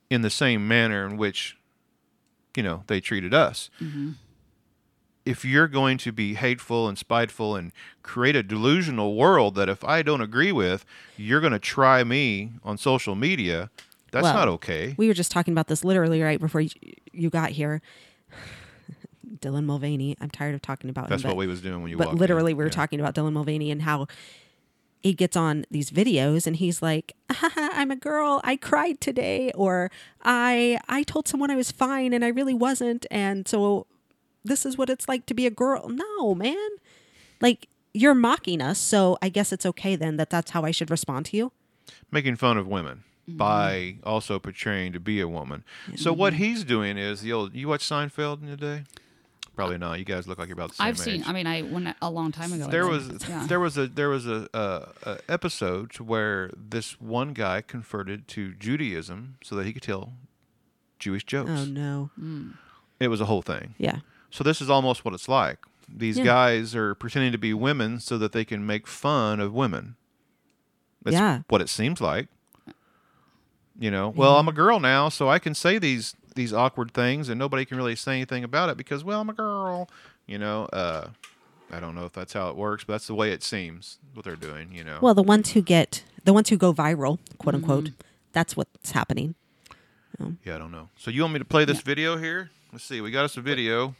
in 0.08 0.22
the 0.22 0.30
same 0.30 0.66
manner 0.66 1.06
in 1.06 1.16
which, 1.16 1.56
you 2.56 2.62
know, 2.62 2.82
they 2.86 3.00
treated 3.00 3.32
us. 3.34 3.70
Mm-hmm. 3.80 4.12
If 5.26 5.44
you're 5.44 5.68
going 5.68 5.98
to 5.98 6.12
be 6.12 6.34
hateful 6.34 6.88
and 6.88 6.96
spiteful 6.98 7.54
and 7.54 7.72
create 8.02 8.34
a 8.34 8.42
delusional 8.42 9.14
world 9.14 9.54
that 9.56 9.68
if 9.68 9.84
I 9.84 10.02
don't 10.02 10.22
agree 10.22 10.50
with, 10.50 10.84
you're 11.16 11.40
going 11.40 11.52
to 11.52 11.58
try 11.58 12.02
me 12.02 12.52
on 12.64 12.78
social 12.78 13.14
media, 13.14 13.70
that's 14.10 14.24
Well, 14.24 14.34
not 14.34 14.48
okay. 14.48 14.94
We 14.96 15.06
were 15.06 15.14
just 15.14 15.30
talking 15.30 15.52
about 15.52 15.68
this 15.68 15.84
literally 15.84 16.20
right 16.22 16.40
before 16.40 16.62
you, 16.62 16.70
you 17.12 17.30
got 17.30 17.50
here. 17.50 17.82
Dylan 19.40 19.64
Mulvaney. 19.64 20.16
I'm 20.20 20.30
tired 20.30 20.54
of 20.54 20.62
talking 20.62 20.90
about 20.90 21.08
That's 21.08 21.22
him. 21.22 21.28
what 21.28 21.34
but- 21.34 21.38
we 21.40 21.46
was 21.46 21.60
doing 21.60 21.82
when 21.82 21.90
you 21.90 21.96
but 21.96 22.06
walked 22.08 22.14
in. 22.16 22.20
literally 22.20 22.52
we 22.54 22.58
were 22.64 22.64
Yeah. 22.64 22.70
talking 22.70 23.00
about 23.00 23.14
Dylan 23.14 23.32
Mulvaney 23.32 23.70
and 23.70 23.82
how 23.82 24.06
he 25.02 25.14
gets 25.14 25.36
on 25.36 25.64
these 25.70 25.90
videos 25.90 26.46
and 26.46 26.56
he's 26.56 26.82
like, 26.82 27.14
"I'm 27.42 27.90
a 27.90 27.96
girl. 27.96 28.40
I 28.44 28.56
cried 28.56 29.00
today," 29.00 29.50
or 29.54 29.90
"I 30.22 30.78
I 30.88 31.02
told 31.04 31.26
someone 31.28 31.50
I 31.50 31.56
was 31.56 31.70
fine 31.70 32.12
and 32.12 32.24
I 32.24 32.28
really 32.28 32.54
wasn't," 32.54 33.06
and 33.10 33.46
so 33.48 33.86
this 34.44 34.64
is 34.66 34.76
what 34.78 34.88
it's 34.90 35.08
like 35.08 35.26
to 35.26 35.34
be 35.34 35.46
a 35.46 35.50
girl. 35.50 35.88
No, 35.88 36.34
man, 36.34 36.68
like 37.40 37.68
you're 37.92 38.14
mocking 38.14 38.60
us, 38.62 38.78
so 38.78 39.18
I 39.20 39.28
guess 39.30 39.52
it's 39.52 39.66
okay 39.66 39.96
then 39.96 40.16
that 40.18 40.30
that's 40.30 40.52
how 40.52 40.62
I 40.64 40.70
should 40.70 40.90
respond 40.90 41.26
to 41.26 41.36
you. 41.36 41.52
making 42.10 42.36
fun 42.36 42.56
of 42.58 42.66
women 42.66 43.04
Mm-hmm. 43.28 43.36
by 43.36 43.96
also 44.02 44.38
portraying 44.40 44.92
to 44.94 44.98
be 44.98 45.20
a 45.20 45.28
woman. 45.28 45.62
So 45.94 46.12
what 46.12 46.34
he's 46.34 46.64
doing 46.64 46.96
is 46.98 47.20
the 47.20 47.32
old. 47.32 47.54
You 47.54 47.68
watch 47.68 47.84
Seinfeld 47.86 48.42
in 48.42 48.48
the 48.50 48.56
day? 48.56 48.84
Probably 49.60 49.78
not. 49.78 49.98
You 49.98 50.04
guys 50.04 50.26
look 50.26 50.38
like 50.38 50.48
you're 50.48 50.54
about 50.54 50.70
the 50.70 50.76
same 50.76 50.86
I've 50.86 50.98
seen. 50.98 51.20
age. 51.20 51.26
I 51.26 51.32
mean, 51.32 51.46
I 51.46 51.62
when 51.62 51.94
a 52.02 52.10
long 52.10 52.32
time 52.32 52.52
ago. 52.52 52.66
I 52.66 52.70
there 52.70 52.82
did. 52.82 52.90
was 52.90 53.28
Yeah. 53.28 53.46
there 53.46 53.60
was 53.60 53.76
a 53.78 53.86
there 53.86 54.08
was 54.08 54.26
a, 54.26 54.48
a, 54.54 54.88
a 55.04 55.18
episode 55.28 55.90
to 55.92 56.04
where 56.04 56.50
this 56.56 57.00
one 57.00 57.32
guy 57.32 57.60
converted 57.60 58.26
to 58.28 58.54
Judaism 58.54 59.36
so 59.42 59.54
that 59.56 59.66
he 59.66 59.72
could 59.72 59.82
tell 59.82 60.12
Jewish 60.98 61.24
jokes. 61.24 61.50
Oh 61.50 61.64
no, 61.64 62.10
It 62.98 63.08
was 63.08 63.20
a 63.20 63.26
whole 63.26 63.42
thing. 63.42 63.74
yeah, 63.78 64.00
So 64.30 64.44
this 64.44 64.60
is 64.60 64.68
almost 64.68 65.04
what 65.04 65.14
it's 65.14 65.28
like. 65.28 65.58
These 65.88 66.18
Yeah. 66.18 66.24
guys 66.24 66.74
are 66.76 66.94
pretending 66.94 67.32
to 67.32 67.38
be 67.38 67.52
women 67.54 67.98
so 68.00 68.16
that 68.18 68.32
they 68.32 68.44
can 68.44 68.64
make 68.66 68.86
fun 68.86 69.40
of 69.40 69.52
women. 69.52 69.96
That's 71.02 71.14
Yeah. 71.16 71.40
what 71.48 71.60
it 71.60 71.68
seems 71.68 72.00
like. 72.00 72.28
You 73.78 73.90
know, 73.90 74.10
well, 74.10 74.36
I'm 74.36 74.46
a 74.48 74.52
girl 74.52 74.78
now, 74.78 75.08
so 75.08 75.28
I 75.30 75.38
can 75.38 75.54
say 75.54 75.78
these 75.78 76.14
these 76.34 76.52
awkward 76.52 76.92
things, 76.92 77.28
and 77.28 77.38
nobody 77.38 77.64
can 77.64 77.76
really 77.76 77.96
say 77.96 78.12
anything 78.14 78.44
about 78.44 78.68
it 78.70 78.76
because, 78.76 79.02
well, 79.04 79.20
I'm 79.20 79.30
a 79.30 79.34
girl. 79.34 79.88
You 80.26 80.38
know, 80.38 80.66
uh, 80.66 81.08
I 81.70 81.80
don't 81.80 81.94
know 81.94 82.04
if 82.04 82.12
that's 82.12 82.32
how 82.32 82.50
it 82.50 82.56
works, 82.56 82.84
but 82.84 82.94
that's 82.94 83.06
the 83.06 83.14
way 83.14 83.32
it 83.32 83.42
seems. 83.42 83.98
What 84.14 84.24
they're 84.24 84.36
doing, 84.36 84.72
you 84.72 84.84
know. 84.84 84.98
Well, 85.00 85.14
the 85.14 85.22
ones 85.22 85.50
who 85.52 85.62
get 85.62 86.04
the 86.24 86.32
ones 86.32 86.48
who 86.48 86.56
go 86.56 86.72
viral, 86.72 87.18
quote 87.38 87.54
unquote, 87.54 87.90
that's 88.32 88.56
what's 88.56 88.92
happening. 88.92 89.34
Yeah, 90.44 90.56
I 90.56 90.58
don't 90.58 90.70
know. 90.70 90.90
So 90.98 91.10
you 91.10 91.22
want 91.22 91.32
me 91.32 91.38
to 91.38 91.46
play 91.46 91.64
this 91.64 91.80
video 91.80 92.18
here? 92.18 92.50
Let's 92.72 92.84
see. 92.84 93.00
We 93.00 93.10
got 93.10 93.24
us 93.24 93.38
a 93.38 93.40
video, 93.40 93.94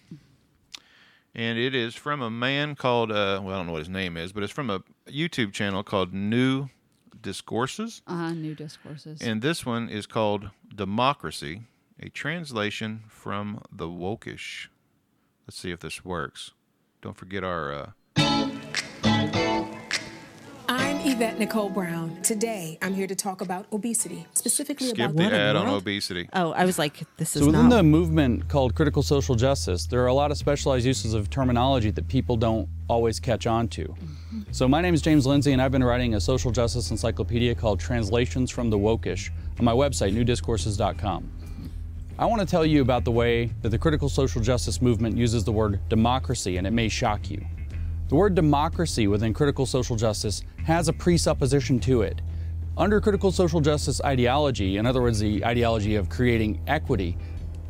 and 1.35 1.59
it 1.59 1.75
is 1.75 1.95
from 1.95 2.21
a 2.21 2.29
man 2.31 2.75
called 2.75 3.11
uh, 3.11 3.41
well, 3.43 3.55
I 3.55 3.59
don't 3.59 3.67
know 3.67 3.73
what 3.73 3.79
his 3.79 3.89
name 3.89 4.17
is, 4.19 4.33
but 4.33 4.43
it's 4.43 4.53
from 4.53 4.69
a 4.69 4.83
YouTube 5.09 5.53
channel 5.53 5.83
called 5.83 6.13
New 6.13 6.69
Discourses, 7.23 8.03
uh, 8.07 8.33
new 8.33 8.55
discourses. 8.55 9.21
and 9.23 9.41
this 9.43 9.65
one 9.67 9.89
is 9.89 10.07
called 10.07 10.51
Democracy. 10.75 11.63
A 12.03 12.09
translation 12.09 13.03
from 13.09 13.63
the 13.71 13.87
Wokish. 13.87 14.69
Let's 15.47 15.59
see 15.59 15.71
if 15.71 15.81
this 15.81 16.05
works. 16.05 16.53
Don't 17.03 17.17
forget 17.17 17.45
our. 17.45 17.73
Uh, 17.73 17.91
I'm 20.69 20.99
Yvette 21.05 21.39
Nicole 21.39 21.69
Brown. 21.69 22.17
Today, 22.23 22.79
I'm 22.81 22.95
here 22.95 23.07
to 23.09 23.15
talk 23.17 23.41
about 23.41 23.67
obesity, 23.73 24.27
specifically 24.35 24.89
skip 24.89 24.99
about 25.11 25.17
the 25.17 25.25
What 25.25 25.33
in 25.33 25.39
the 25.39 25.45
ad 25.45 25.57
on 25.57 25.69
obesity. 25.69 26.29
Oh, 26.33 26.53
I 26.53 26.65
was 26.65 26.79
like, 26.79 27.03
this 27.17 27.35
is 27.35 27.43
So 27.43 27.47
within 27.47 27.69
not. 27.69 27.77
the 27.77 27.83
movement 27.83 28.49
called 28.49 28.75
critical 28.75 29.03
social 29.03 29.35
justice, 29.35 29.87
there 29.87 30.03
are 30.03 30.07
a 30.07 30.15
lot 30.15 30.31
of 30.31 30.37
specialized 30.39 30.87
uses 30.87 31.13
of 31.13 31.29
terminology 31.29 31.91
that 31.91 32.07
people 32.07 32.37
don't 32.37 32.69
always 32.89 33.19
catch 33.19 33.47
on 33.47 33.67
to. 33.69 33.95
So 34.53 34.69
my 34.69 34.81
name 34.81 34.95
is 34.95 35.03
James 35.03 35.27
Lindsay, 35.27 35.53
and 35.53 35.61
I've 35.61 35.73
been 35.73 35.85
writing 35.85 36.15
a 36.15 36.21
social 36.21 36.53
justice 36.53 36.91
encyclopedia 36.93 37.55
called 37.55 37.81
Translations 37.81 38.51
from 38.51 38.71
the 38.71 38.79
Wokish 38.79 39.31
on 39.59 39.65
my 39.65 39.73
website, 39.73 40.15
newdiscourses.com. 40.15 41.40
I 42.21 42.27
want 42.27 42.43
to 42.43 42.47
tell 42.47 42.67
you 42.67 42.83
about 42.83 43.07
the 43.07 43.11
way 43.11 43.47
that 43.63 43.71
the 43.71 43.79
critical 43.79 44.11
social 44.11 44.43
justice 44.43 44.83
movement 44.83 45.17
uses 45.17 45.43
the 45.43 45.53
word 45.53 45.81
democracy, 45.89 46.59
and 46.59 46.67
it 46.67 46.71
may 46.71 46.87
shock 46.87 47.31
you. 47.31 47.43
The 48.09 48.15
word 48.15 48.35
democracy 48.35 49.07
within 49.07 49.33
critical 49.33 49.65
social 49.65 49.97
justice 49.97 50.43
has 50.67 50.89
a 50.89 50.93
presupposition 50.93 51.81
to 51.81 52.03
it. 52.03 52.21
Under 52.77 53.01
critical 53.01 53.33
social 53.33 53.63
justice 53.63 54.03
ideology, 54.05 54.77
in 54.77 54.85
other 54.85 55.01
words, 55.01 55.19
the 55.19 55.43
ideology 55.47 55.95
of 55.95 56.11
creating 56.11 56.61
equity, 56.67 57.17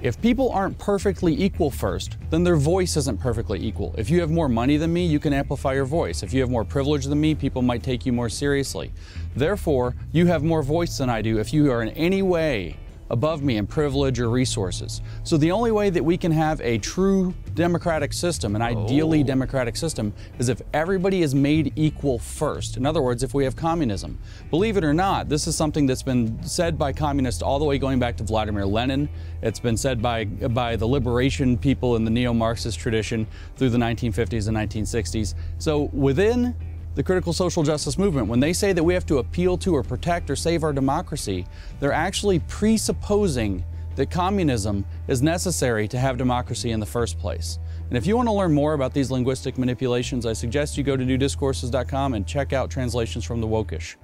if 0.02 0.20
people 0.20 0.50
aren't 0.50 0.76
perfectly 0.78 1.40
equal 1.40 1.70
first, 1.70 2.16
then 2.30 2.42
their 2.42 2.56
voice 2.56 2.96
isn't 2.96 3.20
perfectly 3.20 3.64
equal. 3.64 3.94
If 3.96 4.10
you 4.10 4.18
have 4.20 4.32
more 4.32 4.48
money 4.48 4.78
than 4.78 4.92
me, 4.92 5.06
you 5.06 5.20
can 5.20 5.32
amplify 5.32 5.74
your 5.74 5.84
voice. 5.84 6.24
If 6.24 6.32
you 6.32 6.40
have 6.40 6.50
more 6.50 6.64
privilege 6.64 7.04
than 7.04 7.20
me, 7.20 7.36
people 7.36 7.62
might 7.62 7.84
take 7.84 8.04
you 8.04 8.12
more 8.12 8.28
seriously. 8.28 8.92
Therefore, 9.36 9.94
you 10.10 10.26
have 10.26 10.42
more 10.42 10.64
voice 10.64 10.98
than 10.98 11.08
I 11.08 11.22
do 11.22 11.38
if 11.38 11.52
you 11.52 11.70
are 11.70 11.82
in 11.82 11.90
any 11.90 12.22
way 12.22 12.76
above 13.10 13.42
me 13.42 13.56
in 13.56 13.66
privilege 13.66 14.20
or 14.20 14.30
resources. 14.30 15.02
So 15.24 15.36
the 15.36 15.50
only 15.50 15.72
way 15.72 15.90
that 15.90 16.04
we 16.04 16.16
can 16.16 16.32
have 16.32 16.60
a 16.60 16.78
true 16.78 17.34
democratic 17.54 18.12
system, 18.12 18.56
an 18.56 18.62
ideally 18.62 19.20
oh. 19.20 19.24
democratic 19.24 19.76
system, 19.76 20.12
is 20.38 20.48
if 20.48 20.62
everybody 20.72 21.22
is 21.22 21.34
made 21.34 21.72
equal 21.76 22.18
first. 22.18 22.76
In 22.76 22.86
other 22.86 23.02
words, 23.02 23.22
if 23.22 23.34
we 23.34 23.44
have 23.44 23.56
communism. 23.56 24.18
Believe 24.50 24.76
it 24.76 24.84
or 24.84 24.94
not, 24.94 25.28
this 25.28 25.46
is 25.46 25.56
something 25.56 25.86
that's 25.86 26.02
been 26.02 26.42
said 26.42 26.78
by 26.78 26.92
communists 26.92 27.42
all 27.42 27.58
the 27.58 27.64
way 27.64 27.78
going 27.78 27.98
back 27.98 28.16
to 28.16 28.24
Vladimir 28.24 28.64
Lenin. 28.64 29.08
It's 29.42 29.60
been 29.60 29.76
said 29.76 30.00
by 30.00 30.24
by 30.24 30.76
the 30.76 30.86
liberation 30.86 31.58
people 31.58 31.96
in 31.96 32.04
the 32.04 32.10
neo-Marxist 32.10 32.78
tradition 32.78 33.26
through 33.56 33.70
the 33.70 33.78
1950s 33.78 34.48
and 34.48 34.56
1960s. 34.56 35.34
So 35.58 35.90
within 35.92 36.54
the 36.94 37.02
critical 37.02 37.32
social 37.32 37.62
justice 37.62 37.96
movement, 37.96 38.26
when 38.26 38.40
they 38.40 38.52
say 38.52 38.72
that 38.72 38.82
we 38.82 38.94
have 38.94 39.06
to 39.06 39.18
appeal 39.18 39.56
to 39.58 39.74
or 39.74 39.82
protect 39.82 40.28
or 40.28 40.36
save 40.36 40.64
our 40.64 40.72
democracy, 40.72 41.46
they're 41.78 41.92
actually 41.92 42.40
presupposing 42.40 43.64
that 43.96 44.10
communism 44.10 44.84
is 45.08 45.22
necessary 45.22 45.86
to 45.88 45.98
have 45.98 46.16
democracy 46.16 46.70
in 46.70 46.80
the 46.80 46.86
first 46.86 47.18
place. 47.18 47.58
And 47.88 47.96
if 47.96 48.06
you 48.06 48.16
want 48.16 48.28
to 48.28 48.32
learn 48.32 48.52
more 48.52 48.74
about 48.74 48.94
these 48.94 49.10
linguistic 49.10 49.58
manipulations, 49.58 50.24
I 50.24 50.32
suggest 50.32 50.78
you 50.78 50.84
go 50.84 50.96
to 50.96 51.04
newdiscourses.com 51.04 52.14
and 52.14 52.26
check 52.26 52.52
out 52.52 52.70
translations 52.70 53.24
from 53.24 53.40
the 53.40 53.48
Wokish. 53.48 53.96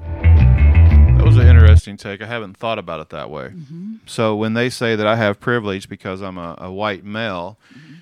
That 1.16 1.24
was 1.24 1.36
an 1.36 1.46
interesting 1.46 1.96
take. 1.96 2.20
I 2.20 2.26
haven't 2.26 2.56
thought 2.56 2.78
about 2.78 3.00
it 3.00 3.10
that 3.10 3.30
way. 3.30 3.48
Mm-hmm. 3.48 3.94
So 4.06 4.36
when 4.36 4.54
they 4.54 4.70
say 4.70 4.96
that 4.96 5.06
I 5.06 5.16
have 5.16 5.40
privilege 5.40 5.88
because 5.88 6.20
I'm 6.20 6.36
a, 6.36 6.56
a 6.58 6.72
white 6.72 7.04
male, 7.04 7.58
mm-hmm. 7.72 7.94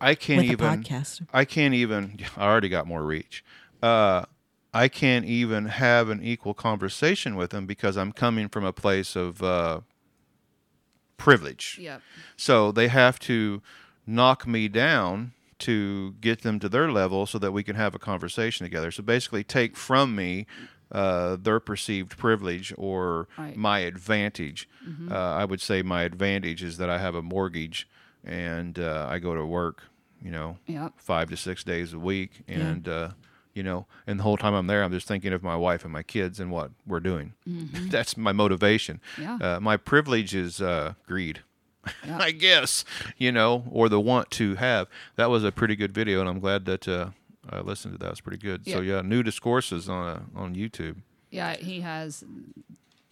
I 0.00 0.14
can't 0.16 0.38
With 0.38 0.48
a 0.48 0.52
even. 0.52 0.82
podcast. 0.82 1.26
I 1.32 1.44
can't 1.44 1.74
even. 1.74 2.18
I 2.36 2.46
already 2.46 2.68
got 2.68 2.86
more 2.86 3.02
reach. 3.02 3.44
Uh, 3.82 4.24
I 4.74 4.88
can't 4.88 5.24
even 5.26 5.66
have 5.66 6.08
an 6.08 6.22
equal 6.22 6.54
conversation 6.54 7.36
with 7.36 7.50
them 7.50 7.66
because 7.66 7.96
I'm 7.96 8.12
coming 8.12 8.48
from 8.48 8.64
a 8.64 8.72
place 8.72 9.16
of 9.16 9.42
uh, 9.42 9.80
privilege. 11.16 11.78
Yep. 11.80 12.00
So 12.36 12.72
they 12.72 12.88
have 12.88 13.18
to 13.20 13.62
knock 14.06 14.46
me 14.46 14.68
down 14.68 15.32
to 15.60 16.12
get 16.20 16.42
them 16.42 16.58
to 16.58 16.68
their 16.68 16.90
level 16.90 17.26
so 17.26 17.38
that 17.38 17.52
we 17.52 17.62
can 17.62 17.76
have 17.76 17.94
a 17.94 17.98
conversation 17.98 18.64
together. 18.64 18.90
So 18.90 19.02
basically, 19.02 19.44
take 19.44 19.76
from 19.76 20.16
me 20.16 20.46
uh, 20.90 21.36
their 21.36 21.60
perceived 21.60 22.18
privilege 22.18 22.72
or 22.76 23.28
Right. 23.38 23.56
my 23.56 23.80
advantage. 23.80 24.68
Uh, 25.10 25.14
I 25.14 25.44
would 25.44 25.60
say 25.60 25.82
my 25.82 26.02
advantage 26.02 26.62
is 26.62 26.78
that 26.78 26.90
I 26.90 26.98
have 26.98 27.14
a 27.14 27.22
mortgage 27.22 27.88
and 28.24 28.78
uh, 28.78 29.06
I 29.08 29.18
go 29.20 29.34
to 29.34 29.44
work, 29.46 29.84
you 30.22 30.30
know, 30.30 30.58
Yep. 30.66 30.94
five 30.96 31.30
to 31.30 31.36
six 31.36 31.62
days 31.64 31.92
a 31.92 31.98
week. 31.98 32.42
And, 32.48 32.88
uh, 32.88 33.10
you 33.54 33.62
know, 33.62 33.86
and 34.06 34.18
the 34.18 34.22
whole 34.22 34.36
time 34.36 34.54
I'm 34.54 34.66
there, 34.66 34.82
I'm 34.82 34.92
just 34.92 35.06
thinking 35.06 35.32
of 35.32 35.42
my 35.42 35.56
wife 35.56 35.84
and 35.84 35.92
my 35.92 36.02
kids 36.02 36.40
and 36.40 36.50
what 36.50 36.70
we're 36.86 37.00
doing. 37.00 37.34
That's 37.46 38.16
my 38.16 38.32
motivation. 38.32 39.00
Yeah. 39.20 39.38
Uh, 39.40 39.60
my 39.60 39.76
privilege 39.76 40.34
is 40.34 40.60
uh, 40.62 40.94
greed. 41.06 41.40
Yeah. 42.06 42.18
I 42.22 42.30
guess, 42.30 42.84
you 43.18 43.32
know, 43.32 43.64
or 43.70 43.88
the 43.88 44.00
want 44.00 44.30
to 44.32 44.54
have. 44.54 44.88
That 45.16 45.30
was 45.30 45.42
a 45.44 45.50
pretty 45.52 45.74
good 45.76 45.92
video, 45.92 46.20
and 46.20 46.28
I'm 46.28 46.38
glad 46.40 46.64
that 46.66 46.86
uh, 46.86 47.10
I 47.50 47.60
listened 47.60 47.94
to 47.94 47.98
that. 47.98 48.06
It 48.06 48.10
was 48.10 48.20
pretty 48.20 48.38
good. 48.38 48.64
So 48.64 48.80
Yeah. 48.80 48.96
yeah, 48.96 49.02
new 49.02 49.22
discourses 49.22 49.88
on 49.88 50.06
uh, 50.08 50.20
on 50.40 50.54
YouTube. 50.54 50.96
Yeah, 51.30 51.56
he 51.56 51.80
has. 51.80 52.24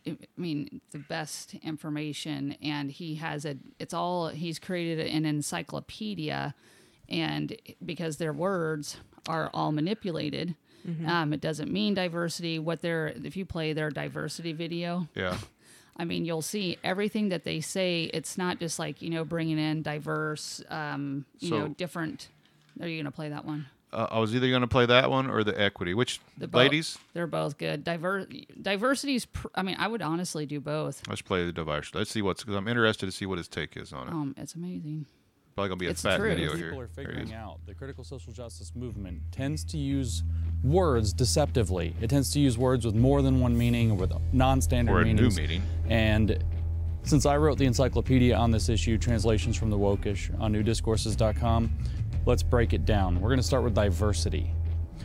I 0.07 0.17
mean, 0.37 0.81
the 0.93 0.99
best 0.99 1.55
information, 1.63 2.57
and 2.63 2.91
he 2.91 3.17
has 3.17 3.45
a. 3.45 3.57
It's 3.79 3.93
all 3.93 4.29
he's 4.29 4.59
created 4.59 5.07
an 5.07 5.25
encyclopedia, 5.27 6.55
and 7.09 7.57
because 7.85 8.17
their 8.17 8.33
words 8.33 8.97
are 9.29 9.51
all 9.55 9.73
manipulated, 9.73 10.55
um, 11.07 11.33
it 11.33 11.41
doesn't 11.41 11.71
mean 11.71 11.95
diversity. 11.95 12.59
What 12.59 12.81
they're 12.83 13.09
if 13.23 13.37
you 13.37 13.45
play 13.45 13.73
their 13.73 13.91
diversity 13.91 14.53
video, 14.53 15.07
Yeah, 15.15 15.37
I 15.97 16.05
mean, 16.05 16.25
you'll 16.25 16.43
see 16.43 16.79
everything 16.83 17.29
that 17.29 17.45
they 17.45 17.61
say. 17.61 18.05
It's 18.15 18.37
not 18.39 18.59
just 18.59 18.79
like 18.79 19.03
you 19.03 19.11
know 19.11 19.25
bringing 19.25 19.59
in 19.59 19.83
diverse, 19.83 20.63
um, 20.71 21.27
you 21.39 21.51
know, 21.51 21.69
different. 21.69 22.29
Are 22.81 22.89
you 22.89 22.99
gonna 23.01 23.11
play 23.11 23.29
that 23.29 23.45
one? 23.45 23.67
uh, 23.93 24.07
I 24.11 24.19
was 24.21 24.33
either 24.37 24.49
going 24.49 24.61
to 24.63 24.69
play 24.69 24.87
that 24.87 25.11
one 25.11 25.29
or 25.29 25.43
the 25.43 25.61
equity. 25.61 25.95
Which 25.95 26.21
They're 26.39 26.47
both- 26.47 26.59
ladies? 26.61 26.97
they're 27.13 27.27
both 27.27 27.59
good. 27.59 27.83
Diver, 27.83 28.25
diversity's. 28.63 29.27
Pr- 29.27 29.49
I 29.55 29.63
mean, 29.63 29.75
I 29.81 29.89
would 29.89 30.01
honestly 30.01 30.47
do 30.47 30.61
both. 30.61 31.03
Let's 31.09 31.23
play 31.23 31.45
the 31.45 31.53
diversity. 31.53 31.99
Let's 31.99 32.11
see 32.13 32.23
what's 32.23 32.43
because 32.45 32.55
I'm 32.57 32.69
interested 32.69 33.07
to 33.07 33.13
see 33.13 33.27
what 33.27 33.39
his 33.39 33.49
take 33.49 33.77
is 33.77 33.93
on 33.93 34.07
it. 34.07 34.13
Um, 34.15 34.35
it's 34.39 34.55
amazing. 34.55 35.07
Probably 35.61 35.69
gonna 35.69 35.79
be 35.79 35.87
a 35.89 35.91
it's 35.91 36.01
fat 36.03 36.17
true. 36.17 36.31
video 36.31 36.55
People 36.55 36.71
here. 36.71 36.85
are 36.85 36.89
figuring 36.89 37.29
is. 37.29 37.33
out 37.33 37.59
the 37.67 37.75
critical 37.75 38.03
social 38.03 38.33
justice 38.33 38.73
movement 38.75 39.21
tends 39.31 39.63
to 39.65 39.77
use 39.77 40.23
words 40.65 41.13
deceptively. 41.13 41.95
It 42.01 42.09
tends 42.09 42.31
to 42.33 42.41
use 42.41 42.57
words 42.57 42.87
with 42.87 42.95
more 42.95 43.21
than 43.21 43.41
one 43.41 43.57
meaning 43.59 43.91
or 43.91 43.97
with 43.97 44.13
non-standard 44.33 44.93
Or 44.93 45.01
a 45.01 45.13
new 45.13 45.29
meaning. 45.29 45.63
And 45.91 46.43
since 47.03 47.27
I 47.27 47.37
wrote 47.37 47.59
the 47.59 47.67
encyclopedia 47.67 48.35
on 48.35 48.51
this 48.51 48.71
issue, 48.71 48.97
translations 48.97 49.55
from 49.55 49.69
the 49.69 49.77
Wokish 49.77 50.31
on 50.41 50.53
newdiscourses.com, 50.55 51.71
let's 52.25 52.43
break 52.43 52.73
it 52.73 52.87
down. 52.87 53.21
We're 53.21 53.29
going 53.29 53.41
to 53.41 53.47
start 53.47 53.63
with 53.63 53.75
diversity. 53.75 54.51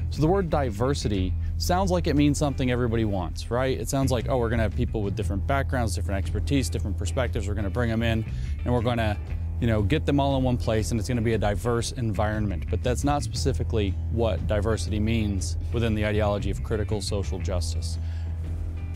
So 0.10 0.22
the 0.22 0.28
word 0.28 0.49
diversity 0.49 1.34
sounds 1.58 1.91
like 1.91 2.08
it 2.08 2.16
means 2.16 2.38
something 2.38 2.72
everybody 2.72 3.03
wants, 3.03 3.51
right? 3.51 3.78
It 3.78 3.89
sounds 3.89 4.12
like, 4.12 4.30
oh, 4.30 4.38
we're 4.38 4.49
going 4.49 4.60
to 4.60 4.64
have 4.64 4.76
people 4.76 5.01
with 5.01 5.16
different 5.16 5.45
backgrounds, 5.47 5.95
different 5.95 6.18
expertise, 6.18 6.70
different 6.70 6.97
perspectives. 6.97 7.47
We're 7.47 7.56
going 7.56 7.66
to 7.66 7.70
bring 7.70 7.89
them 7.89 8.03
in 8.03 8.26
and 8.64 8.74
we're 8.74 8.82
going 8.82 8.97
to, 8.97 9.18
you 9.60 9.68
know, 9.68 9.82
get 9.82 10.06
them 10.06 10.20
all 10.20 10.38
in 10.38 10.43
one 10.43 10.58
place 10.58 10.91
and 10.91 10.99
it's 10.99 11.08
going 11.08 11.18
to 11.18 11.24
be 11.24 11.34
a 11.34 11.38
diverse 11.38 11.91
environment. 11.93 12.66
But 12.70 12.84
that's 12.84 13.03
not 13.03 13.24
specifically 13.24 13.91
what 14.12 14.45
diversity 14.47 14.99
means 14.99 15.58
within 15.72 15.95
the 15.95 16.06
ideology 16.06 16.51
of 16.51 16.64
critical 16.64 17.01
social 17.01 17.39
justice. 17.39 17.97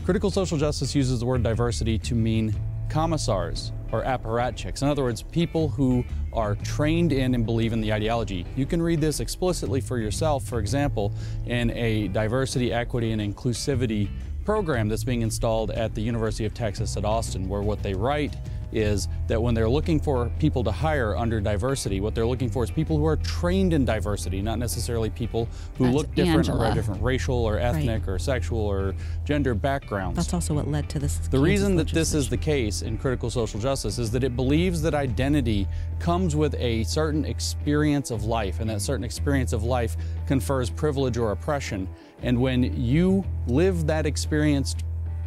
Critical 0.04 0.30
social 0.30 0.58
justice 0.58 0.94
uses 0.94 1.20
the 1.20 1.26
word 1.26 1.42
diversity 1.42 1.98
to 1.98 2.14
mean 2.14 2.54
commissars 2.88 3.72
or 3.92 4.02
apparatchiks. 4.02 4.82
In 4.82 4.88
other 4.88 5.02
words, 5.02 5.22
people 5.22 5.68
who 5.68 6.04
are 6.32 6.54
trained 6.56 7.12
in 7.12 7.34
and 7.34 7.44
believe 7.44 7.72
in 7.72 7.80
the 7.80 7.92
ideology. 7.92 8.46
You 8.56 8.66
can 8.66 8.80
read 8.80 9.00
this 9.00 9.20
explicitly 9.20 9.80
for 9.80 9.98
yourself, 9.98 10.44
for 10.44 10.58
example, 10.58 11.12
in 11.46 11.70
a 11.72 12.08
diversity, 12.08 12.72
equity, 12.72 13.12
and 13.12 13.20
inclusivity 13.20 14.08
program 14.44 14.88
that's 14.88 15.04
being 15.04 15.22
installed 15.22 15.70
at 15.70 15.94
the 15.94 16.00
University 16.00 16.44
of 16.44 16.54
Texas 16.54 16.96
at 16.96 17.04
Austin, 17.04 17.48
where 17.48 17.62
what 17.62 17.82
they 17.82 17.94
write 17.94 18.36
is 18.72 19.08
that 19.26 19.40
when 19.40 19.54
they're 19.54 19.68
looking 19.68 20.00
for 20.00 20.30
people 20.38 20.62
to 20.64 20.70
hire 20.70 21.16
under 21.16 21.40
diversity, 21.40 22.00
what 22.00 22.14
they're 22.14 22.26
looking 22.26 22.50
for 22.50 22.64
is 22.64 22.70
people 22.70 22.96
who 22.96 23.06
are 23.06 23.16
trained 23.16 23.72
in 23.72 23.84
diversity, 23.84 24.40
not 24.42 24.58
necessarily 24.58 25.10
people 25.10 25.48
who 25.76 25.84
That's 25.84 25.96
look 25.96 26.14
different 26.14 26.48
or 26.48 26.64
have 26.64 26.74
different 26.74 27.02
racial 27.02 27.34
or 27.34 27.58
ethnic 27.58 28.06
or 28.08 28.18
sexual 28.18 28.60
or 28.60 28.94
gender 29.24 29.54
backgrounds. 29.54 30.16
That's 30.16 30.34
also 30.34 30.54
what 30.54 30.68
led 30.68 30.88
to 30.90 30.98
this. 30.98 31.18
The 31.18 31.38
reason 31.38 31.76
that 31.76 31.88
this 31.88 32.14
is 32.14 32.28
the 32.28 32.36
case 32.36 32.82
in 32.82 32.98
critical 32.98 33.30
social 33.30 33.60
justice 33.60 33.98
is 33.98 34.10
that 34.12 34.24
it 34.24 34.36
believes 34.36 34.82
that 34.82 34.94
identity 34.94 35.66
comes 35.98 36.36
with 36.36 36.54
a 36.54 36.84
certain 36.84 37.24
experience 37.24 38.10
of 38.10 38.24
life, 38.24 38.60
and 38.60 38.70
that 38.70 38.80
certain 38.80 39.04
experience 39.04 39.52
of 39.52 39.64
life 39.64 39.96
confers 40.26 40.70
privilege 40.70 41.16
or 41.16 41.32
oppression. 41.32 41.88
And 42.22 42.40
when 42.40 42.76
you 42.80 43.24
live 43.46 43.86
that 43.86 44.06
experienced 44.06 44.84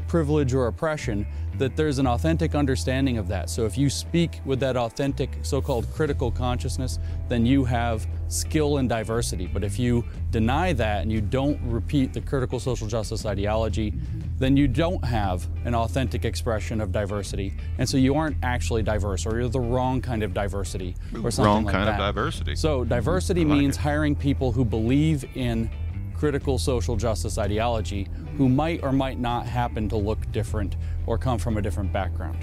privilege 0.08 0.54
or 0.54 0.68
oppression, 0.68 1.26
that 1.58 1.76
there's 1.76 2.00
an 2.00 2.08
authentic 2.08 2.56
understanding 2.56 3.18
of 3.18 3.28
that. 3.28 3.50
So 3.50 3.66
if 3.66 3.78
you 3.78 3.90
speak 3.90 4.42
with 4.46 4.60
that 4.62 4.76
authentic 4.76 5.38
so 5.44 5.62
called 5.62 5.92
critical 5.94 6.32
consciousness, 6.32 7.00
then 7.30 7.46
you 7.46 7.64
have 7.66 8.08
skill 8.28 8.78
and 8.78 8.90
diversity. 8.90 9.48
But 9.48 9.64
if 9.64 9.78
you 9.78 10.04
deny 10.32 10.74
that 10.74 11.04
and 11.04 11.12
you 11.12 11.22
don't 11.22 11.60
repeat 11.64 12.14
the 12.14 12.22
critical 12.22 12.60
social 12.60 12.88
justice 12.88 13.26
ideology, 13.26 13.94
then 14.40 14.58
you 14.58 14.68
don't 14.68 15.04
have 15.06 15.48
an 15.66 15.76
authentic 15.76 16.26
expression 16.26 16.82
of 16.82 16.92
diversity. 16.92 17.54
And 17.78 17.88
so 17.88 17.98
you 17.98 18.16
aren't 18.16 18.38
actually 18.44 18.82
diverse, 18.82 19.26
or 19.26 19.40
you're 19.40 19.48
the 19.48 19.60
wrong 19.60 20.02
kind 20.02 20.24
of 20.24 20.34
diversity, 20.34 20.96
or 21.24 21.30
something 21.30 21.46
Wrong 21.46 21.64
like 21.66 21.76
kind 21.76 21.90
of 21.90 21.98
diversity. 21.98 22.56
So 22.56 22.80
mm-hmm. 22.80 22.90
diversity 22.90 23.46
like 23.46 23.60
means 23.60 23.78
it. 23.78 23.82
hiring 23.82 24.16
people 24.16 24.52
who 24.52 24.66
believe 24.66 25.24
in 25.36 25.70
critical 26.16 26.58
social 26.58 26.96
justice 26.96 27.38
ideology 27.38 28.08
who 28.38 28.50
might 28.50 28.82
or 28.84 28.92
might 28.92 29.20
not 29.20 29.46
happen 29.46 29.90
to 29.90 29.96
look 29.98 30.32
different 30.32 30.76
or 31.06 31.18
come 31.18 31.38
from 31.38 31.58
a 31.58 31.62
different 31.62 31.92
background. 31.92 32.38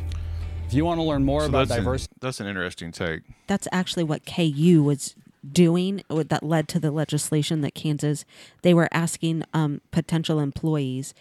If 0.66 0.74
you 0.74 0.84
want 0.84 0.98
to 0.98 1.02
learn 1.02 1.24
more 1.24 1.40
So 1.42 1.46
about 1.48 1.68
that's 1.68 1.78
an, 1.78 1.84
diversity, 1.84 2.14
that's 2.20 2.40
an 2.40 2.46
interesting 2.46 2.92
take. 2.92 3.22
that's 3.46 3.66
actually 3.72 4.04
what 4.04 4.24
KU 4.26 4.82
was 4.84 5.16
doing 5.52 6.02
that 6.08 6.42
led 6.42 6.68
to 6.68 6.78
the 6.78 6.90
legislation 6.90 7.62
that 7.62 7.74
Kansas 7.74 8.24
they 8.62 8.74
were 8.74 8.88
asking 8.92 9.42
um, 9.54 9.80
potential 9.90 10.38
employees 10.38 11.14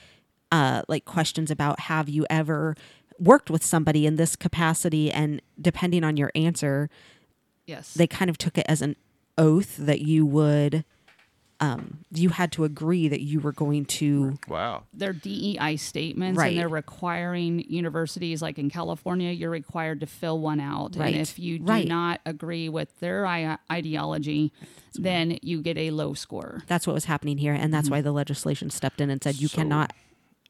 uh, 0.52 0.82
like 0.88 1.06
questions 1.06 1.50
about 1.50 1.80
have 1.82 2.10
you 2.10 2.26
ever 2.30 2.76
worked 3.18 3.50
with 3.50 3.64
somebody 3.64 4.06
in 4.06 4.18
this 4.18 4.36
capacity 4.36 5.10
and 5.12 5.42
depending 5.62 6.04
on 6.04 6.18
your 6.18 6.32
answer 6.36 6.90
Yes. 7.66 7.94
they 7.94 8.08
kind 8.08 8.30
of 8.30 8.38
took 8.38 8.58
it 8.58 8.66
as 8.68 8.82
an 8.82 8.96
oath 9.38 9.78
that 9.78 10.02
you 10.02 10.26
would 10.26 10.84
um, 11.62 12.00
you 12.12 12.30
had 12.30 12.52
to 12.54 12.64
agree 12.64 13.08
that 13.10 13.22
you 13.22 13.40
were 13.42 13.52
going 13.52 13.84
to 13.86 14.38
Wow. 14.48 14.84
they're 14.94 15.12
DEI 15.14 15.76
statements 15.76 16.38
Right. 16.38 16.50
and 16.50 16.58
they're 16.58 16.70
requiring 16.70 17.66
universities 17.70 18.42
like 18.42 18.58
in 18.58 18.70
California, 18.70 19.32
you're 19.32 19.50
required 19.50 20.00
to 20.00 20.06
fill 20.06 20.40
one 20.40 20.60
out. 20.62 20.96
Right. 20.96 21.14
And 21.14 21.22
if 21.22 21.38
you 21.38 21.60
do 21.60 21.66
Right. 21.66 21.88
not 21.88 22.22
agree 22.26 22.70
with 22.70 22.98
their 23.00 23.26
I- 23.26 23.58
ideology, 23.72 24.54
then 24.96 25.38
you 25.42 25.62
get 25.62 25.78
a 25.78 25.92
low 25.92 26.14
score. 26.14 26.64
that's 26.68 26.88
what 26.88 26.94
was 26.94 27.06
happening 27.06 27.38
here 27.38 27.54
and 27.54 27.74
that's 27.74 27.90
why 27.90 28.02
the 28.02 28.12
legislation 28.12 28.70
stepped 28.70 29.02
in 29.02 29.10
and 29.10 29.22
said 29.24 29.36
you 29.40 29.48
So- 29.48 29.58
cannot 29.58 29.94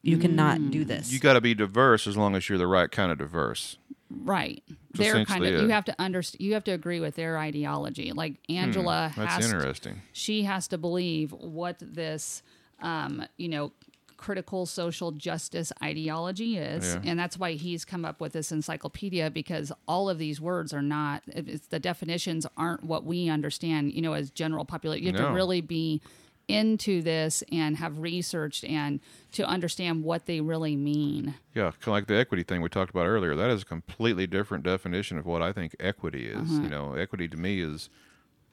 you 0.02 0.18
cannot 0.18 0.72
do 0.72 0.86
this 0.86 1.12
You 1.12 1.20
got 1.20 1.34
to 1.34 1.42
be 1.42 1.54
diverse 1.54 2.08
as 2.08 2.16
long 2.16 2.36
as 2.36 2.48
you're 2.48 2.58
the 2.58 2.68
right 2.68 2.90
kind 2.90 3.12
of 3.12 3.18
diverse. 3.18 3.78
Right. 4.10 4.64
They're 4.94 5.24
kind 5.26 5.46
of 5.46 5.62
you 5.62 5.70
have 5.70 5.86
to 5.86 5.96
understand 6.00 6.42
you 6.42 6.54
have 6.56 6.64
to 6.66 6.72
agree 6.72 7.00
with 7.00 7.16
their 7.16 7.38
ideology. 7.38 8.12
Like 8.12 8.36
Angela 8.50 9.12
Hmm, 9.14 9.22
That's 9.22 9.36
has 9.36 9.52
interesting. 9.52 10.02
she 10.14 10.44
has 10.44 10.68
to 10.70 10.78
believe 10.78 11.32
what 11.32 11.78
this 11.80 12.42
um, 12.82 13.24
you 13.38 13.50
know 13.50 13.72
critical 14.18 14.66
social 14.66 15.12
justice 15.14 15.72
ideology 15.82 16.58
is 16.58 16.96
Yeah. 16.96 17.02
and 17.06 17.18
that's 17.20 17.38
why 17.40 17.54
he's 17.54 17.86
come 17.86 18.04
up 18.04 18.20
with 18.20 18.34
this 18.34 18.52
encyclopedia 18.52 19.30
because 19.32 19.72
all 19.88 20.10
of 20.10 20.18
these 20.18 20.42
words 20.42 20.74
are 20.74 20.82
not 20.82 21.24
it's, 21.28 21.68
the 21.68 21.80
definitions 21.80 22.46
aren't 22.58 22.84
what 22.84 23.06
we 23.06 23.30
understand 23.30 23.94
you 23.94 24.02
know 24.02 24.12
as 24.12 24.30
general 24.30 24.66
population 24.66 25.06
you 25.06 25.12
have 25.14 25.22
No. 25.22 25.28
to 25.30 25.34
really 25.34 25.62
be 25.62 26.02
into 26.50 27.02
this 27.02 27.44
and 27.52 27.78
have 27.78 28.00
researched 28.00 28.64
and 28.64 29.00
to 29.34 29.46
understand 29.48 30.04
what 30.04 30.26
they 30.26 30.42
really 30.42 30.76
mean 30.76 31.36
Yeah, 31.54 31.72
kind 31.72 31.84
of 31.84 31.88
like 31.88 32.08
the 32.08 32.18
equity 32.18 32.44
thing 32.44 32.62
we 32.62 32.70
talked 32.70 32.90
about 32.90 33.06
earlier. 33.06 33.36
That 33.36 33.50
is 33.52 33.62
a 33.62 33.66
completely 33.66 34.26
different 34.28 34.64
definition 34.64 35.18
of 35.18 35.26
what 35.26 35.42
I 35.42 35.52
think 35.54 35.76
equity 35.80 36.28
is. 36.28 36.50
Uh-huh. 36.52 36.62
You 36.64 36.70
know, 36.70 36.94
equity 36.96 37.28
to 37.28 37.38
me 37.38 37.62
is 37.62 37.90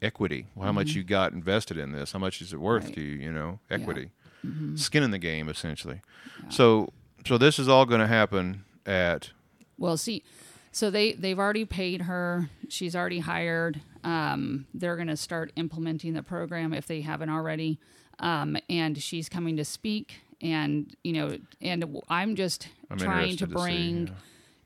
equity. 0.02 0.46
How 0.60 0.72
much 0.72 0.90
you 0.90 1.02
got 1.02 1.32
invested 1.32 1.78
in 1.78 1.92
this? 1.92 2.12
How 2.12 2.18
much 2.18 2.40
is 2.42 2.52
it 2.52 2.60
worth 2.60 2.84
Mm-hmm. 2.84 2.88
Right. 2.90 2.94
to 2.96 3.00
you? 3.00 3.16
You 3.26 3.32
know, 3.32 3.60
equity, 3.70 4.10
Mm-hmm. 4.46 4.76
skin 4.76 5.02
in 5.02 5.10
the 5.10 5.18
game, 5.18 5.48
essentially. 5.48 6.02
So, 6.50 6.92
so 7.26 7.38
this 7.38 7.58
is 7.58 7.68
all 7.68 7.86
going 7.86 8.00
to 8.02 8.06
happen 8.06 8.64
at 8.84 9.30
Well, 9.78 9.96
see, 9.96 10.22
so 10.70 10.90
they 10.90 11.14
they've 11.14 11.38
already 11.38 11.64
paid 11.64 12.02
her. 12.02 12.50
She's 12.68 12.94
already 12.94 13.20
hired. 13.20 13.80
Um, 14.06 14.66
they're 14.72 14.96
going 14.96 15.08
to 15.08 15.16
start 15.16 15.52
implementing 15.56 16.14
the 16.14 16.22
program 16.22 16.72
if 16.72 16.86
they 16.86 17.00
haven't 17.02 17.28
already. 17.28 17.78
Um, 18.20 18.56
and 18.70 18.96
she's 18.96 19.28
coming 19.28 19.56
to 19.58 19.64
speak. 19.64 20.20
And 20.40 20.94
you 21.02 21.12
know, 21.12 21.36
and 21.60 22.00
I'm 22.08 22.36
just 22.36 22.68
I'm 22.90 22.98
trying 22.98 23.24
to 23.26 23.32
interested 23.32 23.54
to 23.54 23.58
see, 23.58 23.64
bring. 23.64 24.06
yeah. 24.06 24.12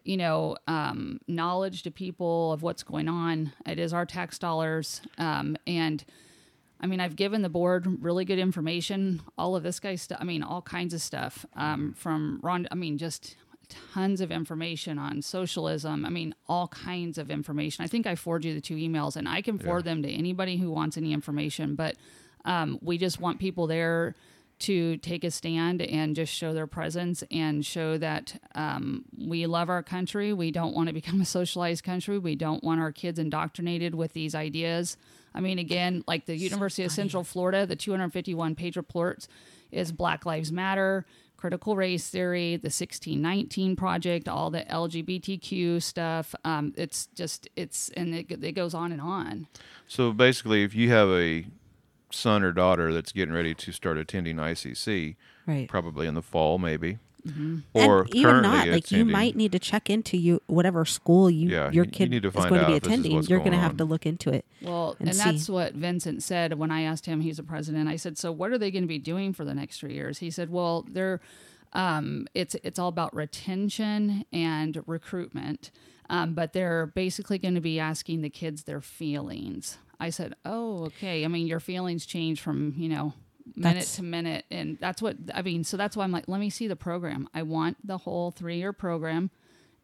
You 0.03 0.17
know, 0.17 0.57
um, 0.67 1.21
knowledge 1.29 1.83
to 1.85 1.91
people 1.91 2.53
of 2.53 2.63
what's 2.63 2.83
going 2.83 3.09
on. 3.09 3.53
It 3.67 3.79
is 3.79 3.93
our 3.93 4.07
tax 4.07 4.39
dollars, 4.39 5.03
um, 5.19 5.57
and 5.67 6.03
I 6.81 6.87
mean, 6.87 7.01
I've 7.01 7.17
given 7.17 7.43
the 7.43 7.51
board 7.51 7.87
really 8.03 8.25
good 8.25 8.39
information. 8.39 9.21
All 9.37 9.55
of 9.55 9.63
this 9.63 9.79
guy's 9.79 10.01
stuff. 10.03 10.19
I 10.21 10.25
mean, 10.25 10.43
all 10.43 10.63
kinds 10.63 10.95
of 10.95 11.03
stuff 11.03 11.45
um, 11.55 11.93
from 11.97 12.41
Ron. 12.43 12.67
I 12.73 12.75
mean, 12.77 12.97
just 12.97 13.37
tons 13.93 14.21
of 14.21 14.31
information 14.31 14.99
on 14.99 15.23
socialism. 15.23 16.05
I 16.05 16.11
mean, 16.11 16.35
all 16.49 16.69
kinds 16.69 17.19
of 17.19 17.31
information. 17.31 17.85
I 17.85 17.89
think 17.89 18.07
I 18.07 18.15
forwarded 18.15 18.49
you 18.49 18.55
the 18.55 18.61
two 18.61 18.77
emails, 18.77 19.17
and 19.17 19.29
I 19.29 19.43
can 19.43 19.59
forward 19.59 19.85
them 19.85 20.03
to 20.03 20.11
anybody 20.11 20.57
who 20.57 20.71
wants 20.71 20.97
any 20.97 21.13
information. 21.13 21.75
But 21.75 21.97
um, 22.45 22.79
we 22.83 22.99
just 22.99 23.21
want 23.21 23.39
people 23.39 23.67
there 23.67 24.15
to 24.61 24.99
take 24.99 25.25
a 25.25 25.31
stand 25.31 25.81
and 25.81 26.15
just 26.15 26.33
show 26.33 26.53
their 26.53 26.67
presence 26.67 27.25
and 27.31 27.65
show 27.65 27.97
that 27.97 28.39
um, 28.55 29.05
we 29.17 29.47
love 29.47 29.71
our 29.71 29.83
country. 29.83 30.33
We 30.35 30.51
don't 30.51 30.75
want 30.75 30.89
to 30.89 30.93
become 30.93 31.21
a 31.21 31.25
socialized 31.25 31.83
country. 31.83 32.19
We 32.19 32.37
don't 32.37 32.63
want 32.63 32.81
our 32.81 32.93
kids 32.93 33.19
indoctrinated 33.19 33.95
with 33.95 34.13
these 34.13 34.35
ideas. 34.35 34.97
I 35.35 35.41
mean, 35.41 35.59
again, 35.59 36.05
like 36.07 36.27
the 36.27 36.37
University 36.37 36.85
of 36.85 36.93
Central 36.93 37.25
Florida, 37.25 37.65
the 37.65 37.77
251 37.77 38.55
page 38.55 38.77
report 38.77 39.27
is 39.71 39.93
Black 39.93 40.27
Lives 40.27 40.53
Matter, 40.53 41.07
critical 41.41 41.75
race 41.75 42.09
theory, 42.11 42.51
the 42.57 42.67
1619 42.67 43.75
project, 43.75 44.29
all 44.29 44.51
the 44.51 44.61
LGBTQ 44.61 45.83
stuff. 45.83 46.35
Um, 46.45 46.75
it's 46.77 47.07
just, 47.15 47.49
it's, 47.57 47.89
and 47.97 48.15
it, 48.15 48.45
it 48.45 48.53
goes 48.53 48.75
on 48.75 48.93
and 48.93 49.01
on. 49.01 49.47
So 49.89 50.13
basically, 50.13 50.65
if 50.65 50.75
you 50.75 50.91
have 50.91 51.09
a 51.09 51.47
son 52.13 52.43
or 52.43 52.53
daughter 52.53 52.93
that's 52.93 53.13
getting 53.13 53.35
ready 53.35 53.55
to 53.55 53.73
start 53.73 53.97
attending 53.97 54.37
ICC, 54.37 55.17
right 55.47 55.67
probably 55.67 56.07
in 56.07 56.15
the 56.15 56.23
fall, 56.23 56.59
maybe, 56.59 56.99
Mm-hmm. 57.27 57.59
or 57.75 58.03
and 58.03 58.15
even 58.15 58.43
not 58.43 58.67
like 58.69 58.91
you 58.91 59.05
might 59.05 59.37
need 59.37 59.53
to 59.53 59.59
check 59.59 59.91
into 59.91 60.17
you 60.17 60.41
whatever 60.47 60.85
school 60.85 61.29
you 61.31 61.49
Yeah, 61.51 61.65
your 61.71 61.71
you- 61.73 61.81
you 61.85 61.91
kid 61.91 62.11
need 62.11 62.23
to 62.23 62.29
is 62.29 62.35
going 62.35 62.61
to 62.61 62.67
be 62.67 62.73
if 62.75 62.83
this 62.83 62.93
is 62.93 62.99
attending 63.01 63.23
you're 63.25 63.39
going 63.41 63.53
to 63.53 63.59
have 63.59 63.77
to 63.79 63.85
look 63.85 64.07
into 64.07 64.31
it 64.31 64.45
Well, 64.63 64.97
and 64.99 65.09
and, 65.09 65.19
that's 65.19 65.49
what 65.49 65.75
Vincent 65.75 66.23
said 66.23 66.55
when 66.55 66.71
I 66.71 66.83
asked 66.83 67.07
him. 67.07 67.21
He's 67.21 67.39
a 67.39 67.43
president. 67.43 67.89
I 67.89 67.97
said, 67.97 68.17
"So 68.19 68.31
what 68.33 68.51
are 68.53 68.59
they 68.59 68.71
going 68.71 68.83
to 68.85 68.89
be 68.89 68.99
doing 68.99 69.33
for 69.33 69.45
the 69.45 69.55
next 69.55 69.81
three 69.81 69.95
years?" 69.95 70.19
He 70.19 70.31
said, 70.31 70.51
"Well, 70.51 70.87
they're 70.91 71.21
um, 71.73 72.27
it's 72.35 72.57
it's 72.65 72.79
all 72.79 72.89
about 72.89 73.15
retention 73.15 74.25
and 74.33 74.83
recruitment, 74.87 75.71
um, 76.09 76.35
but 76.35 76.53
they're 76.53 76.87
basically 76.87 77.39
going 77.39 77.55
to 77.55 77.61
be 77.61 77.79
asking 77.79 78.23
the 78.23 78.31
kids 78.31 78.65
their 78.65 78.81
feelings." 78.81 79.79
I 79.99 80.11
said, 80.11 80.35
"Oh, 80.45 80.85
okay. 80.87 81.25
I 81.25 81.29
mean, 81.29 81.47
your 81.47 81.61
feelings 81.61 82.07
change 82.07 82.41
from 82.41 82.75
you 82.77 82.89
know." 82.89 83.15
Minute 83.57 83.63
That's- 83.75 83.97
to 83.97 84.03
minute 84.03 84.45
and 84.51 84.79
that's 84.81 85.01
what 85.03 85.17
i 85.35 85.43
mean 85.43 85.65
so 85.65 85.77
that's 85.77 85.97
why 85.97 86.05
i'm 86.05 86.13
like 86.13 86.29
let 86.29 86.41
me 86.41 86.51
see 86.51 86.67
the 86.69 86.77
program 86.77 87.29
i 87.35 87.43
want 87.43 87.77
the 87.87 87.99
whole 87.99 88.31
three 88.31 88.57
year 88.59 88.73
program 88.73 89.31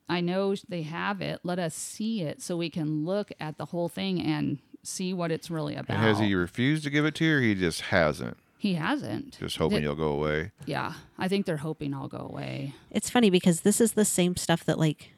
I 0.09 0.21
know 0.21 0.55
they 0.69 0.83
have 0.83 1.21
it. 1.21 1.41
Let 1.43 1.59
us 1.59 1.75
see 1.75 2.23
it 2.23 2.41
so 2.41 2.57
we 2.57 2.71
can 2.71 3.05
look 3.05 3.33
at 3.41 3.59
the 3.59 3.65
whole 3.65 3.89
thing 3.89 4.23
and 4.23 4.61
see 4.85 5.13
what 5.13 5.33
it's 5.33 5.51
really 5.51 5.75
about. 5.75 5.97
And 5.97 5.99
has 5.99 6.21
he 6.21 6.33
refused 6.37 6.85
to 6.85 6.91
give 6.91 7.05
it 7.05 7.17
to 7.17 7.25
you, 7.25 7.37
or 7.39 7.41
he 7.41 7.57
just 7.57 7.81
hasn't? 7.81 8.37
He 8.57 8.75
hasn't. 8.75 9.37
Just 9.41 9.57
hoping 9.57 9.79
Th- 9.79 9.83
you'll 9.83 9.97
go 9.97 10.13
away. 10.13 10.53
Yeah, 10.65 10.93
I 11.19 11.27
think 11.27 11.45
they're 11.45 11.57
hoping 11.57 11.93
I'll 11.93 12.07
go 12.07 12.19
away. 12.19 12.73
it's 12.93 13.11
funny 13.11 13.31
because 13.31 13.63
this 13.63 13.81
is 13.81 13.95
the 13.95 14.05
same 14.05 14.37
stuff 14.37 14.63
that 14.67 14.79
like 14.79 15.11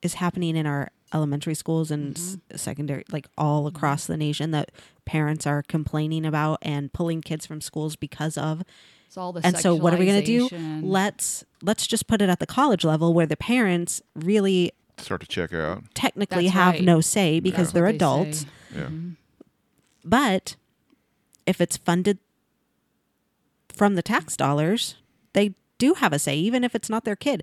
is 0.00 0.14
happening 0.14 0.56
in 0.56 0.64
our 0.64 0.88
elementary 1.12 1.54
schools 1.54 1.90
and 1.90 2.14
Mm-hmm. 2.14 2.56
secondary 2.56 3.04
like 3.10 3.26
all 3.36 3.66
across 3.66 4.06
the 4.06 4.16
nation 4.16 4.50
that 4.52 4.70
parents 5.04 5.46
are 5.46 5.62
complaining 5.62 6.24
about 6.24 6.58
and 6.62 6.92
pulling 6.92 7.20
kids 7.20 7.46
from 7.46 7.60
schools 7.60 7.96
because 7.96 8.38
of 8.38 8.62
It's 9.06 9.16
all 9.16 9.32
the 9.32 9.44
and 9.44 9.56
so 9.58 9.74
what 9.74 9.92
are 9.92 9.96
we 9.96 10.06
going 10.06 10.20
to 10.22 10.26
do 10.48 10.48
let's 10.86 11.44
let's 11.62 11.86
just 11.86 12.06
put 12.06 12.22
it 12.22 12.28
at 12.28 12.38
the 12.38 12.46
college 12.46 12.84
level 12.84 13.12
where 13.12 13.26
the 13.26 13.36
parents 13.36 14.00
really 14.14 14.72
Start 14.98 15.20
to 15.22 15.26
check 15.26 15.52
out. 15.52 15.82
technically 15.94 16.44
That's 16.44 16.54
have 16.54 16.74
right. 16.74 16.84
no 16.84 17.00
say 17.00 17.40
because 17.40 17.68
That's 17.68 17.72
they're 17.72 17.88
they 17.88 17.96
adults 17.96 18.40
say. 18.40 18.46
Yeah. 18.76 18.88
but 20.04 20.56
if 21.46 21.60
it's 21.60 21.76
funded 21.76 22.18
from 23.72 23.94
the 23.94 24.02
tax 24.02 24.36
dollars 24.36 24.96
they 25.32 25.54
do 25.78 25.94
have 25.94 26.12
a 26.12 26.18
say 26.18 26.36
even 26.36 26.62
if 26.64 26.74
it's 26.74 26.88
not 26.90 27.04
their 27.04 27.16
kid 27.16 27.42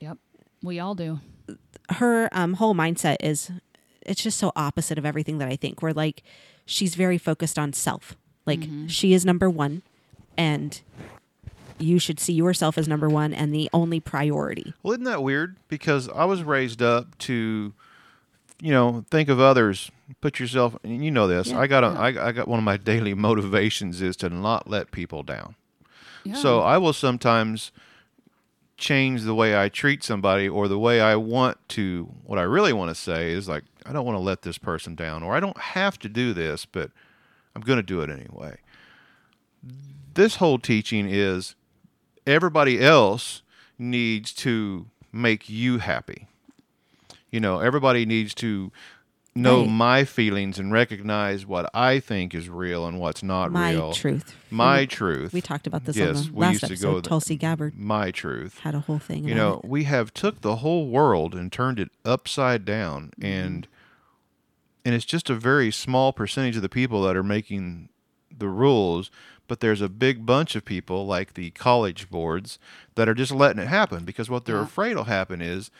Yep, 0.00 0.18
we 0.62 0.78
all 0.78 0.94
do. 0.94 1.20
Her 1.90 2.28
um, 2.32 2.54
whole 2.54 2.74
mindset 2.74 3.16
is 3.20 3.50
it's 4.02 4.22
just 4.22 4.38
so 4.38 4.52
opposite 4.56 4.98
of 4.98 5.06
everything 5.06 5.38
that 5.38 5.48
I 5.48 5.56
think. 5.56 5.82
Where 5.82 5.92
like 5.92 6.22
she's 6.66 6.94
very 6.94 7.18
focused 7.18 7.58
on 7.58 7.72
self. 7.72 8.16
Like 8.46 8.62
she 8.86 9.12
is 9.12 9.26
number 9.26 9.50
one, 9.50 9.82
and 10.36 10.80
you 11.78 11.98
should 11.98 12.20
see 12.20 12.32
yourself 12.32 12.78
as 12.78 12.88
number 12.88 13.08
one 13.08 13.32
and 13.32 13.54
the 13.54 13.68
only 13.72 14.00
priority. 14.00 14.74
Well, 14.82 14.92
isn't 14.92 15.04
that 15.04 15.22
weird? 15.22 15.56
Because 15.68 16.08
I 16.08 16.24
was 16.24 16.42
raised 16.42 16.82
up 16.82 17.16
to, 17.18 17.72
you 18.60 18.72
know, 18.72 19.04
think 19.10 19.28
of 19.28 19.40
others, 19.40 19.90
put 20.20 20.40
yourself. 20.40 20.76
And 20.82 21.04
you 21.04 21.10
know 21.10 21.26
this. 21.26 21.48
Yeah, 21.48 21.60
I 21.60 21.66
got 21.66 21.84
a, 21.84 21.88
I, 21.88 22.28
I 22.28 22.32
got 22.32 22.48
one 22.48 22.58
of 22.58 22.64
my 22.64 22.76
daily 22.76 23.14
motivations 23.28 24.02
is 24.02 24.16
to 24.18 24.28
not 24.28 24.68
let 24.68 24.90
people 24.90 25.22
down. 25.22 25.54
Yeah. 26.24 26.34
So 26.34 26.60
I 26.60 26.78
will 26.78 26.92
sometimes 26.92 27.70
change 28.78 29.24
the 29.24 29.34
way 29.34 29.60
I 29.60 29.68
treat 29.68 30.02
somebody 30.02 30.48
or 30.48 30.68
the 30.68 30.78
way 30.78 31.00
I 31.00 31.16
want 31.16 31.58
to. 31.70 32.08
What 32.24 32.38
I 32.38 32.42
really 32.42 32.72
want 32.72 32.90
to 32.90 32.94
say 32.94 33.32
is 33.32 33.48
like, 33.48 33.64
I 33.84 33.92
don't 33.92 34.06
want 34.06 34.16
to 34.16 34.22
let 34.22 34.42
this 34.42 34.56
person 34.56 34.94
down, 34.94 35.22
or 35.22 35.34
I 35.34 35.40
don't 35.40 35.58
have 35.58 35.98
to 36.00 36.08
do 36.08 36.32
this, 36.32 36.64
but 36.64 36.90
I'm 37.54 37.62
going 37.62 37.78
to 37.78 37.82
do 37.82 38.00
it 38.00 38.08
anyway. 38.08 38.58
This 40.14 40.36
whole 40.36 40.58
teaching 40.58 41.08
is 41.08 41.56
everybody 42.26 42.80
else 42.80 43.42
needs 43.78 44.32
to 44.34 44.86
make 45.12 45.48
you 45.48 45.78
happy. 45.78 46.28
You 47.30 47.40
know, 47.40 47.60
everybody 47.60 48.06
needs 48.06 48.34
to 48.36 48.72
know 49.38 49.60
Right. 49.62 49.70
my 49.70 50.04
feelings 50.04 50.58
and 50.58 50.70
recognize 50.72 51.46
what 51.46 51.70
I 51.72 52.00
think 52.00 52.34
is 52.34 52.48
real 52.48 52.86
and 52.86 52.98
what's 53.00 53.22
not 53.22 53.50
My 53.52 53.72
real. 53.72 53.92
truth. 53.92 54.34
My 54.50 54.80
We- 54.80 54.86
truth. 54.86 55.32
We 55.32 55.40
talked 55.40 55.66
about 55.66 55.84
this 55.84 55.96
yes, 55.96 56.18
on 56.18 56.24
the 56.26 56.32
we 56.32 56.40
last 56.40 56.52
used 56.52 56.60
to 56.66 56.72
episode. 56.72 56.90
go 56.90 57.00
the- 57.00 57.08
Tulsi 57.08 57.36
Gabbard 57.36 57.74
My 57.78 58.10
truth. 58.10 58.58
had 58.60 58.74
a 58.74 58.80
whole 58.80 58.98
thing. 58.98 59.26
You 59.28 59.34
know, 59.34 59.60
it. 59.64 59.68
we 59.68 59.84
have 59.84 60.12
took 60.12 60.40
the 60.42 60.56
whole 60.56 60.88
world 60.88 61.34
and 61.34 61.50
turned 61.52 61.78
it 61.80 61.90
upside 62.04 62.64
down 62.64 63.12
Mm-hmm. 63.18 63.24
and 63.26 63.68
and 64.84 64.94
it's 64.94 65.04
just 65.04 65.28
a 65.28 65.34
very 65.34 65.70
small 65.70 66.12
percentage 66.12 66.56
of 66.56 66.62
the 66.62 66.68
people 66.68 67.02
that 67.02 67.14
are 67.16 67.22
making 67.22 67.90
the 68.34 68.48
rules, 68.48 69.10
but 69.46 69.60
there's 69.60 69.80
a 69.82 69.88
big 69.88 70.24
bunch 70.24 70.54
of 70.56 70.64
people 70.64 71.06
like 71.06 71.34
the 71.34 71.50
college 71.50 72.08
boards 72.08 72.58
that 72.94 73.08
are 73.08 73.14
just 73.14 73.32
letting 73.32 73.60
it 73.62 73.68
happen 73.68 74.04
because 74.04 74.30
what 74.30 74.44
they're 74.46 74.56
Yeah. 74.56 74.62
afraid 74.62 74.96
will 74.96 75.04
happen 75.04 75.42
is 75.42 75.70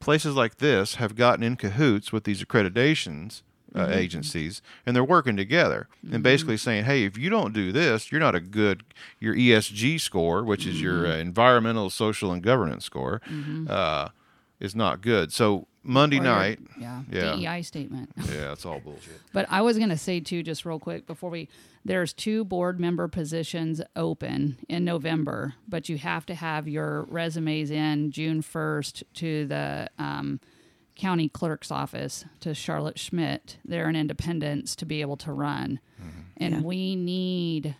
places 0.00 0.34
like 0.34 0.58
this 0.58 0.96
have 0.96 1.14
gotten 1.16 1.42
in 1.42 1.56
cahoots 1.56 2.12
with 2.12 2.24
these 2.24 2.42
accreditations 2.44 3.42
uh, 3.74 3.80
Mm-hmm. 3.80 3.92
agencies 3.92 4.62
and 4.86 4.96
they're 4.96 5.04
working 5.04 5.36
together 5.36 5.86
and 6.10 6.22
basically 6.22 6.56
saying 6.56 6.84
hey 6.84 7.04
if 7.04 7.18
you 7.18 7.28
don't 7.28 7.52
do 7.52 7.72
this 7.72 8.10
you're 8.10 8.20
not 8.20 8.34
a 8.34 8.40
good 8.40 8.82
your 9.20 9.34
esg 9.34 10.00
score 10.00 10.42
which 10.44 10.64
is 10.66 10.80
your 10.80 11.02
Mm-hmm. 11.02 11.12
uh, 11.12 11.16
environmental 11.16 11.90
social 11.90 12.32
and 12.32 12.42
governance 12.42 12.86
score 12.86 13.20
uh, 13.68 14.08
is 14.60 14.74
not 14.74 15.02
good 15.02 15.30
so 15.30 15.66
monday 15.82 16.16
Or 16.18 16.24
your- 16.24 16.32
night 16.32 16.58
yeah, 16.80 17.02
Yeah. 17.10 17.36
DEI 17.36 17.62
statement. 17.62 18.12
yeah 18.16 18.52
it's 18.52 18.64
all 18.64 18.80
bullshit 18.80 19.20
But 19.34 19.44
I 19.50 19.60
was 19.60 19.76
going 19.76 19.90
to 19.90 19.98
say 19.98 20.20
too, 20.20 20.42
just 20.42 20.64
real 20.64 20.78
quick 20.78 21.06
before 21.06 21.28
we, 21.28 21.48
there's 21.86 22.12
two 22.12 22.44
board 22.44 22.78
member 22.80 23.08
positions 23.08 23.80
open 23.94 24.58
in 24.68 24.84
November, 24.84 25.54
but 25.68 25.88
you 25.88 25.98
have 25.98 26.26
to 26.26 26.34
have 26.34 26.66
your 26.68 27.02
resumes 27.04 27.70
in 27.70 28.10
June 28.10 28.42
1st 28.42 29.02
to 29.14 29.46
the 29.46 29.88
um, 29.98 30.40
county 30.96 31.28
clerk's 31.28 31.70
office 31.70 32.24
to 32.40 32.54
Charlotte 32.54 32.98
Schmidt. 32.98 33.58
They're 33.64 33.88
an 33.88 33.96
independence 33.96 34.74
to 34.76 34.86
be 34.86 35.00
able 35.00 35.16
to 35.18 35.32
run, 35.32 35.80
and 36.36 36.54
Yeah. 36.54 36.60
we 36.62 36.96
need 36.96 37.76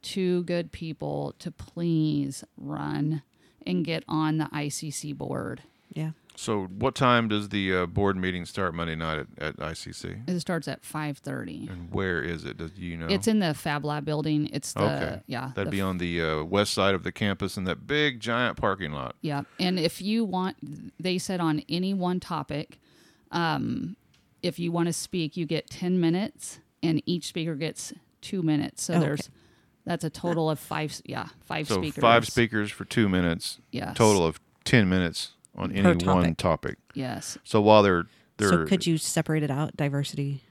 two 0.00 0.42
good 0.44 0.72
people 0.72 1.34
to 1.38 1.50
please 1.50 2.42
run 2.56 3.22
and 3.66 3.84
get 3.84 4.02
on 4.08 4.38
the 4.38 4.46
ICC 4.52 5.12
board. 5.16 5.62
yeah. 5.92 6.10
So 6.34 6.64
what 6.64 6.94
time 6.94 7.28
does 7.28 7.50
the 7.50 7.74
uh, 7.74 7.86
board 7.86 8.16
meeting 8.16 8.44
start 8.46 8.74
monday 8.74 8.94
night 8.94 9.18
at, 9.18 9.26
at 9.38 9.56
icc 9.58 10.28
It 10.28 10.40
starts 10.40 10.66
at 10.68 10.82
5:30. 10.82 11.70
and 11.70 11.92
where 11.92 12.22
is 12.22 12.44
it 12.44 12.56
do 12.56 12.70
you 12.76 12.96
know 12.96 13.06
It's 13.08 13.28
in 13.28 13.38
the 13.38 13.54
Fab 13.54 13.84
Lab 13.84 14.04
building. 14.04 14.48
It's 14.52 14.72
the 14.72 14.82
okay 14.82 15.22
yeah. 15.26 15.52
that'd 15.54 15.68
the 15.68 15.70
be 15.70 15.80
on 15.80 15.98
the 15.98 16.22
uh, 16.22 16.44
west 16.44 16.72
side 16.74 16.94
of 16.94 17.02
the 17.02 17.12
campus 17.12 17.56
in 17.56 17.64
that 17.64 17.86
big 17.86 18.20
giant 18.20 18.56
parking 18.56 18.92
lot 18.92 19.14
Yeah, 19.20 19.42
and 19.60 19.78
if 19.78 20.00
you 20.00 20.24
want, 20.24 20.56
they 21.00 21.18
said 21.18 21.40
on 21.40 21.62
any 21.68 21.92
one 21.94 22.18
topic, 22.20 22.78
um, 23.30 23.96
if 24.42 24.58
you 24.58 24.72
want 24.72 24.86
to 24.88 24.92
speak, 24.92 25.36
you 25.36 25.46
get 25.46 25.70
ten 25.70 26.00
minutes, 26.00 26.58
and 26.82 27.02
each 27.06 27.26
speaker 27.26 27.54
gets 27.54 27.92
two 28.20 28.42
minutes. 28.42 28.82
So 28.82 28.94
Oh, 28.94 29.00
there's 29.00 29.30
that's 29.84 30.04
a 30.04 30.10
total 30.10 30.48
of 30.50 30.58
five. 30.58 31.00
Yeah, 31.04 31.28
five 31.44 31.68
so 31.68 31.76
speakers. 31.76 32.00
five 32.00 32.26
speakers 32.26 32.70
for 32.70 32.84
two 32.84 33.08
minutes 33.08 33.58
Yeah, 33.70 33.92
total 33.94 34.24
of 34.26 34.40
10 34.64 34.88
minutes 34.88 35.32
on 35.56 35.70
Per 35.70 35.76
any 35.90 36.04
one 36.04 36.34
topic. 36.34 36.36
topic 36.36 36.78
Yes. 36.94 37.38
so 37.44 37.60
while 37.60 37.82
they're 37.82 38.06
they're 38.38 38.48
So 38.50 38.66
could 38.66 38.86
you 38.86 38.96
separate 38.98 39.42
it 39.42 39.50
out? 39.50 39.76
Diversity, 39.76 40.42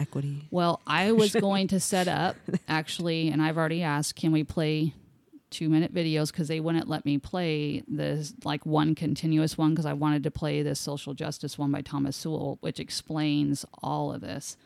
equity. 0.00 0.46
Well, 0.50 0.80
I 0.86 1.12
was 1.12 1.32
going 1.40 1.68
to 1.68 1.80
set 1.80 2.08
up 2.08 2.36
actually, 2.68 3.28
and 3.28 3.40
I've 3.40 3.56
already 3.56 3.82
asked, 3.82 4.16
can 4.16 4.32
we 4.32 4.42
play 4.44 4.94
two 5.50 5.68
minute 5.70 5.94
videos 5.94 6.30
because 6.30 6.48
they 6.48 6.60
wouldn't 6.60 6.88
let 6.88 7.06
me 7.06 7.16
play 7.16 7.82
this 7.88 8.34
like 8.44 8.66
one 8.66 8.94
continuous 8.94 9.56
one 9.56 9.70
because 9.70 9.86
I 9.86 9.94
wanted 9.94 10.22
to 10.24 10.30
play 10.30 10.60
this 10.62 10.78
social 10.78 11.14
justice 11.14 11.56
one 11.56 11.70
by 11.72 11.80
Thomas 11.80 12.16
Sowell, 12.16 12.58
which 12.60 12.78
explains 12.78 13.64
all 13.82 14.12
of 14.12 14.20
this, 14.20 14.56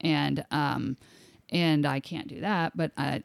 and 0.00 0.44
um, 0.52 0.96
and 1.50 1.86
I 1.86 2.00
can't 2.00 2.28
do 2.28 2.40
that, 2.40 2.76
but 2.76 2.92
uh, 2.96 3.20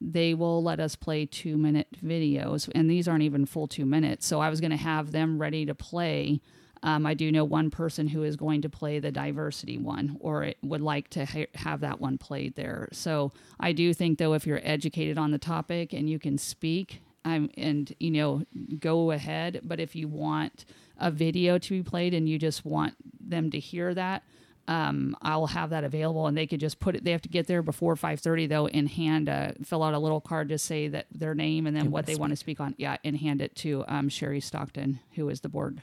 they 0.00 0.34
will 0.34 0.62
let 0.62 0.80
us 0.80 0.96
play 0.96 1.26
two 1.26 1.56
minute 1.56 1.88
videos, 2.04 2.70
and 2.74 2.90
these 2.90 3.06
aren't 3.06 3.22
even 3.22 3.46
full 3.46 3.68
two 3.68 3.84
minutes. 3.84 4.26
So 4.26 4.40
I 4.40 4.48
was 4.48 4.60
going 4.60 4.70
to 4.70 4.76
have 4.76 5.12
them 5.12 5.38
ready 5.38 5.66
to 5.66 5.74
play. 5.74 6.40
Um, 6.82 7.04
I 7.04 7.14
do 7.14 7.32
know 7.32 7.44
one 7.44 7.70
person 7.70 8.08
who 8.08 8.22
is 8.22 8.36
going 8.36 8.62
to 8.62 8.68
play 8.68 8.98
the 8.98 9.10
diversity 9.10 9.76
one, 9.76 10.16
or 10.20 10.52
would 10.62 10.80
like 10.80 11.08
to 11.10 11.24
ha- 11.24 11.46
have 11.54 11.80
that 11.80 12.00
one 12.00 12.16
played 12.18 12.54
there. 12.54 12.88
So 12.92 13.32
I 13.58 13.72
do 13.72 13.92
think, 13.92 14.18
though, 14.18 14.34
if 14.34 14.46
you're 14.46 14.60
educated 14.62 15.18
on 15.18 15.30
the 15.30 15.38
topic 15.38 15.92
and 15.92 16.08
you 16.08 16.18
can 16.18 16.38
speak, 16.38 17.02
um, 17.24 17.50
and 17.56 17.92
you 17.98 18.10
know, 18.12 18.44
go 18.78 19.10
ahead. 19.10 19.60
But 19.64 19.80
if 19.80 19.96
you 19.96 20.06
want 20.06 20.64
a 20.98 21.10
video 21.10 21.58
to 21.58 21.70
be 21.70 21.82
played 21.82 22.14
and 22.14 22.28
you 22.28 22.38
just 22.38 22.64
want 22.64 22.94
them 23.20 23.50
to 23.50 23.58
hear 23.58 23.92
that, 23.94 24.22
um, 24.68 25.16
I'll 25.22 25.46
have 25.46 25.70
that 25.70 25.84
available, 25.84 26.26
and 26.26 26.36
they 26.36 26.46
could 26.46 26.60
just 26.60 26.80
put 26.80 26.96
it. 26.96 27.04
They 27.04 27.12
have 27.12 27.22
to 27.22 27.28
get 27.28 27.46
there 27.46 27.62
before 27.62 27.96
five 27.96 28.20
thirty 28.20 28.46
though, 28.46 28.66
and 28.66 28.88
hand 28.88 29.28
uh, 29.28 29.52
fill 29.64 29.82
out 29.82 29.94
a 29.94 29.98
little 29.98 30.20
card, 30.20 30.48
to 30.48 30.58
say 30.58 30.88
that 30.88 31.06
their 31.12 31.34
name 31.34 31.66
and 31.66 31.76
then 31.76 31.90
what 31.90 32.06
they 32.06 32.16
want 32.16 32.30
to 32.30 32.36
speak 32.36 32.60
on. 32.60 32.74
Yeah, 32.78 32.96
and 33.04 33.16
hand 33.16 33.40
it 33.40 33.54
to 33.56 33.84
um, 33.88 34.08
Sherry 34.08 34.40
Stockton, 34.40 35.00
who 35.14 35.28
is 35.28 35.40
the 35.40 35.48
board 35.48 35.82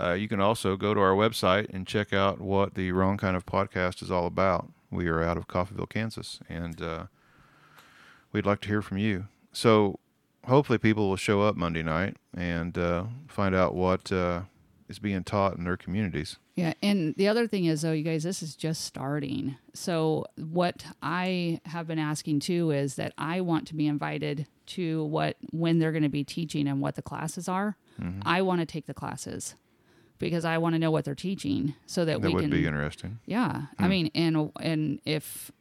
uh, 0.00 0.12
you 0.12 0.28
can 0.28 0.40
also 0.40 0.76
go 0.76 0.94
to 0.94 1.00
our 1.00 1.14
website 1.14 1.68
and 1.70 1.86
check 1.86 2.12
out 2.12 2.40
what 2.40 2.74
the 2.74 2.92
wrong 2.92 3.16
kind 3.16 3.36
of 3.36 3.44
podcast 3.44 4.02
is 4.02 4.10
all 4.10 4.26
about. 4.26 4.68
We 4.90 5.08
are 5.08 5.22
out 5.22 5.36
of 5.36 5.48
Coffeyville 5.48 5.88
kansas 5.88 6.40
and 6.48 6.80
uh, 6.80 7.06
we'd 8.32 8.46
like 8.46 8.60
to 8.62 8.68
hear 8.68 8.80
from 8.80 8.98
you. 8.98 9.26
So 9.52 9.98
hopefully 10.46 10.78
people 10.78 11.08
will 11.08 11.16
show 11.16 11.42
up 11.42 11.56
Monday 11.56 11.82
night 11.82 12.16
and 12.34 12.78
uh, 12.78 13.04
find 13.26 13.54
out 13.54 13.74
what 13.74 14.12
uh, 14.12 14.42
is 14.88 14.98
being 14.98 15.22
taught 15.24 15.56
in 15.56 15.64
their 15.64 15.76
communities. 15.76 16.36
Yeah, 16.54 16.74
and 16.82 17.14
the 17.16 17.28
other 17.28 17.46
thing 17.46 17.66
is 17.66 17.82
though, 17.82 17.92
you 17.92 18.02
guys, 18.02 18.24
this 18.24 18.42
is 18.42 18.56
just 18.56 18.84
starting. 18.84 19.56
So 19.74 20.26
what 20.36 20.84
I 21.02 21.60
have 21.66 21.86
been 21.86 21.98
asking 21.98 22.40
too 22.40 22.70
is 22.70 22.96
that 22.96 23.12
I 23.16 23.40
want 23.40 23.68
to 23.68 23.74
be 23.74 23.86
invited 23.86 24.46
to 24.66 25.04
what 25.04 25.36
when 25.52 25.78
they're 25.78 25.92
going 25.92 26.02
to 26.02 26.08
be 26.08 26.24
teaching 26.24 26.66
and 26.66 26.80
what 26.80 26.96
the 26.96 27.02
classes 27.02 27.48
are. 27.48 27.76
Mm-hmm. 28.00 28.20
I 28.24 28.42
want 28.42 28.60
to 28.60 28.66
take 28.66 28.86
the 28.86 28.94
classes 28.94 29.54
because 30.18 30.44
I 30.44 30.58
want 30.58 30.74
to 30.74 30.78
know 30.78 30.90
what 30.90 31.04
they're 31.04 31.14
teaching 31.14 31.74
so 31.86 32.04
that, 32.04 32.20
That 32.20 32.28
we 32.28 32.34
would 32.34 32.42
can 32.42 32.50
be 32.50 32.66
interesting. 32.66 33.20
Yeah, 33.26 33.62
I 33.78 33.88
mean, 33.88 34.10
and 34.14 34.50
and 34.60 35.00
if 35.04 35.52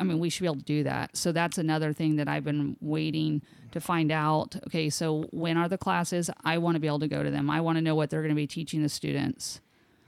I 0.00 0.04
mean, 0.04 0.18
we 0.18 0.30
should 0.30 0.42
be 0.42 0.46
able 0.46 0.56
to 0.56 0.62
do 0.62 0.84
that. 0.84 1.16
So 1.16 1.32
that's 1.32 1.58
another 1.58 1.92
thing 1.92 2.16
that 2.16 2.28
I've 2.28 2.44
been 2.44 2.76
waiting 2.80 3.42
to 3.72 3.80
find 3.80 4.12
out. 4.12 4.56
Okay, 4.68 4.90
so 4.90 5.24
when 5.30 5.56
are 5.56 5.68
the 5.68 5.78
classes? 5.78 6.30
I 6.44 6.58
want 6.58 6.76
to 6.76 6.80
be 6.80 6.86
able 6.86 7.00
to 7.00 7.08
go 7.08 7.22
to 7.22 7.30
them. 7.30 7.50
I 7.50 7.60
want 7.60 7.76
to 7.76 7.82
know 7.82 7.94
what 7.94 8.10
they're 8.10 8.22
going 8.22 8.30
to 8.30 8.36
be 8.36 8.46
teaching 8.46 8.82
the 8.82 8.88
students. 8.88 9.60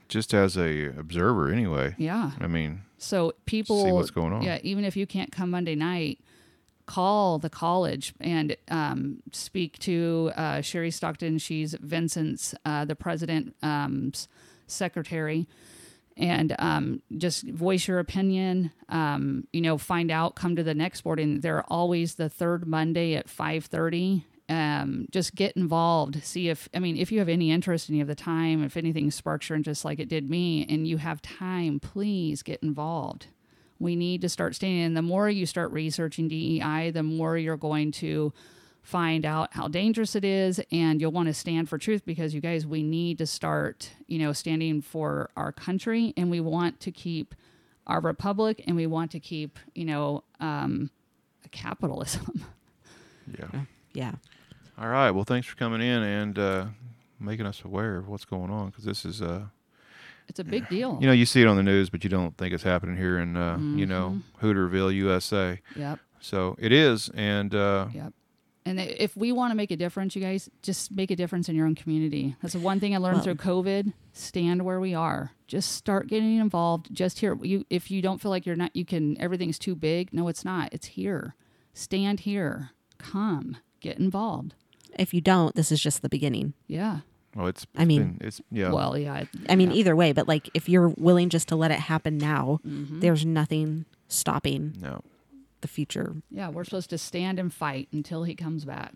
Just 0.07 0.33
as 0.33 0.57
a 0.57 0.87
observer, 0.97 1.51
anyway. 1.51 1.95
Yeah. 1.97 2.31
I 2.39 2.47
mean, 2.47 2.81
So 2.97 3.33
people 3.45 3.83
See 3.85 3.91
what's 3.91 4.11
going 4.11 4.33
on. 4.33 4.41
Yeah, 4.41 4.59
even 4.63 4.83
if 4.83 4.97
you 4.97 5.07
can't 5.07 5.31
come 5.31 5.49
Monday 5.51 5.75
night, 5.75 6.19
call 6.85 7.39
the 7.39 7.49
college 7.49 8.13
and 8.19 8.57
um, 8.69 9.23
speak 9.31 9.79
to 9.79 10.31
uh, 10.35 10.59
Sherry 10.61 10.91
Stockton. 10.91 11.37
She's 11.37 11.73
Vincent's 11.79 12.53
uh, 12.65 12.83
the 12.83 12.95
president 12.95 13.55
um, 13.63 14.11
secretary, 14.67 15.47
and 16.17 16.55
um, 16.59 17.01
just 17.17 17.47
voice 17.47 17.87
your 17.87 17.99
opinion. 17.99 18.71
Um, 18.89 19.47
you 19.53 19.61
know, 19.61 19.77
find 19.77 20.11
out. 20.11 20.35
Come 20.35 20.55
to 20.55 20.63
the 20.63 20.73
next 20.73 21.01
board, 21.01 21.19
and 21.19 21.41
they're 21.41 21.63
always 21.63 22.15
the 22.15 22.29
third 22.29 22.67
Monday 22.67 23.15
at 23.15 23.29
five 23.29 23.65
thirty. 23.65 24.25
Um, 24.49 25.07
just 25.11 25.35
get 25.35 25.55
involved. 25.55 26.23
See 26.23 26.49
if 26.49 26.67
I 26.73 26.79
mean 26.79 26.97
if 26.97 27.11
you 27.11 27.19
have 27.19 27.29
any 27.29 27.51
interest 27.51 27.89
and 27.89 27.97
you 27.97 28.01
have 28.01 28.07
the 28.07 28.15
time. 28.15 28.63
If 28.63 28.77
anything 28.77 29.11
sparks 29.11 29.49
your 29.49 29.55
interest, 29.55 29.85
like 29.85 29.99
it 29.99 30.09
did 30.09 30.29
me, 30.29 30.65
and 30.69 30.87
you 30.87 30.97
have 30.97 31.21
time, 31.21 31.79
please 31.79 32.43
get 32.43 32.61
involved 32.61 33.27
we 33.81 33.95
need 33.95 34.21
to 34.21 34.29
start 34.29 34.55
standing. 34.55 34.83
And 34.83 34.95
the 34.95 35.01
more 35.01 35.29
you 35.29 35.45
start 35.45 35.71
researching 35.71 36.27
DEI, 36.27 36.91
the 36.91 37.03
more 37.03 37.37
you're 37.37 37.57
going 37.57 37.91
to 37.93 38.31
find 38.81 39.25
out 39.25 39.53
how 39.53 39.67
dangerous 39.67 40.15
it 40.15 40.25
is, 40.25 40.59
and 40.71 40.99
you'll 40.99 41.11
want 41.11 41.27
to 41.27 41.33
stand 41.33 41.69
for 41.69 41.77
truth 41.77 42.03
because 42.05 42.33
you 42.33 42.41
guys, 42.41 42.65
we 42.65 42.81
need 42.83 43.17
to 43.19 43.25
start, 43.27 43.91
you 44.07 44.17
know, 44.19 44.33
standing 44.33 44.81
for 44.81 45.29
our 45.35 45.51
country, 45.51 46.13
and 46.17 46.29
we 46.31 46.39
want 46.39 46.79
to 46.81 46.91
keep 46.91 47.35
our 47.87 47.99
republic, 48.01 48.63
and 48.67 48.75
we 48.75 48.87
want 48.87 49.11
to 49.11 49.19
keep, 49.19 49.57
you 49.75 49.85
know, 49.85 50.23
um, 50.39 50.89
capitalism. 51.51 52.45
Yeah. 53.39 53.61
Yeah. 53.93 54.11
All 54.77 54.87
right. 54.89 55.11
Well, 55.11 55.23
thanks 55.23 55.47
for 55.47 55.55
coming 55.55 55.79
in 55.79 56.03
and 56.03 56.37
uh, 56.39 56.65
making 57.19 57.45
us 57.45 57.61
aware 57.63 57.95
of 57.97 58.09
what's 58.09 58.25
going 58.25 58.49
on 58.51 58.65
because 58.71 58.83
this 58.83 59.05
is, 59.05 59.21
uh, 59.21 59.43
It's 60.27 60.39
a 60.39 60.43
big 60.43 60.67
deal. 60.67 60.97
you 60.99 61.07
know, 61.07 61.13
you 61.13 61.25
see 61.25 61.41
it 61.41 61.47
on 61.47 61.55
the 61.55 61.63
news, 61.63 61.89
but 61.89 62.03
you 62.03 62.09
don't 62.09 62.35
think 62.37 62.53
it's 62.53 62.63
happening 62.63 62.97
here 62.97 63.19
in, 63.19 63.37
uh, 63.37 63.57
you 63.57 63.85
know, 63.85 64.19
Mm-hmm. 64.41 64.45
Hooterville, 64.45 64.93
USA. 64.95 65.61
Yep. 65.77 65.99
So 66.19 66.55
it 66.59 66.71
is, 66.73 67.09
and 67.13 67.53
uh, 67.55 67.87
Yep. 67.93 68.13
And 68.65 68.79
if 68.79 69.17
we 69.17 69.31
want 69.31 69.51
to 69.51 69.55
make 69.55 69.71
a 69.71 69.75
difference, 69.75 70.15
you 70.15 70.21
guys 70.21 70.47
just 70.61 70.91
make 70.91 71.09
a 71.09 71.15
difference 71.15 71.49
in 71.49 71.55
your 71.55 71.65
own 71.65 71.73
community. 71.73 72.35
That's 72.41 72.53
the 72.53 72.59
one 72.59 72.79
thing 72.79 72.93
I 72.93 72.97
learned 72.99 73.15
Well- 73.17 73.23
through 73.23 73.35
COVID. 73.35 73.93
Stand 74.13 74.63
where 74.63 74.79
we 74.79 74.93
are. 74.93 75.31
Just 75.47 75.71
start 75.71 76.07
getting 76.07 76.37
involved. 76.37 76.93
Just 76.93 77.19
here. 77.19 77.37
You, 77.41 77.65
if 77.69 77.89
you 77.89 78.01
don't 78.01 78.21
feel 78.21 78.29
like 78.29 78.45
you're 78.45 78.55
not, 78.55 78.75
you 78.75 78.85
can. 78.85 79.19
Everything's 79.21 79.57
too 79.57 79.73
big. 79.75 80.13
No, 80.13 80.27
it's 80.27 80.45
not. 80.45 80.69
It's 80.73 80.87
here. 80.87 81.35
Stand 81.73 82.21
here. 82.21 82.71
Come. 82.99 83.57
Get 83.79 83.97
involved. 83.97 84.53
If 84.99 85.13
you 85.13 85.21
don't, 85.21 85.55
this 85.55 85.71
is 85.71 85.81
just 85.81 86.01
the 86.03 86.09
beginning. 86.09 86.53
Yeah. 86.67 86.99
oh, 87.37 87.45
it's, 87.47 87.65
I 87.75 87.85
mean- 87.85 88.13
been- 88.17 88.27
it's 88.27 88.41
yeah. 88.51 88.71
Well, 88.71 88.97
yeah. 88.97 89.13
I- 89.13 89.27
I 89.49 89.55
mean, 89.55 89.71
yeah. 89.71 89.77
either 89.77 89.95
way, 89.95 90.11
but 90.11 90.27
like 90.27 90.49
if 90.53 90.69
you're 90.69 90.89
willing 90.89 91.29
just 91.29 91.47
to 91.47 91.55
let 91.55 91.71
it 91.71 91.79
happen 91.79 92.17
now, 92.17 92.59
Mm-hmm. 92.67 92.99
there's 92.99 93.25
nothing 93.25 93.85
stopping 94.09 94.75
no. 94.79 95.01
The 95.61 95.67
future. 95.67 96.15
Yeah, 96.29 96.49
we're 96.49 96.63
supposed 96.63 96.89
to 96.91 96.97
stand 96.97 97.39
and 97.39 97.53
fight 97.53 97.87
until 97.91 98.23
he 98.23 98.35
comes 98.35 98.65
back. 98.65 98.93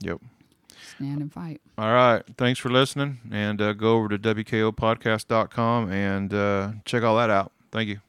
Yep. 0.00 0.20
Stand 0.96 1.20
and 1.20 1.32
fight. 1.32 1.60
All 1.78 1.92
right. 1.92 2.22
Thanks 2.36 2.58
for 2.60 2.68
listening, 2.68 3.18
and 3.30 3.60
uh, 3.60 3.72
go 3.72 3.96
over 3.96 4.08
to 4.08 4.18
wkopodcast.com 4.18 5.90
and 5.90 6.34
uh, 6.34 6.72
check 6.84 7.02
all 7.02 7.16
that 7.16 7.30
out. 7.30 7.52
Thank 7.70 7.88
you. 7.88 8.00